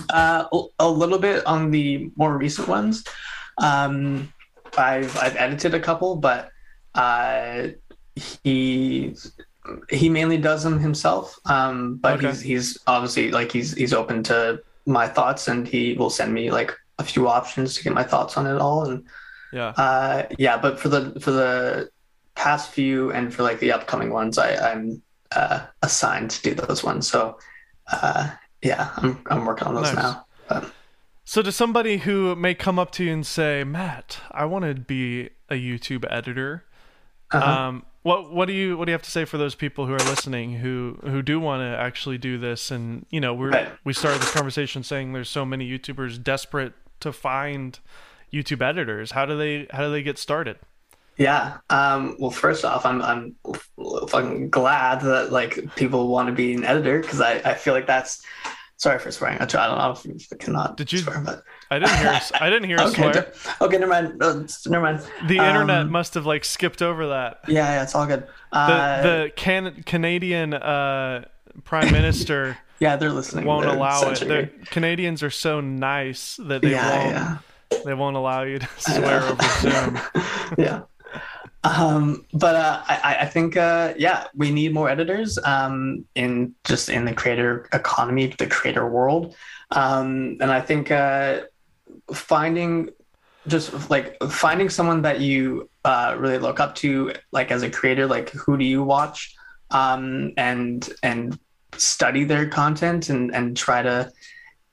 Uh, 0.10 0.46
a- 0.80 0.90
little 0.90 1.20
bit 1.20 1.46
on 1.46 1.72
the 1.72 2.10
more 2.16 2.38
recent 2.38 2.68
ones. 2.68 3.04
Um, 3.62 4.32
I've 4.78 5.16
I've 5.18 5.36
edited 5.36 5.74
a 5.74 5.80
couple, 5.80 6.16
but 6.18 6.50
uh, 6.96 7.68
he 8.44 9.16
he 9.90 10.10
mainly 10.10 10.38
does 10.38 10.64
them 10.64 10.80
himself. 10.80 11.38
Um, 11.46 11.96
but 11.98 12.18
Okay. 12.18 12.28
he's 12.28 12.42
he's 12.42 12.78
obviously 12.88 13.32
like 13.32 13.52
he's 13.52 13.74
he's 13.74 13.94
open 13.94 14.24
to 14.24 14.60
my 14.86 15.08
thoughts, 15.08 15.48
and 15.48 15.68
he 15.68 15.94
will 15.94 16.10
send 16.10 16.34
me 16.34 16.52
like 16.52 16.74
a 17.00 17.04
few 17.04 17.28
options 17.28 17.76
to 17.76 17.84
get 17.84 17.94
my 17.94 18.04
thoughts 18.04 18.38
on 18.38 18.46
it 18.48 18.58
all. 18.62 18.86
And 18.90 19.06
Yeah. 19.52 19.70
uh, 19.78 20.24
yeah, 20.38 20.58
but 20.58 20.80
for 20.80 20.90
the 20.90 21.18
for 21.20 21.32
the 21.32 21.90
past 22.36 22.72
few 22.72 23.12
and 23.12 23.34
for 23.34 23.44
like 23.44 23.60
the 23.60 23.72
upcoming 23.72 24.12
ones, 24.12 24.38
I, 24.38 24.56
I'm 24.56 25.02
uh, 25.36 25.66
assigned 25.82 26.32
to 26.32 26.42
do 26.42 26.54
those 26.54 26.84
ones. 26.84 27.08
So 27.10 27.38
uh, 27.92 28.30
yeah, 28.66 28.90
I'm 28.98 29.20
I'm 29.28 29.46
working 29.46 29.68
on 29.68 29.76
those 29.76 29.94
Nice. 29.94 29.96
now. 29.96 30.26
But, 30.50 30.72
So 31.24 31.42
to 31.42 31.52
somebody 31.52 31.98
who 31.98 32.36
may 32.36 32.54
come 32.54 32.78
up 32.80 32.92
to 32.92 33.04
you 33.04 33.14
and 33.14 33.26
say, 33.26 33.64
"Matt, 33.64 34.20
I 34.32 34.46
want 34.46 34.66
to 34.66 34.74
be 34.74 35.30
a 35.50 35.56
YouTube 35.56 36.06
editor," 36.10 36.66
uh-huh. 37.32 37.52
um, 37.52 37.86
what 38.02 38.32
what 38.34 38.48
do 38.48 38.54
you 38.54 38.78
what 38.78 38.86
do 38.86 38.92
you 38.92 38.94
have 38.94 39.02
to 39.04 39.12
say 39.12 39.26
for 39.26 39.38
those 39.38 39.56
people 39.56 39.86
who 39.86 39.94
are 39.94 40.00
listening 40.14 40.54
who 40.56 40.98
who 41.04 41.22
do 41.22 41.40
want 41.40 41.62
to 41.62 41.78
actually 41.78 42.18
do 42.18 42.38
this? 42.38 42.72
And 42.72 43.06
you 43.10 43.20
know, 43.20 43.34
we 43.34 43.50
Right. 43.50 43.70
we 43.84 43.94
started 43.94 44.22
this 44.22 44.32
conversation 44.32 44.84
saying 44.84 45.14
there's 45.14 45.30
so 45.30 45.46
many 45.46 45.70
YouTubers 45.70 46.22
desperate 46.22 46.74
to 47.02 47.12
find 47.12 47.80
YouTube 48.34 48.62
editors. 48.62 49.12
How 49.12 49.26
do 49.26 49.38
they 49.38 49.68
how 49.70 49.84
do 49.84 49.92
they 49.92 50.04
get 50.04 50.18
started? 50.18 50.58
Yeah. 51.18 51.58
Um, 51.70 52.18
well, 52.20 52.30
first 52.32 52.66
off, 52.66 52.86
I'm 52.86 53.02
I'm 53.02 53.36
fucking 54.10 54.50
glad 54.50 55.02
that 55.02 55.32
like 55.32 55.74
people 55.76 56.10
want 56.10 56.28
to 56.28 56.34
be 56.34 56.54
an 56.54 56.66
editor 56.66 57.00
because 57.00 57.22
I, 57.22 57.36
I 57.46 57.54
feel 57.54 57.74
like 57.74 57.88
that's 57.88 58.22
sorry 58.78 59.00
for 59.00 59.12
swearing. 59.12 59.38
I, 59.42 59.46
try, 59.46 59.64
I 59.66 59.68
don't 59.68 59.78
know 59.78 59.92
if 60.14 60.30
you 60.32 60.38
cannot 60.38 60.78
Did 60.78 60.92
you- 60.92 61.00
swear, 61.00 61.20
but 61.26 61.44
I 61.72 61.80
didn't 61.80 61.98
hear 61.98 62.20
I 62.42 62.50
didn't 62.50 62.68
hear 62.70 62.78
okay, 62.82 62.94
swear. 63.12 63.34
okay, 63.62 63.78
never 63.78 63.92
mind. 63.92 64.22
Uh, 64.22 64.44
never 64.68 64.84
mind. 64.84 65.02
The 65.28 65.38
internet 65.38 65.82
Um, 65.82 65.92
must 65.92 66.14
have 66.14 66.26
like 66.26 66.46
skipped 66.46 66.82
over 66.82 67.08
that. 67.08 67.40
Yeah, 67.48 67.68
yeah, 67.76 67.84
it's 67.84 67.96
all 67.96 68.06
good. 68.06 68.28
The 68.52 68.58
Uh, 68.60 69.02
the 69.02 69.32
can- 69.36 69.84
Canadian 69.86 70.54
uh, 70.54 71.26
prime 71.64 71.92
minister 71.92 72.58
yeah, 72.80 72.96
they're 72.98 73.12
listening. 73.12 73.46
won't 73.46 73.66
They're 73.66 73.76
allow 73.76 74.10
it. 74.12 74.20
The. 74.20 74.50
Canadians 74.72 75.24
are 75.24 75.30
so 75.32 75.62
nice 75.62 76.38
that 76.44 76.62
they 76.62 76.72
yeah, 76.72 76.98
won't 77.00 77.12
yeah. 77.16 77.38
they 77.86 77.94
won't 77.94 78.16
allow 78.18 78.44
you 78.44 78.60
to 78.60 78.68
swear 78.78 79.24
over 79.24 79.44
Zoom. 79.62 80.00
yeah. 80.58 80.82
Um, 81.66 82.26
but 82.32 82.56
uh, 82.56 82.84
I, 82.88 83.18
I 83.22 83.26
think 83.26 83.58
uh, 83.58 83.96
yeah, 83.98 84.26
we 84.36 84.52
need 84.52 84.72
more 84.72 84.88
editors 84.88 85.40
um, 85.44 86.06
in 86.14 86.54
just 86.64 86.90
in 86.90 87.06
the 87.06 87.14
creator 87.14 87.68
economy, 87.74 88.28
the 88.38 88.46
creator 88.46 88.88
world, 88.88 89.36
um, 89.72 90.38
and 90.40 90.52
I 90.52 90.62
think 90.62 90.92
uh, 90.92 91.42
finding 92.14 92.90
just 93.48 93.90
like 93.90 94.22
finding 94.30 94.70
someone 94.70 95.02
that 95.04 95.22
you 95.22 95.68
uh, 95.84 96.16
really 96.20 96.38
look 96.38 96.60
up 96.60 96.76
to, 96.76 97.14
like 97.32 97.50
as 97.50 97.64
a 97.64 97.70
creator, 97.70 98.06
like 98.06 98.30
who 98.30 98.58
do 98.58 98.66
you 98.66 98.84
watch, 98.84 99.36
um, 99.72 100.34
and 100.38 100.88
and 101.02 101.40
study 101.78 102.26
their 102.26 102.48
content 102.48 103.10
and 103.10 103.34
and 103.34 103.58
try 103.58 103.82
to 103.82 104.12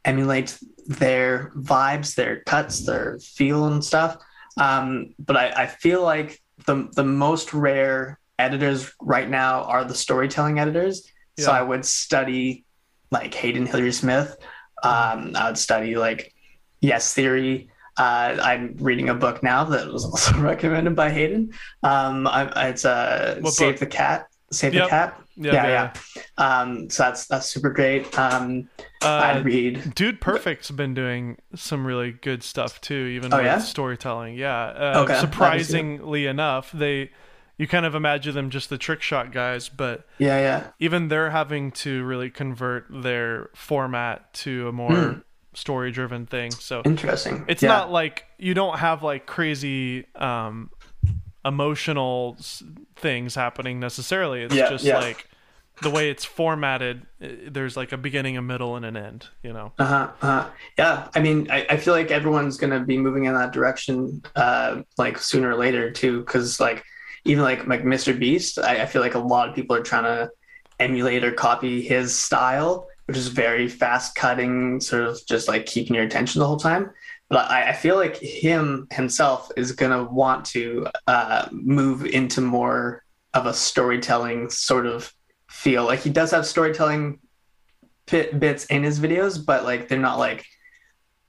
emulate 0.04 0.58
their 0.86 1.52
vibes, 1.56 2.14
their 2.16 2.40
cuts, 2.40 2.84
their 2.84 3.18
feel 3.18 3.64
and 3.66 3.82
stuff. 3.82 4.18
Um, 4.58 5.14
but 5.18 5.38
I, 5.38 5.62
I 5.62 5.66
feel 5.66 6.02
like 6.02 6.41
the 6.66 6.88
the 6.94 7.04
most 7.04 7.54
rare 7.54 8.18
editors 8.38 8.92
right 9.00 9.28
now 9.28 9.62
are 9.64 9.84
the 9.84 9.94
storytelling 9.94 10.58
editors. 10.58 11.08
So 11.38 11.50
I 11.50 11.62
would 11.62 11.84
study 11.84 12.64
like 13.10 13.32
Hayden 13.34 13.66
Hillier 13.66 13.92
Smith. 13.92 14.36
Um, 14.82 15.32
I 15.34 15.46
would 15.46 15.58
study 15.58 15.96
like 15.96 16.34
Yes 16.80 17.14
Theory. 17.14 17.70
Uh, 17.96 18.38
I'm 18.42 18.76
reading 18.78 19.08
a 19.08 19.14
book 19.14 19.42
now 19.42 19.64
that 19.64 19.92
was 19.92 20.04
also 20.04 20.38
recommended 20.40 20.96
by 20.96 21.10
Hayden. 21.10 21.52
Um, 21.82 22.26
I, 22.26 22.68
it's 22.68 22.84
uh, 22.84 23.42
Save 23.44 23.74
book? 23.74 23.80
the 23.80 23.86
Cat. 23.86 24.26
Save 24.52 24.74
Yep. 24.74 24.84
the 24.84 24.88
Cat. 24.90 25.18
Yeah, 25.36 25.52
Yeah, 25.52 25.66
yeah. 25.66 25.92
yeah. 26.38 26.60
Um, 26.60 26.90
so 26.90 27.04
that's 27.04 27.26
that's 27.26 27.48
super 27.48 27.70
great. 27.70 28.16
Um, 28.18 28.68
Uh, 29.02 29.08
I 29.08 29.38
read. 29.38 29.94
Dude 29.94 30.20
Perfect's 30.20 30.70
been 30.70 30.94
doing 30.94 31.38
some 31.54 31.86
really 31.86 32.12
good 32.12 32.42
stuff 32.42 32.80
too, 32.80 33.06
even 33.16 33.32
Oh, 33.34 33.38
with 33.38 33.46
yeah? 33.46 33.58
storytelling. 33.58 34.34
Yeah. 34.36 34.64
Uh, 34.66 35.02
Okay, 35.04 35.18
surprisingly 35.20 36.26
enough, 36.26 36.70
they 36.72 37.10
you 37.58 37.66
kind 37.68 37.86
of 37.86 37.94
imagine 37.94 38.34
them 38.34 38.50
just 38.50 38.70
the 38.70 38.78
trick 38.78 39.02
shot 39.02 39.30
guys, 39.32 39.68
but 39.68 40.06
Yeah, 40.18 40.38
yeah. 40.40 40.64
even 40.80 41.08
they're 41.08 41.30
having 41.30 41.70
to 41.72 42.02
really 42.04 42.30
convert 42.30 42.86
their 42.90 43.50
format 43.54 44.32
to 44.34 44.68
a 44.68 44.72
more 44.72 44.94
Hmm. 44.96 45.18
story 45.54 45.90
driven 45.92 46.26
thing. 46.26 46.50
So 46.50 46.82
Interesting. 46.84 47.44
it's 47.48 47.62
yeah. 47.62 47.68
not 47.68 47.92
like 47.92 48.24
you 48.38 48.54
don't 48.54 48.78
have 48.78 49.02
like 49.02 49.26
crazy 49.26 50.06
um 50.16 50.70
emotional 51.44 52.36
things 52.96 53.34
happening 53.34 53.80
necessarily 53.80 54.42
it's 54.42 54.54
Yeah, 54.54 54.68
just 54.70 54.84
yeah. 54.84 54.98
like 54.98 55.26
the 55.80 55.90
way 55.90 56.10
it's 56.10 56.24
formatted 56.24 57.06
uh, 57.22 57.28
there's 57.50 57.76
like 57.76 57.90
a 57.92 57.96
beginning 57.96 58.36
a 58.36 58.42
middle 58.42 58.76
and 58.76 58.84
an 58.84 58.96
end 58.96 59.26
you 59.42 59.52
know 59.52 59.72
Uh-huh, 59.78 60.08
uh-huh. 60.22 60.48
Yeah, 60.78 61.08
I 61.14 61.20
mean, 61.20 61.50
I, 61.50 61.66
I 61.70 61.76
feel 61.78 61.94
like 61.94 62.10
everyone's 62.10 62.56
gonna 62.56 62.80
be 62.80 62.96
moving 62.98 63.24
in 63.24 63.34
that 63.34 63.52
direction, 63.52 64.22
uh, 64.36 64.82
like 64.98 65.18
sooner 65.18 65.50
or 65.50 65.56
later 65.56 65.90
too, 65.90 66.20
because 66.20 66.60
like 66.60 66.84
even 67.24 67.42
like 67.42 67.66
like 67.66 67.82
Mr. 67.82 68.16
Beast, 68.16 68.58
I, 68.58 68.82
I 68.82 68.86
feel 68.86 69.02
like 69.02 69.14
a 69.14 69.18
lot 69.18 69.48
of 69.48 69.54
people 69.54 69.74
are 69.74 69.82
trying 69.82 70.04
to 70.04 70.30
emulate 70.78 71.24
or 71.24 71.32
copy 71.32 71.82
his 71.82 72.14
style, 72.14 72.86
which 73.06 73.16
is 73.16 73.28
very 73.28 73.68
fast 73.68 74.14
cutting, 74.14 74.80
sort 74.80 75.04
of 75.04 75.18
just 75.26 75.48
like 75.48 75.66
keeping 75.66 75.94
your 75.96 76.04
attention 76.04 76.38
the 76.40 76.46
whole 76.46 76.56
time. 76.58 76.90
But 77.32 77.50
I, 77.50 77.70
I 77.70 77.72
feel 77.72 77.96
like 77.96 78.18
him 78.18 78.86
himself 78.92 79.50
is 79.56 79.72
gonna 79.72 80.04
want 80.04 80.44
to 80.48 80.86
uh, 81.06 81.48
move 81.50 82.04
into 82.04 82.42
more 82.42 83.02
of 83.32 83.46
a 83.46 83.54
storytelling 83.54 84.50
sort 84.50 84.84
of 84.84 85.10
feel. 85.48 85.84
Like 85.84 86.00
he 86.00 86.10
does 86.10 86.30
have 86.32 86.44
storytelling 86.44 87.20
bit, 88.06 88.38
bits 88.38 88.66
in 88.66 88.82
his 88.82 89.00
videos, 89.00 89.42
but 89.44 89.64
like 89.64 89.88
they're 89.88 89.98
not 89.98 90.18
like. 90.18 90.44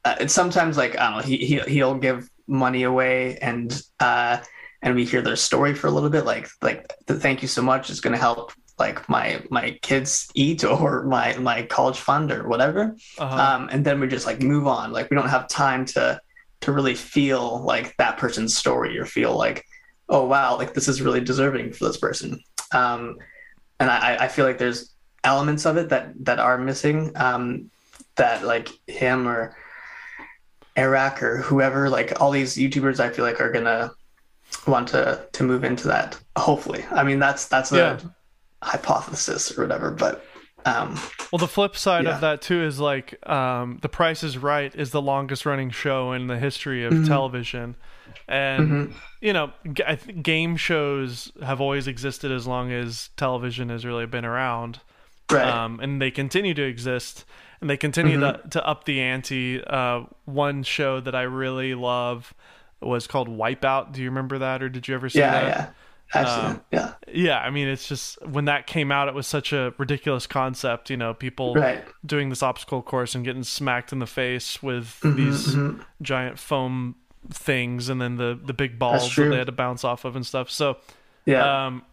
Uh, 0.04 0.16
it's 0.20 0.34
sometimes 0.34 0.76
like 0.76 1.00
I 1.00 1.10
don't 1.10 1.18
know. 1.20 1.24
He 1.24 1.38
he 1.38 1.60
he'll 1.62 1.96
give 1.96 2.30
money 2.48 2.84
away 2.84 3.38
and 3.38 3.82
uh, 4.02 4.40
and 4.82 4.96
we 4.96 5.06
hear 5.06 5.22
their 5.22 5.38
story 5.38 5.74
for 5.74 5.88
a 5.88 5.92
little 5.92 6.10
bit, 6.10 6.26
like 6.26 6.50
like 6.62 6.92
the 7.08 7.18
thank 7.18 7.42
you 7.42 7.48
so 7.48 7.62
much 7.62 7.90
is 7.90 8.02
going 8.02 8.12
to 8.12 8.20
help 8.20 8.52
like 8.80 9.08
my 9.08 9.42
my 9.50 9.78
kids 9.82 10.30
eat 10.34 10.64
or 10.74 11.04
my 11.04 11.36
my 11.38 11.64
college 11.64 12.00
fund 12.00 12.32
or 12.32 12.48
whatever, 12.48 12.96
Uh-huh. 13.20 13.42
um, 13.56 13.70
and 13.72 13.86
then 13.86 14.00
we 14.00 14.08
just 14.08 14.26
like 14.26 14.42
move 14.42 14.68
on. 14.68 14.92
Like 14.92 15.10
we 15.10 15.16
don't 15.16 15.30
have 15.30 15.48
time 15.48 15.86
to 15.94 16.20
to 16.62 16.72
really 16.72 16.96
feel 16.96 17.62
like 17.64 17.96
that 17.98 18.18
person's 18.18 18.56
story 18.56 18.98
or 18.98 19.06
feel 19.06 19.36
like 19.38 19.66
oh 20.10 20.26
wow 20.26 20.58
like 20.58 20.74
this 20.74 20.88
is 20.88 21.02
really 21.02 21.22
deserving 21.22 21.74
for 21.74 21.86
this 21.86 21.98
person. 21.98 22.40
Um, 22.74 23.18
and 23.80 23.90
I, 23.92 24.18
I 24.26 24.28
feel 24.28 24.46
like 24.46 24.58
there's 24.58 24.94
elements 25.24 25.66
of 25.66 25.78
it 25.78 25.90
that 25.90 26.14
that 26.26 26.40
are 26.40 26.58
missing 26.58 27.12
um, 27.16 27.70
that 28.16 28.44
like 28.44 28.70
him 28.88 29.28
or 29.28 29.56
Eric 30.76 31.22
or 31.22 31.38
whoever 31.38 31.90
like 31.90 32.20
all 32.20 32.32
these 32.32 32.56
YouTubers 32.56 33.00
I 33.00 33.10
feel 33.10 33.26
like 33.26 33.40
are 33.40 33.52
gonna 33.52 33.92
want 34.68 34.88
to 34.90 35.28
to 35.32 35.44
move 35.44 35.64
into 35.64 35.88
that 35.90 36.18
hopefully 36.38 36.84
I 36.92 37.04
mean 37.04 37.20
that's 37.20 37.48
that's 37.48 37.72
a 37.72 37.78
Yeah. 37.78 38.00
Hypothesis 38.64 39.58
or 39.58 39.62
whatever 39.62 39.92
but 39.92 40.26
um 40.66 40.98
Well, 41.32 41.40
the 41.40 41.48
flip 41.48 41.76
side 41.76 42.06
Yeah. 42.06 42.16
of 42.16 42.22
that 42.22 42.42
too 42.42 42.64
is 42.64 42.80
like 42.80 43.16
um, 43.30 43.80
The 43.82 43.90
Price 43.90 44.24
is 44.24 44.38
Right 44.38 44.74
is 44.76 44.92
the 44.92 45.02
longest 45.02 45.46
running 45.46 45.70
show 45.72 46.14
in 46.14 46.28
the 46.28 46.38
history 46.38 46.86
of 46.86 46.94
Mhm. 46.94 47.08
television, 47.08 47.76
and 48.30 48.70
mhm. 48.70 48.94
you 49.20 49.34
know, 49.34 49.52
g- 49.74 49.84
I 49.86 49.96
think 49.98 50.24
game 50.24 50.56
shows 50.56 51.32
have 51.44 51.60
always 51.60 51.88
existed 51.88 52.32
as 52.32 52.48
long 52.48 52.72
as 52.72 53.10
television 53.18 53.68
has 53.70 53.86
really 53.86 54.06
been 54.06 54.24
around, 54.26 54.80
right 55.32 55.46
um, 55.46 55.80
and 55.82 56.02
they 56.02 56.12
continue 56.12 56.54
to 56.54 56.64
exist, 56.64 57.26
and 57.60 57.70
they 57.70 57.76
continue 57.78 58.18
to, 58.22 58.40
to 58.52 58.66
up 58.66 58.86
the 58.86 59.02
ante. 59.02 59.62
Uh, 59.66 60.04
one 60.26 60.64
show 60.64 61.02
that 61.02 61.14
I 61.16 61.24
really 61.24 61.76
love 61.76 62.34
was 62.82 63.06
called 63.08 63.28
Wipeout. 63.28 63.92
Do 63.92 64.02
you 64.02 64.10
remember 64.10 64.38
that, 64.40 64.64
or 64.64 64.70
did 64.70 64.88
you 64.88 64.96
ever 64.96 65.10
see 65.10 65.20
yeah 65.20 65.32
that? 65.32 65.44
yeah 65.46 65.70
actually 66.14 66.48
Um, 66.48 66.62
yeah 66.72 66.94
Yeah, 67.14 67.40
I 67.40 67.50
mean, 67.50 67.68
it's 67.68 67.88
just 67.88 68.22
when 68.26 68.46
that 68.46 68.68
came 68.68 68.92
out, 68.92 69.08
it 69.08 69.14
was 69.14 69.28
such 69.28 69.54
a 69.54 69.74
ridiculous 69.78 70.26
concept. 70.28 70.90
You 70.90 70.98
know, 70.98 71.14
people 71.14 71.56
right 71.56 71.84
doing 72.06 72.30
this 72.30 72.42
obstacle 72.44 72.82
course 72.82 73.16
and 73.16 73.24
getting 73.26 73.44
smacked 73.44 73.92
in 73.92 74.00
the 74.00 74.08
face 74.08 74.62
with 74.64 75.00
Mhm, 75.04 75.16
these 75.16 75.56
mhm. 75.56 75.86
giant 76.02 76.40
foam 76.40 76.96
things, 77.32 77.90
and 77.90 78.02
then 78.02 78.18
the 78.18 78.40
the 78.44 78.54
big 78.54 78.78
balls 78.80 79.16
that 79.16 79.30
they 79.30 79.38
had 79.38 79.46
to 79.48 79.52
bounce 79.54 79.84
off 79.84 80.06
of 80.06 80.16
and 80.16 80.26
stuff. 80.26 80.50
So, 80.50 80.78
yeah 81.26 81.66
um, 81.68 81.84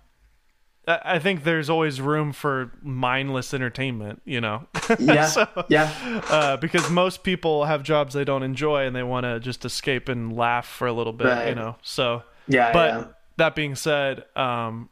I 0.88 1.20
think 1.20 1.44
there's 1.44 1.70
always 1.70 2.00
room 2.00 2.32
for 2.32 2.72
mindless 2.82 3.54
entertainment. 3.54 4.22
You 4.24 4.40
know, 4.40 4.66
yeah 4.98 5.26
so, 5.26 5.46
yeah 5.68 5.92
uh, 6.30 6.56
because 6.56 6.90
most 6.90 7.22
people 7.22 7.66
have 7.66 7.82
jobs 7.84 8.14
they 8.14 8.24
don't 8.24 8.42
enjoy 8.42 8.86
and 8.86 8.96
they 8.96 9.02
want 9.04 9.24
to 9.24 9.38
just 9.38 9.64
escape 9.64 10.08
and 10.08 10.34
laugh 10.36 10.66
for 10.66 10.88
a 10.88 10.92
little 10.92 11.12
bit. 11.12 11.48
You 11.48 11.54
know, 11.54 11.76
so 11.82 12.22
yeah 12.48 12.72
but 12.72 12.88
yeah. 12.94 13.04
That 13.40 13.54
being 13.54 13.74
said, 13.74 14.24
um, 14.36 14.88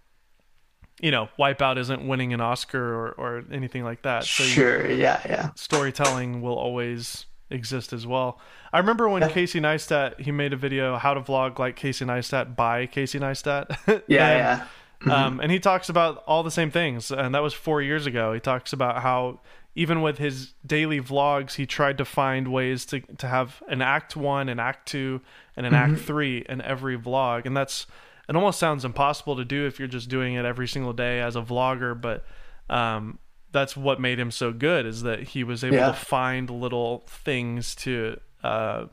you 1.01 1.11
know, 1.13 1.29
Wipeout 1.39 1.79
isn't 1.79 2.07
winning 2.09 2.33
an 2.33 2.41
Oscar 2.41 2.83
or, 2.83 3.11
or 3.13 3.45
anything 3.53 3.85
like 3.85 4.03
that. 4.03 4.25
So 4.25 4.43
you- 4.43 4.49
sure 4.51 4.91
yeah 4.91 5.21
yeah 5.29 5.51
storytelling 5.55 6.43
will 6.43 6.57
always 6.59 7.27
exist 7.51 7.93
as 7.93 8.07
well. 8.07 8.41
I 8.73 8.79
remember 8.79 9.09
when 9.09 9.23
Yeah. 9.23 9.29
Casey 9.29 9.61
Neistat 9.61 10.21
he 10.21 10.33
made 10.33 10.53
a 10.53 10.57
video 10.57 10.97
how 10.99 11.15
to 11.15 11.21
vlog 11.21 11.59
like 11.59 11.77
Casey 11.77 12.05
Neistat 12.05 12.57
by 12.57 12.87
Casey 12.87 13.19
Neistat. 13.19 13.69
yeah 13.87 14.27
And, 14.27 14.39
yeah 14.39 14.67
Mhm. 15.01 15.13
Um, 15.13 15.41
and 15.41 15.53
he 15.53 15.61
talks 15.61 15.89
about 15.89 16.25
all 16.27 16.43
the 16.43 16.51
same 16.51 16.73
things, 16.73 17.13
and 17.13 17.33
that 17.33 17.41
was 17.41 17.55
four 17.55 17.81
years 17.81 18.05
ago. 18.07 18.33
He 18.33 18.41
talks 18.41 18.73
about 18.73 19.01
how 19.01 19.39
even 19.77 20.03
with 20.03 20.19
his 20.19 20.55
daily 20.67 21.01
vlogs, 21.01 21.55
he 21.55 21.67
tried 21.67 21.99
to 21.99 22.05
find 22.05 22.49
ways 22.49 22.85
to 22.87 22.99
to 23.19 23.29
have 23.29 23.63
an 23.69 23.81
act 23.81 24.17
one, 24.17 24.49
an 24.49 24.59
act 24.59 24.89
two, 24.89 25.21
and 25.57 25.65
an 25.67 25.73
act 25.73 26.01
three 26.01 26.45
in 26.49 26.61
every 26.63 26.99
vlog, 26.99 27.47
and 27.47 27.57
that's 27.57 27.87
it. 28.29 28.37
Almost 28.37 28.59
sounds 28.59 28.85
impossible 28.85 29.37
to 29.37 29.45
do 29.45 29.67
if 29.67 29.79
you're 29.79 29.89
just 29.89 30.09
doing 30.09 30.35
it 30.35 30.45
every 30.45 30.69
single 30.69 30.93
day 30.93 31.21
as 31.21 31.37
a 31.37 31.41
vlogger, 31.43 31.99
but 32.01 32.25
um, 32.69 33.19
that's 33.53 33.77
what 33.77 34.01
made 34.01 34.19
him 34.21 34.31
so 34.31 34.53
good 34.53 34.85
is 34.87 35.03
that 35.03 35.21
he 35.21 35.43
was 35.45 35.65
able 35.65 35.77
Yeah. 35.77 35.87
to 35.87 35.93
find 35.95 36.51
little 36.51 37.05
things 37.09 37.75
to 37.77 38.21
uh, 38.45 38.87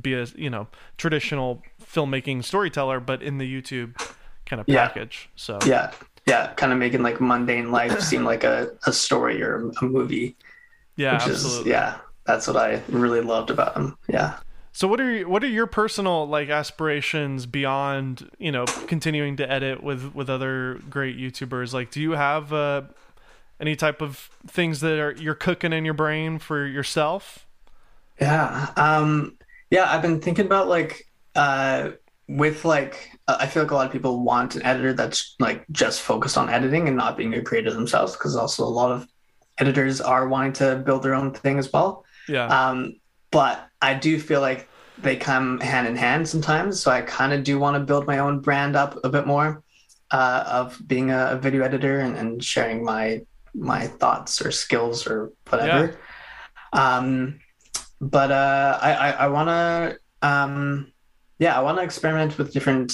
be 0.00 0.14
a 0.14 0.24
you 0.34 0.48
know 0.50 0.68
traditional 0.96 1.62
filmmaking 1.82 2.42
storyteller, 2.44 2.98
but 3.00 3.22
in 3.22 3.38
the 3.38 3.62
YouTube 3.62 3.94
kind 4.46 4.60
of 4.60 4.68
Yeah. 4.68 4.88
package. 4.88 5.28
So 5.36 5.58
yeah 5.66 5.92
yeah 6.26 6.52
kind 6.54 6.72
of 6.72 6.78
making 6.78 7.02
like 7.02 7.20
mundane 7.20 7.72
life 7.72 8.00
seem 8.00 8.24
like 8.24 8.44
a, 8.44 8.70
a 8.86 8.92
story 8.92 9.42
or 9.42 9.70
a 9.80 9.84
movie 9.84 10.36
yeah, 10.96 11.14
which 11.14 11.22
absolutely. 11.32 11.60
is 11.62 11.66
yeah 11.74 11.96
that's 12.26 12.46
what 12.46 12.56
i 12.56 12.80
really 12.90 13.20
loved 13.20 13.50
about 13.50 13.76
him 13.76 13.96
yeah 14.08 14.38
So 14.72 14.88
what 14.88 15.00
are 15.00 15.10
your, 15.10 15.28
what 15.28 15.44
are 15.44 15.48
your 15.48 15.66
personal 15.66 16.26
like 16.26 16.48
aspirations 16.48 17.46
beyond 17.46 18.30
you 18.38 18.50
know 18.50 18.66
continuing 18.86 19.36
to 19.36 19.50
edit 19.50 19.82
with 19.82 20.14
with 20.14 20.30
other 20.30 20.80
great 20.88 21.16
YouTubers? 21.18 21.72
Like, 21.74 21.90
do 21.90 22.00
you 22.00 22.12
have 22.12 22.52
uh, 22.52 22.82
any 23.60 23.76
type 23.76 24.02
of 24.02 24.30
things 24.46 24.80
that 24.80 24.98
are 24.98 25.12
you're 25.12 25.34
cooking 25.34 25.72
in 25.72 25.84
your 25.84 25.94
brain 25.94 26.38
for 26.38 26.66
yourself? 26.66 27.46
yeah 28.20 28.70
um 28.76 29.36
yeah 29.70 29.90
i've 29.90 30.02
been 30.02 30.20
thinking 30.20 30.46
about 30.46 30.68
like 30.68 31.04
uh 31.34 31.90
with 32.28 32.64
like 32.64 33.10
uh, 33.28 33.36
i 33.40 33.46
feel 33.46 33.62
like 33.62 33.72
a 33.72 33.74
lot 33.74 33.86
of 33.86 33.92
people 33.92 34.22
want 34.22 34.54
an 34.54 34.62
editor 34.64 34.92
that's 34.92 35.34
like 35.38 35.64
just 35.70 36.00
focused 36.00 36.38
on 36.38 36.48
editing 36.48 36.88
and 36.88 36.96
not 36.96 37.16
being 37.16 37.34
a 37.34 37.42
creator 37.42 37.72
themselves 37.72 38.12
because 38.12 38.36
also 38.36 38.64
a 38.64 38.66
lot 38.66 38.92
of 38.92 39.06
editors 39.58 40.00
are 40.00 40.28
wanting 40.28 40.52
to 40.52 40.76
build 40.76 41.02
their 41.02 41.14
own 41.14 41.32
thing 41.32 41.58
as 41.58 41.72
well 41.72 42.04
Yeah, 42.26 42.54
Um, 42.70 42.94
but 43.32 43.68
I 43.80 43.94
do 43.94 44.20
feel 44.20 44.40
like 44.40 44.68
they 44.98 45.16
come 45.16 45.58
hand 45.58 45.88
in 45.88 45.96
hand 45.96 46.28
sometimes. 46.28 46.78
So 46.80 46.90
I 46.92 47.00
kind 47.02 47.32
of 47.32 47.42
do 47.42 47.58
want 47.58 47.74
to 47.74 47.80
build 47.80 48.06
my 48.06 48.18
own 48.18 48.40
brand 48.40 48.76
up 48.76 49.04
a 49.04 49.08
bit 49.08 49.26
more 49.26 49.64
uh, 50.12 50.44
of 50.46 50.80
being 50.86 51.10
a, 51.10 51.38
video 51.42 51.64
editor 51.64 51.98
and, 52.00 52.16
and 52.16 52.44
sharing 52.44 52.84
my 52.84 53.22
my 53.54 53.86
thoughts 53.86 54.40
or 54.44 54.50
skills 54.50 55.06
or 55.06 55.32
whatever. 55.48 55.98
Yeah. 56.72 56.96
Um, 56.96 57.40
but 58.00 58.30
uh, 58.30 58.78
I 58.80 58.92
I, 58.94 59.10
I 59.10 59.26
want 59.28 59.48
to 59.48 59.98
um, 60.26 60.92
yeah 61.38 61.58
I 61.58 61.62
want 61.62 61.78
to 61.78 61.84
experiment 61.84 62.38
with 62.38 62.52
different 62.52 62.92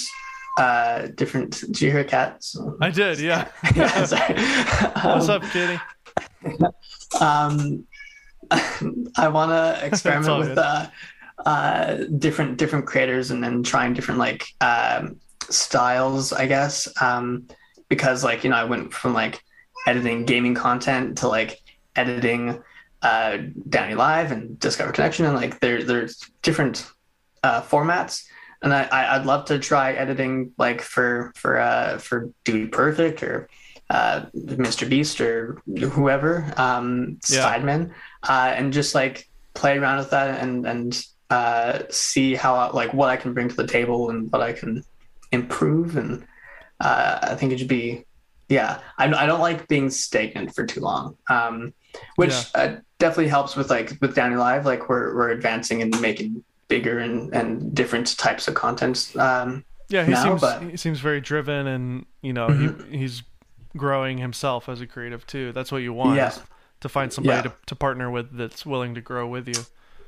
uh 0.57 1.07
different. 1.15 1.63
Do 1.71 1.85
you 1.85 1.91
hear 1.91 2.03
cats? 2.03 2.57
I 2.81 2.89
did. 2.89 3.19
Yeah. 3.19 3.47
yeah, 3.75 4.05
sorry. 4.05 4.33
What's 5.03 5.29
Um, 5.29 5.41
up, 5.41 5.43
Kitty? 5.51 5.79
um, 7.21 7.85
I 8.51 9.27
want 9.27 9.51
to 9.51 9.85
experiment 9.85 10.25
with 10.49 10.57
uh, 10.57 10.87
uh, 11.45 11.95
different 12.17 12.57
different 12.57 12.85
creators 12.85 13.31
and 13.31 13.43
then 13.43 13.63
trying 13.63 13.93
different 13.93 14.19
like 14.19 14.47
um, 14.61 15.17
styles, 15.49 16.33
I 16.33 16.47
guess. 16.47 16.87
Um, 17.01 17.47
because 17.89 18.23
like 18.23 18.43
you 18.43 18.49
know, 18.49 18.55
I 18.57 18.63
went 18.65 18.93
from 18.93 19.13
like 19.13 19.41
editing 19.87 20.25
gaming 20.25 20.55
content 20.55 21.17
to 21.19 21.27
like 21.27 21.59
editing 21.95 22.61
uh, 23.01 23.37
Downie 23.69 23.95
Live 23.95 24.31
and 24.31 24.59
Discover 24.59 24.91
Connection, 24.91 25.25
and 25.25 25.35
like 25.35 25.59
there 25.59 25.83
there's 25.83 26.19
different 26.41 26.85
uh, 27.43 27.61
formats. 27.61 28.25
And 28.61 28.73
I, 28.73 28.83
I- 28.91 29.15
I'd 29.15 29.25
love 29.25 29.45
to 29.45 29.57
try 29.57 29.93
editing 29.93 30.51
like 30.57 30.81
for 30.81 31.31
for 31.35 31.57
uh, 31.59 31.97
for 31.97 32.29
Dude 32.43 32.71
Perfect 32.71 33.23
or 33.23 33.49
uh, 33.89 34.25
Mr. 34.35 34.87
Beast 34.89 35.19
or 35.21 35.61
whoever, 35.79 36.53
um, 36.57 37.17
Yeah. 37.29 37.41
Sidemen, 37.43 37.91
uh, 38.27 38.53
and 38.55 38.71
just 38.73 38.93
like 38.95 39.27
play 39.53 39.77
around 39.77 39.97
with 39.97 40.11
that 40.11 40.41
and 40.41 40.65
and 40.65 41.05
uh, 41.31 41.79
see 41.89 42.35
how 42.35 42.71
like 42.71 42.93
what 42.93 43.09
I 43.09 43.17
can 43.17 43.33
bring 43.33 43.49
to 43.49 43.55
the 43.55 43.67
table 43.67 44.09
and 44.09 44.31
what 44.31 44.41
I 44.41 44.53
can 44.53 44.83
improve. 45.31 45.95
And 45.97 46.25
uh, 46.79 47.19
I 47.21 47.35
think 47.35 47.51
it 47.51 47.59
should 47.59 47.67
be, 47.67 48.05
yeah. 48.47 48.79
I, 48.97 49.05
I 49.13 49.25
don't 49.25 49.39
like 49.41 49.67
being 49.67 49.89
stagnant 49.89 50.55
for 50.55 50.65
too 50.65 50.79
long, 50.81 51.17
um, 51.29 51.73
which 52.15 52.31
Yeah. 52.31 52.43
uh, 52.55 52.75
definitely 52.99 53.27
helps 53.27 53.55
with 53.55 53.69
like 53.69 53.97
with 54.01 54.15
Downie 54.15 54.35
Live. 54.37 54.65
Like 54.65 54.89
we're 54.89 55.15
we're 55.15 55.29
advancing 55.29 55.81
and 55.81 55.99
making 56.01 56.43
bigger 56.67 56.99
and 56.99 57.33
and 57.33 57.73
different 57.73 58.17
types 58.17 58.47
of 58.47 58.53
content. 58.55 59.11
Um, 59.17 59.65
Yeah, 59.89 60.03
he 60.05 60.11
now, 60.11 60.23
seems 60.23 60.41
but- 60.41 60.61
he 60.63 60.77
seems 60.77 60.99
very 60.99 61.21
driven, 61.21 61.65
and 61.67 62.05
you 62.21 62.33
know 62.33 62.47
Mhm. 62.47 62.91
he 62.91 62.97
he's 62.99 63.23
growing 63.79 64.17
himself 64.19 64.69
as 64.69 64.81
a 64.81 64.87
creative 64.87 65.25
too. 65.25 65.51
That's 65.53 65.71
what 65.71 65.79
you 65.81 65.93
want. 65.93 66.17
Yeah. 66.17 66.33
To 66.81 66.89
find 66.89 67.11
somebody 67.11 67.35
Yeah. 67.37 67.41
to, 67.43 67.53
to 67.67 67.75
partner 67.75 68.09
with 68.09 68.37
that's 68.37 68.65
willing 68.65 68.95
to 68.95 69.01
grow 69.01 69.27
with 69.27 69.47
you. 69.47 69.61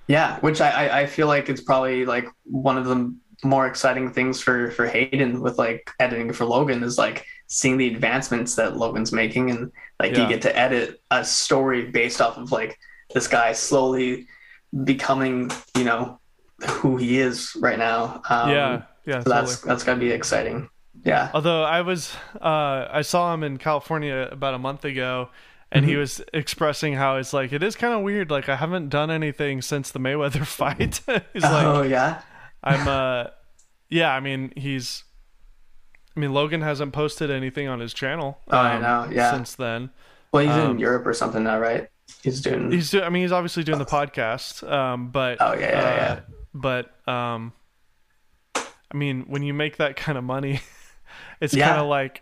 Yeah, 0.08 0.40
which 0.40 0.62
I, 0.62 0.70
I, 0.88 1.00
I 1.02 1.06
feel 1.06 1.28
like 1.28 1.50
it's 1.50 1.62
probably 1.62 2.06
like 2.06 2.28
one 2.44 2.78
of 2.78 2.86
the 2.86 3.14
more 3.44 3.66
exciting 3.68 4.12
things 4.14 4.42
for 4.42 4.72
for 4.72 4.86
Hayden 4.88 5.42
with 5.42 5.58
like 5.58 5.90
editing 6.00 6.32
for 6.32 6.46
Logan 6.46 6.84
is 6.84 6.98
like 6.98 7.26
seeing 7.48 7.78
the 7.78 7.88
advancements 7.94 8.56
that 8.56 8.78
Logan's 8.78 9.12
making 9.12 9.50
and 9.52 9.72
like 10.00 10.14
Yeah. 10.14 10.24
you 10.24 10.30
get 10.30 10.42
to 10.44 10.58
edit 10.58 11.02
a 11.12 11.26
story 11.26 11.90
based 11.92 12.22
off 12.22 12.38
of 12.38 12.52
like 12.52 12.78
this 13.14 13.28
guy 13.28 13.52
slowly 13.54 14.28
becoming 14.86 15.52
you 15.78 15.84
know 15.84 16.20
who 16.70 16.98
he 16.98 17.20
is 17.20 17.52
right 17.60 17.78
now. 17.80 18.22
Um, 18.30 18.50
yeah, 18.50 18.82
yeah, 19.06 19.20
so 19.20 19.30
totally. 19.30 19.34
that's 19.34 19.62
that's 19.62 19.84
gonna 19.84 20.00
be 20.00 20.12
exciting. 20.12 20.70
Yeah, 21.04 21.32
Although 21.34 21.64
I 21.64 21.82
was, 21.82 22.14
uh, 22.40 22.88
I 22.92 23.02
saw 23.02 23.34
him 23.34 23.44
in 23.44 23.58
California 23.58 24.30
about 24.32 24.54
a 24.54 24.60
month 24.60 24.86
ago, 24.86 25.30
and 25.72 25.84
he 25.86 25.94
Mhm. 25.94 26.00
was 26.00 26.22
expressing 26.34 26.94
how 26.94 27.16
it's 27.18 27.34
like 27.34 27.52
it 27.54 27.64
is 27.64 27.76
kind 27.76 27.94
of 27.94 28.02
weird. 28.02 28.30
Like 28.30 28.50
I 28.50 28.56
haven't 28.58 28.90
done 28.90 29.10
anything 29.10 29.62
since 29.62 29.90
the 29.90 30.00
Mayweather 30.00 30.46
fight. 30.60 31.02
He's 31.34 31.44
like, 31.44 31.66
oh 31.66 31.82
yeah, 31.82 32.22
I'm 32.64 32.88
uh 32.88 33.28
yeah, 33.90 34.14
I 34.14 34.20
mean 34.20 34.52
he's 34.56 35.04
I 36.16 36.20
mean 36.20 36.34
Logan 36.34 36.62
hasn't 36.62 36.92
posted 36.94 37.32
anything 37.32 37.68
on 37.68 37.80
his 37.80 37.94
channel. 37.94 38.40
Oh, 38.52 38.58
I 38.58 38.76
um, 38.76 38.82
know, 38.82 39.08
yeah. 39.12 39.32
Since 39.32 39.56
then. 39.56 39.90
Well, 40.34 40.44
he's 40.46 40.52
Um, 40.56 40.72
in 40.72 40.80
Europe 40.80 41.06
or 41.08 41.14
something 41.14 41.44
now, 41.44 41.58
right? 41.60 41.90
He's 42.22 42.42
doing. 42.42 42.70
He's 42.72 42.92
do- 42.92 43.02
I 43.02 43.10
mean 43.10 43.24
he's 43.24 43.32
obviously 43.32 43.64
doing 43.64 43.80
the 43.80 43.86
podcast. 43.86 44.70
Um 44.70 45.08
but 45.10 45.38
Oh, 45.40 45.54
yeah, 45.54 45.60
yeah, 45.72 45.78
uh, 45.80 45.96
yeah. 45.96 46.20
but 46.54 47.08
um 47.12 47.54
I 48.56 48.98
mean 48.98 49.24
when 49.28 49.42
you 49.42 49.54
make 49.54 49.78
that 49.78 49.96
kind 49.96 50.18
of 50.18 50.24
money 50.26 50.60
it's 51.42 51.54
Yeah. 51.54 51.68
kind 51.70 51.82
of 51.82 51.88
like 51.88 52.22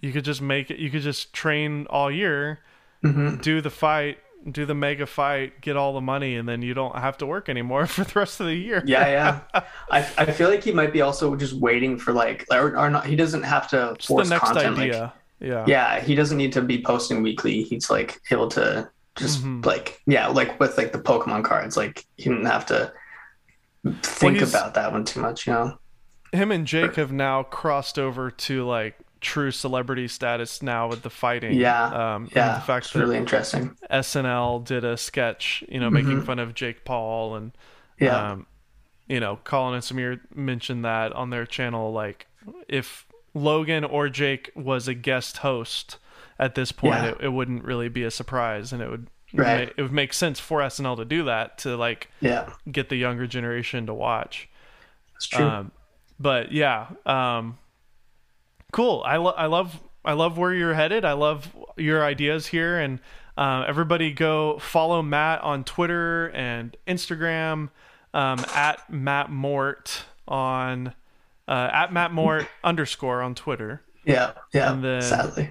you 0.00 0.12
could 0.12 0.24
just 0.24 0.40
make 0.40 0.70
it 0.70 0.78
you 0.78 0.88
could 0.90 1.02
just 1.02 1.32
train 1.34 1.86
all 1.90 2.10
year, 2.10 2.60
hmm 3.02 3.36
do 3.36 3.60
the 3.60 3.70
fight, 3.70 4.18
do 4.50 4.64
the 4.64 4.74
mega 4.74 5.06
fight, 5.06 5.60
get 5.60 5.76
all 5.76 5.92
the 5.92 6.00
money 6.00 6.36
and 6.36 6.48
then 6.48 6.62
you 6.62 6.72
don't 6.72 6.96
have 6.96 7.18
to 7.18 7.26
work 7.26 7.48
anymore 7.50 7.86
for 7.94 8.04
the 8.04 8.18
rest 8.18 8.40
of 8.40 8.46
the 8.46 8.54
year. 8.54 8.82
Yeah, 8.86 9.06
yeah. 9.54 9.62
I, 9.90 9.98
I 10.16 10.24
feel 10.32 10.48
like 10.48 10.64
he 10.64 10.72
might 10.72 10.92
be 10.92 11.02
also 11.02 11.36
just 11.36 11.52
waiting 11.54 11.98
for 11.98 12.12
like 12.14 12.46
or, 12.50 12.76
or 12.78 12.88
not. 12.88 13.04
He 13.06 13.16
doesn't 13.16 13.42
have 13.42 13.68
to 13.70 13.94
Just 13.98 14.08
force 14.08 14.28
the 14.28 14.34
next 14.36 14.44
content. 14.52 14.78
Like, 14.78 14.92
yeah. 15.40 15.64
yeah, 15.66 16.00
he 16.00 16.14
doesn't 16.14 16.36
need 16.38 16.52
to 16.54 16.62
be 16.62 16.82
posting 16.82 17.22
weekly. 17.22 17.62
He's 17.62 17.90
like 17.90 18.20
able 18.30 18.48
to 18.48 18.88
just 19.16 19.42
Mhm. 19.42 19.64
like 19.66 20.00
yeah, 20.06 20.28
like 20.28 20.58
with 20.60 20.78
like 20.78 20.92
the 20.92 20.98
Pokemon 21.00 21.44
cards. 21.44 21.76
Like 21.76 22.04
he 22.16 22.30
didn't 22.30 22.46
have 22.46 22.64
to 22.66 22.92
think 24.02 24.36
he's- 24.36 24.50
about 24.50 24.74
that 24.74 24.92
one 24.92 25.04
too 25.04 25.20
much. 25.20 25.46
You 25.46 25.52
know. 25.54 25.78
Him 26.32 26.50
and 26.52 26.66
Jake 26.66 26.94
have 26.96 27.12
now 27.12 27.42
crossed 27.42 27.98
over 27.98 28.30
to 28.30 28.64
like 28.64 28.96
true 29.20 29.50
celebrity 29.50 30.08
status 30.08 30.62
now 30.62 30.88
with 30.88 31.02
the 31.02 31.10
fighting. 31.10 31.54
Yeah, 31.54 32.14
Um, 32.14 32.30
Yeah, 32.34 32.54
the 32.54 32.60
fact 32.62 32.86
it's 32.86 32.92
that 32.94 33.00
really 33.00 33.16
interesting. 33.18 33.76
SNL 33.90 34.60
did 34.64 34.84
a 34.84 34.96
sketch, 34.96 35.62
you 35.68 35.78
know, 35.78 35.90
making 35.90 36.22
Mhm. 36.22 36.26
fun 36.26 36.38
of 36.38 36.54
Jake 36.54 36.84
Paul 36.84 37.36
and, 37.36 37.52
Yeah, 37.98 38.30
um, 38.32 38.46
you 39.08 39.20
know, 39.20 39.36
Colin 39.44 39.74
and 39.74 39.82
Samir 39.82 40.20
mentioned 40.34 40.84
that 40.86 41.12
on 41.12 41.28
their 41.30 41.44
channel. 41.44 41.92
Like, 41.92 42.26
if 42.68 43.06
Logan 43.34 43.84
or 43.84 44.08
Jake 44.08 44.50
was 44.54 44.88
a 44.88 44.94
guest 44.94 45.38
host 45.38 45.98
at 46.38 46.54
this 46.54 46.72
point, 46.72 46.94
Yeah. 46.94 47.06
it, 47.10 47.16
it 47.20 47.28
wouldn't 47.28 47.62
really 47.64 47.88
be 47.90 48.04
a 48.04 48.10
surprise, 48.10 48.72
and 48.72 48.80
it 48.80 48.88
would. 48.90 49.08
Right. 49.34 49.72
It 49.76 49.82
would 49.82 49.92
make 49.92 50.12
sense 50.12 50.40
for 50.40 50.60
SNL 50.62 50.96
to 50.96 51.04
do 51.04 51.22
that 51.24 51.58
to 51.58 51.76
like 51.76 52.08
yeah, 52.20 52.48
get 52.72 52.88
the 52.88 52.96
younger 52.96 53.26
generation 53.28 53.84
to 53.86 53.94
watch. 53.94 54.48
it's 55.14 55.26
true. 55.26 55.44
Um, 55.46 55.72
but 56.20 56.52
yeah, 56.52 56.88
um, 57.06 57.58
cool. 58.72 59.02
I, 59.04 59.16
lo- 59.16 59.34
I 59.36 59.46
love 59.46 59.80
I 60.04 60.12
love 60.12 60.38
where 60.38 60.52
you're 60.54 60.74
headed. 60.74 61.04
I 61.04 61.12
love 61.14 61.54
your 61.76 62.04
ideas 62.04 62.46
here, 62.46 62.78
and 62.78 63.00
uh, 63.36 63.64
everybody 63.66 64.12
go 64.12 64.58
follow 64.58 65.02
Matt 65.02 65.42
on 65.42 65.64
Twitter 65.64 66.28
and 66.28 66.76
Instagram 66.86 67.70
um, 68.14 68.38
at 68.54 68.88
Matt 68.90 69.30
Mort 69.30 70.04
on 70.28 70.94
uh, 71.48 71.70
at 71.72 71.92
Matt 71.92 72.12
Mort 72.12 72.46
underscore 72.64 73.22
on 73.22 73.34
Twitter. 73.34 73.82
yeah, 74.04 74.32
yeah. 74.52 74.72
and 74.72 74.84
then- 74.84 75.02
sadly, 75.02 75.50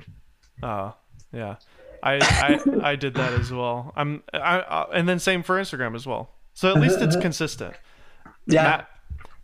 Oh, 0.63 0.93
yeah. 1.31 1.55
I, 2.01 2.15
I 2.21 2.91
I 2.91 2.95
did 2.95 3.13
that 3.15 3.33
as 3.33 3.51
well. 3.51 3.91
I'm 3.95 4.23
I, 4.33 4.59
uh, 4.59 4.87
and 4.93 5.07
then 5.07 5.19
same 5.19 5.43
for 5.43 5.59
Instagram 5.59 5.95
as 5.95 6.07
well. 6.07 6.29
So 6.53 6.69
at 6.73 6.79
least 6.81 7.01
it's 7.01 7.15
consistent. 7.21 7.73
yeah, 8.47 8.63
Matt 8.63 8.89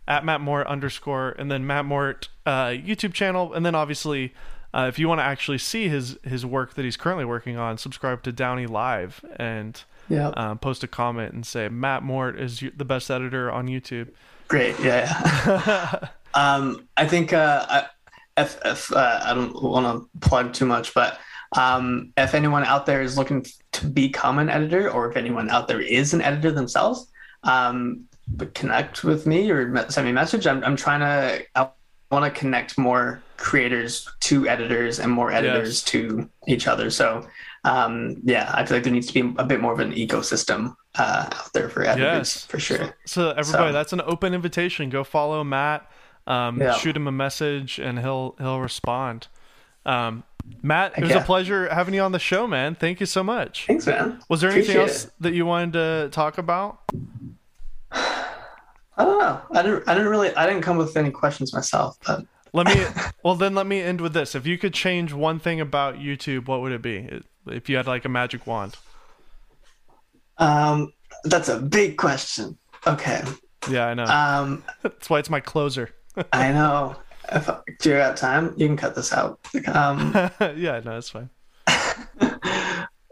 at 0.08 0.24
Matt 0.24 0.40
Mort 0.40 0.66
underscore 0.66 1.30
and 1.38 1.50
then 1.50 1.66
Matt 1.66 1.84
Mort 1.84 2.28
uh, 2.44 2.66
YouTube 2.66 3.12
channel 3.12 3.52
and 3.52 3.64
then 3.64 3.74
obviously 3.74 4.32
uh, 4.74 4.86
if 4.88 4.98
you 4.98 5.08
want 5.08 5.20
to 5.20 5.24
actually 5.24 5.58
see 5.58 5.88
his 5.88 6.18
his 6.22 6.44
work 6.44 6.74
that 6.74 6.84
he's 6.84 6.96
currently 6.96 7.24
working 7.24 7.56
on, 7.56 7.78
subscribe 7.78 8.22
to 8.24 8.32
Downie 8.32 8.66
Live 8.66 9.24
and 9.36 9.82
yeah. 10.08 10.28
uh, 10.28 10.54
post 10.54 10.84
a 10.84 10.86
comment 10.86 11.32
and 11.32 11.46
say 11.46 11.68
Matt 11.68 12.02
Mort 12.02 12.38
is 12.38 12.62
the 12.76 12.84
best 12.84 13.10
editor 13.10 13.50
on 13.50 13.68
YouTube. 13.68 14.08
Great. 14.48 14.78
Yeah. 14.80 15.08
yeah. 15.46 16.08
um, 16.34 16.86
I 16.96 17.06
think 17.06 17.32
uh, 17.32 17.66
I- 17.68 17.86
if, 18.36 18.58
if 18.66 18.92
uh, 18.92 19.20
I 19.24 19.32
don't 19.32 19.62
want 19.62 19.86
to 19.86 20.28
plug 20.28 20.52
too 20.52 20.66
much, 20.66 20.92
but 20.92 21.18
um, 21.56 22.12
if 22.18 22.34
anyone 22.34 22.64
out 22.64 22.84
there 22.84 23.00
is 23.00 23.16
looking 23.16 23.46
to 23.72 23.86
become 23.86 24.38
an 24.38 24.50
editor, 24.50 24.90
or 24.90 25.10
if 25.10 25.16
anyone 25.16 25.48
out 25.48 25.68
there 25.68 25.80
is 25.80 26.12
an 26.12 26.20
editor 26.20 26.52
themselves, 26.52 27.10
um, 27.44 28.04
but 28.28 28.54
connect 28.54 29.04
with 29.04 29.26
me 29.26 29.50
or 29.50 29.88
send 29.90 30.04
me 30.06 30.10
a 30.10 30.14
message. 30.14 30.46
I'm, 30.46 30.62
I'm 30.64 30.76
trying 30.76 31.00
to. 31.00 31.44
I 31.54 31.68
want 32.10 32.24
to 32.24 32.38
connect 32.38 32.78
more 32.78 33.20
creators 33.36 34.08
to 34.20 34.46
editors 34.48 35.00
and 35.00 35.10
more 35.10 35.30
editors 35.32 35.68
Yes. 35.68 35.82
to 35.84 36.30
each 36.46 36.66
other. 36.66 36.90
So. 36.90 37.26
Um, 37.64 38.18
yeah, 38.22 38.48
I 38.54 38.64
feel 38.64 38.76
like 38.76 38.84
there 38.84 38.92
needs 38.92 39.08
to 39.08 39.12
be 39.12 39.34
a 39.38 39.44
bit 39.44 39.60
more 39.60 39.72
of 39.72 39.80
an 39.80 39.92
ecosystem 39.92 40.76
uh, 40.94 41.28
out 41.32 41.52
there 41.52 41.68
for 41.68 41.82
editors 41.82 42.36
Yes. 42.36 42.46
for 42.46 42.60
sure. 42.60 42.94
So 43.06 43.30
everybody, 43.30 43.70
So- 43.70 43.72
that's 43.72 43.92
an 43.92 44.02
open 44.02 44.34
invitation. 44.34 44.88
Go 44.88 45.02
follow 45.02 45.42
Matt. 45.42 45.90
Um, 46.28 46.60
Yeah. 46.60 46.74
Shoot 46.74 46.96
him 46.96 47.08
a 47.08 47.12
message 47.12 47.80
and 47.80 47.98
he'll 47.98 48.36
he'll 48.38 48.60
respond. 48.60 49.26
Um, 49.84 50.22
Matt, 50.62 50.96
it 50.96 51.02
was 51.02 51.10
a 51.10 51.20
pleasure 51.22 51.68
having 51.68 51.92
you 51.92 52.02
on 52.02 52.12
the 52.12 52.20
show, 52.20 52.46
man. 52.46 52.76
Thank 52.76 53.00
you 53.00 53.06
so 53.06 53.24
much. 53.24 53.66
Thanks, 53.66 53.84
man. 53.84 54.20
Was 54.28 54.42
there 54.42 54.50
anything 54.50 54.76
Appreciate 54.76 54.94
else 55.04 55.10
that 55.18 55.32
you 55.34 55.44
wanted 55.44 55.72
to 55.72 56.08
talk 56.12 56.38
about? 56.38 56.78
I 57.92 59.04
don't 59.04 59.18
know. 59.18 59.40
I 59.52 59.62
didn't. 59.62 59.88
I 59.88 59.94
didn't 59.94 60.08
really. 60.08 60.34
I 60.34 60.46
didn't 60.46 60.62
come 60.62 60.76
with 60.78 60.96
any 60.96 61.10
questions 61.10 61.52
myself. 61.52 61.98
But 62.06 62.24
Let 62.52 62.66
me. 62.66 62.84
well, 63.22 63.34
then 63.34 63.54
let 63.54 63.66
me 63.66 63.82
end 63.82 64.00
with 64.00 64.12
this. 64.14 64.34
If 64.34 64.46
you 64.46 64.56
could 64.58 64.72
change 64.74 65.12
one 65.12 65.38
thing 65.38 65.60
about 65.60 65.96
YouTube, 65.96 66.46
what 66.48 66.60
would 66.62 66.72
it 66.72 66.82
be? 66.82 67.22
If 67.46 67.68
you 67.68 67.76
had 67.76 67.86
like 67.86 68.04
a 68.04 68.08
magic 68.08 68.46
wand. 68.46 68.76
um, 70.38 70.92
that's 71.24 71.48
a 71.48 71.58
big 71.58 71.96
question. 71.96 72.56
Okay. 72.86 73.22
Yeah, 73.68 73.86
I 73.86 73.94
know. 73.94 74.04
Um, 74.04 74.64
That's 74.82 75.10
why 75.10 75.18
it's 75.18 75.30
my 75.30 75.40
closer. 75.40 75.90
I 76.32 76.52
know. 76.52 76.96
If 77.32 77.50
do 77.80 77.90
you 77.90 77.96
have 77.96 78.14
time? 78.14 78.54
You 78.56 78.68
can 78.68 78.76
cut 78.76 78.94
this 78.94 79.12
out. 79.12 79.40
Um, 79.66 80.12
yeah, 80.56 80.80
no, 80.84 80.92
that's 81.00 81.10
fine. 81.10 81.28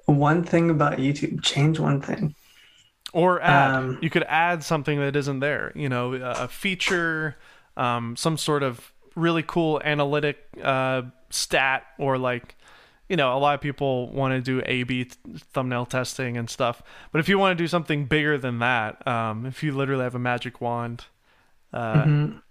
one 0.07 0.45
thing 0.45 0.71
about 0.71 0.99
YouTube. 0.99 1.43
Change 1.43 1.81
one 1.81 2.01
thing. 2.01 2.35
Or 3.15 3.41
add. 3.41 3.71
Um, 3.75 3.99
you 4.03 4.11
could 4.11 4.25
add 4.25 4.65
something 4.65 4.99
that 4.99 5.15
isn't 5.15 5.39
there. 5.39 5.71
You 5.77 5.89
know, 5.89 6.15
a 6.15 6.45
a 6.45 6.49
feature, 6.49 7.37
um, 7.77 8.17
some 8.17 8.37
sort 8.37 8.63
of 8.65 8.93
really 9.15 9.45
cool 9.45 9.81
analytic 9.85 10.39
uh, 10.61 11.03
stat, 11.31 11.85
or 11.97 12.19
like, 12.19 12.57
you 13.09 13.17
know, 13.17 13.37
a 13.37 13.39
lot 13.39 13.55
of 13.55 13.61
people 13.61 14.11
want 14.11 14.35
to 14.35 14.41
do 14.41 14.61
A/B 14.67 15.05
th- 15.05 15.43
thumbnail 15.53 15.87
testing 15.87 16.37
and 16.37 16.51
stuff. 16.51 16.83
But 17.13 17.21
if 17.21 17.29
you 17.29 17.39
want 17.39 17.57
to 17.57 17.63
do 17.63 17.69
something 17.69 18.07
bigger 18.07 18.37
than 18.37 18.59
that, 18.59 19.07
um, 19.07 19.47
if 19.47 19.63
you 19.63 19.71
literally 19.71 20.03
have 20.03 20.17
a 20.17 20.19
magic 20.19 20.61
wand, 20.61 21.05
uh, 21.73 22.05
Mhm. 22.05 22.43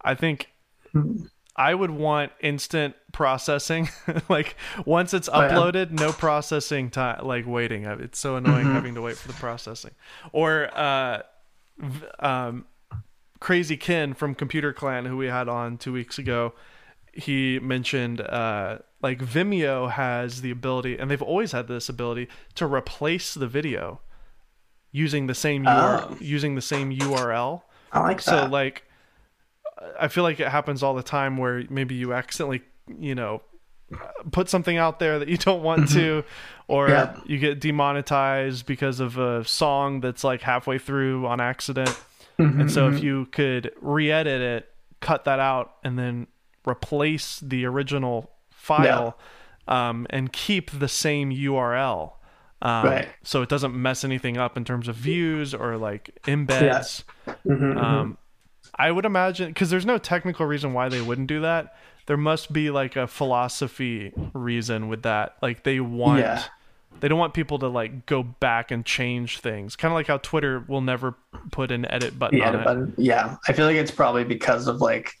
I 0.00 0.14
think 0.14 0.48
Mhm. 0.94 1.28
I 1.54 1.74
would 1.74 1.90
want 1.90 2.32
instant 2.40 2.94
processing. 3.12 3.88
like 4.28 4.56
once 4.86 5.12
it's 5.12 5.28
Oh, 5.32 5.40
yeah. 5.42 5.50
uploaded, 5.50 5.90
no 5.90 6.12
processing 6.12 6.90
time. 6.90 7.24
Like 7.26 7.46
waiting, 7.46 7.86
Uh, 7.86 7.98
it's 8.00 8.18
so 8.18 8.36
annoying 8.36 8.66
Mhm. 8.66 8.72
having 8.74 8.94
to 8.94 9.02
wait 9.02 9.16
for 9.18 9.28
the 9.28 9.34
processing. 9.34 9.92
Or 10.32 10.70
uh, 10.76 11.22
um, 12.20 12.66
Crazy 13.40 13.76
Ken 13.76 14.14
from 14.14 14.34
Computer 14.34 14.72
Clan, 14.72 15.04
who 15.04 15.16
we 15.16 15.26
had 15.26 15.48
on 15.48 15.76
two 15.76 15.92
weeks 15.92 16.18
ago, 16.18 16.54
he 17.12 17.58
mentioned 17.58 18.20
uh, 18.22 18.78
like 19.02 19.18
Vimeo 19.18 19.90
has 19.90 20.40
the 20.42 20.50
ability, 20.50 20.96
and 20.98 21.10
they've 21.10 21.20
always 21.20 21.52
had 21.52 21.68
this 21.68 21.88
ability 21.88 22.28
to 22.54 22.66
replace 22.66 23.34
the 23.34 23.46
video 23.48 24.00
using 24.92 25.26
the 25.26 25.34
same 25.34 25.64
URL, 25.64 26.06
Oh. 26.12 26.16
using 26.20 26.54
the 26.54 26.62
same 26.62 26.90
URL. 26.92 27.62
I 27.92 28.00
like 28.00 28.20
So 28.20 28.30
that. 28.36 28.50
like, 28.50 28.84
I 29.98 30.08
feel 30.08 30.22
like 30.24 30.40
it 30.40 30.48
happens 30.48 30.82
all 30.82 30.94
the 30.94 31.02
time 31.02 31.36
where 31.36 31.64
maybe 31.70 31.94
you 31.94 32.12
accidentally, 32.12 32.62
you 32.98 33.14
know, 33.14 33.42
put 34.30 34.48
something 34.48 34.76
out 34.78 34.98
there 34.98 35.18
that 35.18 35.28
you 35.28 35.36
don't 35.36 35.62
want 35.62 35.90
to, 35.90 36.24
or 36.68 36.88
Yeah. 36.88 37.16
you 37.26 37.38
get 37.38 37.60
demonetized 37.60 38.64
because 38.66 39.00
of 39.00 39.18
a 39.18 39.44
song 39.44 40.00
that's 40.00 40.24
like 40.24 40.40
halfway 40.42 40.78
through 40.78 41.26
on 41.26 41.40
accident. 41.40 41.98
And 42.38 42.72
so 42.72 42.88
if 42.88 43.02
you 43.04 43.26
could 43.26 43.70
re-edit 43.80 44.40
it, 44.40 44.68
cut 45.00 45.24
that 45.26 45.38
out, 45.38 45.74
and 45.84 45.96
then 45.96 46.26
replace 46.66 47.38
the 47.38 47.64
original 47.66 48.30
file, 48.50 49.16
um, 49.68 50.06
and 50.10 50.32
keep 50.32 50.70
the 50.72 50.88
same 50.88 51.30
URL. 51.30 52.14
Um, 52.62 52.84
Right. 52.86 53.08
So 53.22 53.42
it 53.42 53.48
doesn't 53.48 53.74
mess 53.74 54.02
anything 54.04 54.38
up 54.38 54.56
in 54.56 54.64
terms 54.64 54.88
of 54.88 54.96
views 54.96 55.54
or 55.54 55.76
like 55.76 56.18
embeds. 56.24 57.04
Mhm, 57.26 57.36
mhm. 57.46 57.76
Um, 57.76 58.18
I 58.74 58.90
would 58.90 59.04
imagine 59.04 59.48
because 59.48 59.70
there's 59.70 59.86
no 59.86 59.98
technical 59.98 60.46
reason 60.46 60.72
why 60.72 60.88
they 60.88 61.00
wouldn't 61.00 61.28
do 61.28 61.40
that. 61.42 61.76
There 62.06 62.16
must 62.16 62.52
be 62.52 62.70
like 62.70 62.96
a 62.96 63.06
philosophy 63.06 64.12
reason 64.32 64.88
with 64.88 65.02
that. 65.02 65.36
Like 65.40 65.62
they 65.62 65.78
want, 65.80 66.20
Yeah. 66.20 66.42
they 67.00 67.06
don't 67.08 67.18
want 67.18 67.32
people 67.34 67.58
to 67.60 67.68
like 67.68 68.06
go 68.06 68.22
back 68.22 68.70
and 68.70 68.84
change 68.84 69.38
things. 69.38 69.76
Kind 69.76 69.92
of 69.92 69.96
like 69.96 70.08
how 70.08 70.18
Twitter 70.18 70.64
will 70.66 70.80
never 70.80 71.14
put 71.52 71.70
an 71.70 71.84
edit 71.90 72.18
button 72.18 72.38
yeah, 72.38 72.48
on 72.48 72.54
it. 72.56 72.64
but 72.64 73.02
yeah, 73.02 73.36
I 73.46 73.52
feel 73.52 73.66
like 73.66 73.76
it's 73.76 73.90
probably 73.92 74.24
because 74.24 74.66
of 74.66 74.80
like, 74.80 75.12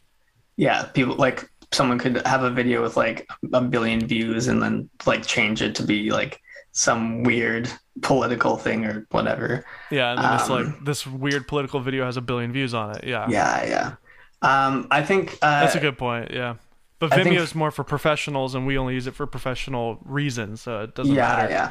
yeah, 0.56 0.84
people 0.84 1.14
like 1.14 1.48
someone 1.72 1.98
could 1.98 2.26
have 2.26 2.42
a 2.42 2.50
video 2.50 2.82
with 2.82 2.96
like 2.96 3.28
a 3.52 3.60
billion 3.60 4.04
views 4.06 4.48
and 4.48 4.62
then 4.62 4.90
like 5.06 5.24
change 5.24 5.62
it 5.62 5.74
to 5.76 5.82
be 5.84 6.10
like 6.10 6.41
some 6.72 7.22
weird 7.22 7.70
political 8.00 8.56
thing 8.56 8.84
or 8.86 9.06
whatever. 9.10 9.64
Yeah, 9.90 10.12
and 10.12 10.18
then 10.24 10.32
it's 10.34 10.48
Um, 10.50 10.64
like 10.64 10.84
this 10.84 11.06
weird 11.06 11.46
political 11.46 11.80
video 11.80 12.04
has 12.06 12.16
a 12.16 12.20
billion 12.22 12.52
views 12.52 12.74
on 12.74 12.96
it. 12.96 13.04
Yeah, 13.04 13.26
Yeah, 13.28 13.64
yeah. 13.64 13.94
Um, 14.42 14.88
I 14.90 15.02
think 15.02 15.34
uh, 15.42 15.60
that's 15.60 15.74
a 15.76 15.80
good 15.80 15.96
point. 15.98 16.30
Yeah, 16.32 16.54
but 16.98 17.10
Vimeo 17.12 17.22
think- 17.24 17.38
is 17.38 17.54
more 17.54 17.70
for 17.70 17.84
professionals, 17.84 18.54
and 18.54 18.66
we 18.66 18.76
only 18.78 18.94
use 18.94 19.06
it 19.06 19.14
for 19.14 19.26
professional 19.26 19.98
reasons, 20.04 20.62
so 20.62 20.80
it 20.82 20.94
doesn't 20.94 21.14
yeah, 21.14 21.28
matter. 21.36 21.50
yeah. 21.50 21.70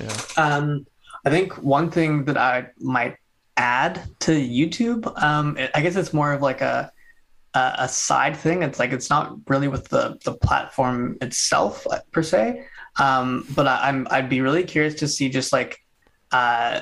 Yeah. 0.00 0.16
Um, 0.56 0.86
I 1.24 1.30
think 1.30 1.52
one 1.62 1.90
thing 1.90 2.24
that 2.24 2.36
I 2.38 2.68
might 2.80 3.16
add 3.56 4.02
to 4.20 4.32
YouTube, 4.32 5.06
um, 5.22 5.56
it- 5.58 5.70
I 5.74 5.82
guess 5.82 5.94
it's 5.96 6.12
more 6.14 6.32
of 6.32 6.40
like 6.42 6.62
a, 6.62 6.90
a 7.54 7.72
a 7.80 7.88
side 7.88 8.36
thing. 8.36 8.62
It's 8.62 8.78
like 8.78 8.92
it's 8.92 9.10
not 9.10 9.36
really 9.48 9.68
with 9.68 9.88
the 9.88 10.18
the 10.24 10.32
platform 10.34 11.16
itself 11.20 11.86
per 12.12 12.22
se. 12.22 12.64
Um, 12.98 13.46
but 13.54 13.66
I, 13.66 13.88
I'm 13.88 14.06
I'd 14.10 14.28
be 14.28 14.40
really 14.40 14.64
curious 14.64 14.94
to 14.96 15.08
see 15.08 15.28
just 15.28 15.52
like 15.52 15.78
uh, 16.32 16.80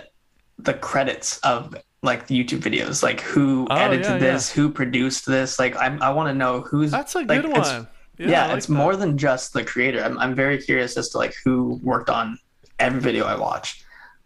the 0.59 0.75
credits 0.75 1.39
of 1.39 1.75
like 2.03 2.27
the 2.29 2.45
YouTube 2.45 2.61
videos, 2.61 3.03
like 3.03 3.21
who 3.21 3.67
Oh, 3.71 3.75
edited 3.77 4.07
yeah, 4.07 4.19
this, 4.19 4.51
who 4.53 4.71
produced 4.71 5.27
this. 5.27 5.59
Like 5.59 5.77
I'm, 5.77 6.01
I 6.03 6.11
want 6.11 6.29
to 6.29 6.35
know 6.35 6.61
who's 6.63 6.91
That's 6.91 7.15
a 7.15 7.19
like, 7.19 7.29
good 7.29 7.45
it's- 7.47 7.73
one. 7.73 7.89
yeah, 8.19 8.45
I 8.45 8.49
like 8.49 8.57
it's 8.59 8.67
that. 8.67 8.73
more 8.73 8.95
than 8.97 9.19
just 9.19 9.53
the 9.53 9.65
creator. 9.65 10.03
I'm, 10.03 10.17
I'm 10.19 10.35
very 10.35 10.59
curious 10.59 10.97
as 10.97 11.09
to 11.11 11.19
like 11.19 11.35
who 11.45 11.81
worked 11.83 12.09
on 12.11 12.39
every 12.79 13.01
video 13.01 13.25
I 13.27 13.37
watch. 13.37 13.83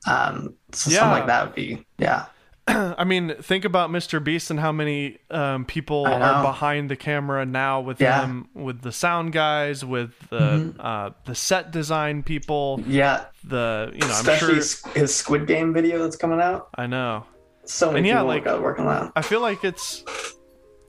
Um, 0.06 0.54
so 0.72 0.90
Yeah. 0.90 0.98
something 0.98 1.18
like 1.20 1.26
that 1.28 1.46
would 1.46 1.54
be 1.54 1.86
yeah, 1.98 2.26
I 2.98 3.04
mean, 3.04 3.34
think 3.40 3.64
about 3.64 3.90
Mr. 3.90 4.22
Beast 4.22 4.50
and 4.50 4.58
how 4.60 4.72
many 4.72 5.18
um, 5.30 5.64
people 5.64 6.06
are 6.06 6.42
behind 6.42 6.90
the 6.90 6.96
camera 6.96 7.44
now 7.44 7.80
with 7.80 8.00
Yeah. 8.00 8.22
him, 8.24 8.48
with 8.54 8.82
the 8.82 8.92
sound 8.92 9.32
guys, 9.32 9.84
with 9.84 10.12
the 10.30 10.38
Mhm. 10.38 10.74
uh, 10.78 11.10
the 11.24 11.34
set 11.34 11.70
design 11.70 12.22
people, 12.22 12.80
yeah. 12.86 13.24
the 13.44 13.90
you 13.92 13.98
know, 14.00 14.06
I'm 14.06 14.10
Especially 14.12 14.60
sure. 14.62 14.92
his 14.94 15.14
Squid 15.14 15.46
Game 15.46 15.72
video 15.72 16.02
that's 16.02 16.16
coming 16.16 16.40
out. 16.40 16.68
I 16.74 16.86
know. 16.86 17.24
So 17.64 17.86
many 17.88 17.98
And 17.98 18.06
yeah, 18.06 18.14
people 18.16 18.26
like- 18.28 18.44
got 18.44 18.62
working 18.62 18.86
on. 18.86 19.12
I 19.14 19.22
feel 19.22 19.40
like 19.40 19.64
it's, 19.64 20.04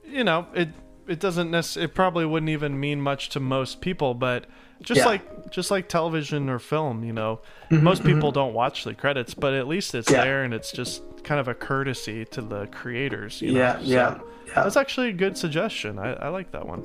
you 0.04 0.24
know, 0.24 0.46
it 0.54 0.68
it 1.06 1.20
doesn't 1.20 1.50
necessarily, 1.50 1.84
it 1.90 1.94
probably 1.94 2.24
wouldn't 2.24 2.48
even 2.50 2.80
mean 2.80 3.00
much 3.00 3.28
to 3.30 3.38
most 3.40 3.80
people, 3.82 4.14
but 4.14 4.46
just 4.84 4.98
Yeah. 5.00 5.06
like 5.06 5.50
just 5.50 5.70
like 5.70 5.88
television 5.88 6.48
or 6.48 6.58
film, 6.58 7.04
you 7.04 7.12
know, 7.12 7.40
most 7.70 8.02
people 8.04 8.32
don't 8.32 8.54
watch 8.54 8.84
the 8.84 8.94
credits, 8.94 9.34
but 9.34 9.52
at 9.54 9.66
least 9.68 9.94
it's 9.94 10.08
Mm-hmm, 10.08 10.14
Yeah. 10.16 10.24
there 10.24 10.42
and 10.44 10.52
it's 10.54 10.72
just 10.72 11.02
kind 11.24 11.40
of 11.40 11.48
a 11.48 11.54
courtesy 11.54 12.24
to 12.26 12.40
the 12.42 12.66
creators. 12.66 13.40
You 13.42 13.52
know? 13.52 13.58
Yeah, 13.60 13.78
So 13.78 13.84
yeah, 13.84 14.18
yeah. 14.48 14.62
That's 14.62 14.76
actually 14.76 15.08
a 15.10 15.12
good 15.12 15.36
suggestion. 15.38 15.98
I, 15.98 16.12
I 16.14 16.28
like 16.28 16.50
that 16.52 16.66
one. 16.66 16.82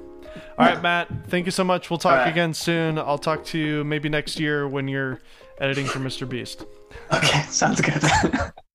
All 0.57 0.65
right, 0.65 0.81
Matt. 0.81 1.07
Thank 1.27 1.45
you 1.45 1.51
so 1.51 1.63
much. 1.63 1.89
We'll 1.89 1.97
talk 1.99 2.13
right. 2.19 2.27
again 2.29 2.53
soon. 2.53 2.97
I'll 2.99 3.17
talk 3.17 3.43
to 3.45 3.57
you 3.57 3.83
maybe 3.83 4.09
next 4.09 4.39
year 4.39 4.67
when 4.67 4.87
you're 4.87 5.19
editing 5.59 5.85
for 5.87 5.99
Mr. 5.99 6.27
Beast. 6.27 6.65
Okay, 7.13 7.41
sounds 7.43 7.81
good. 7.81 8.01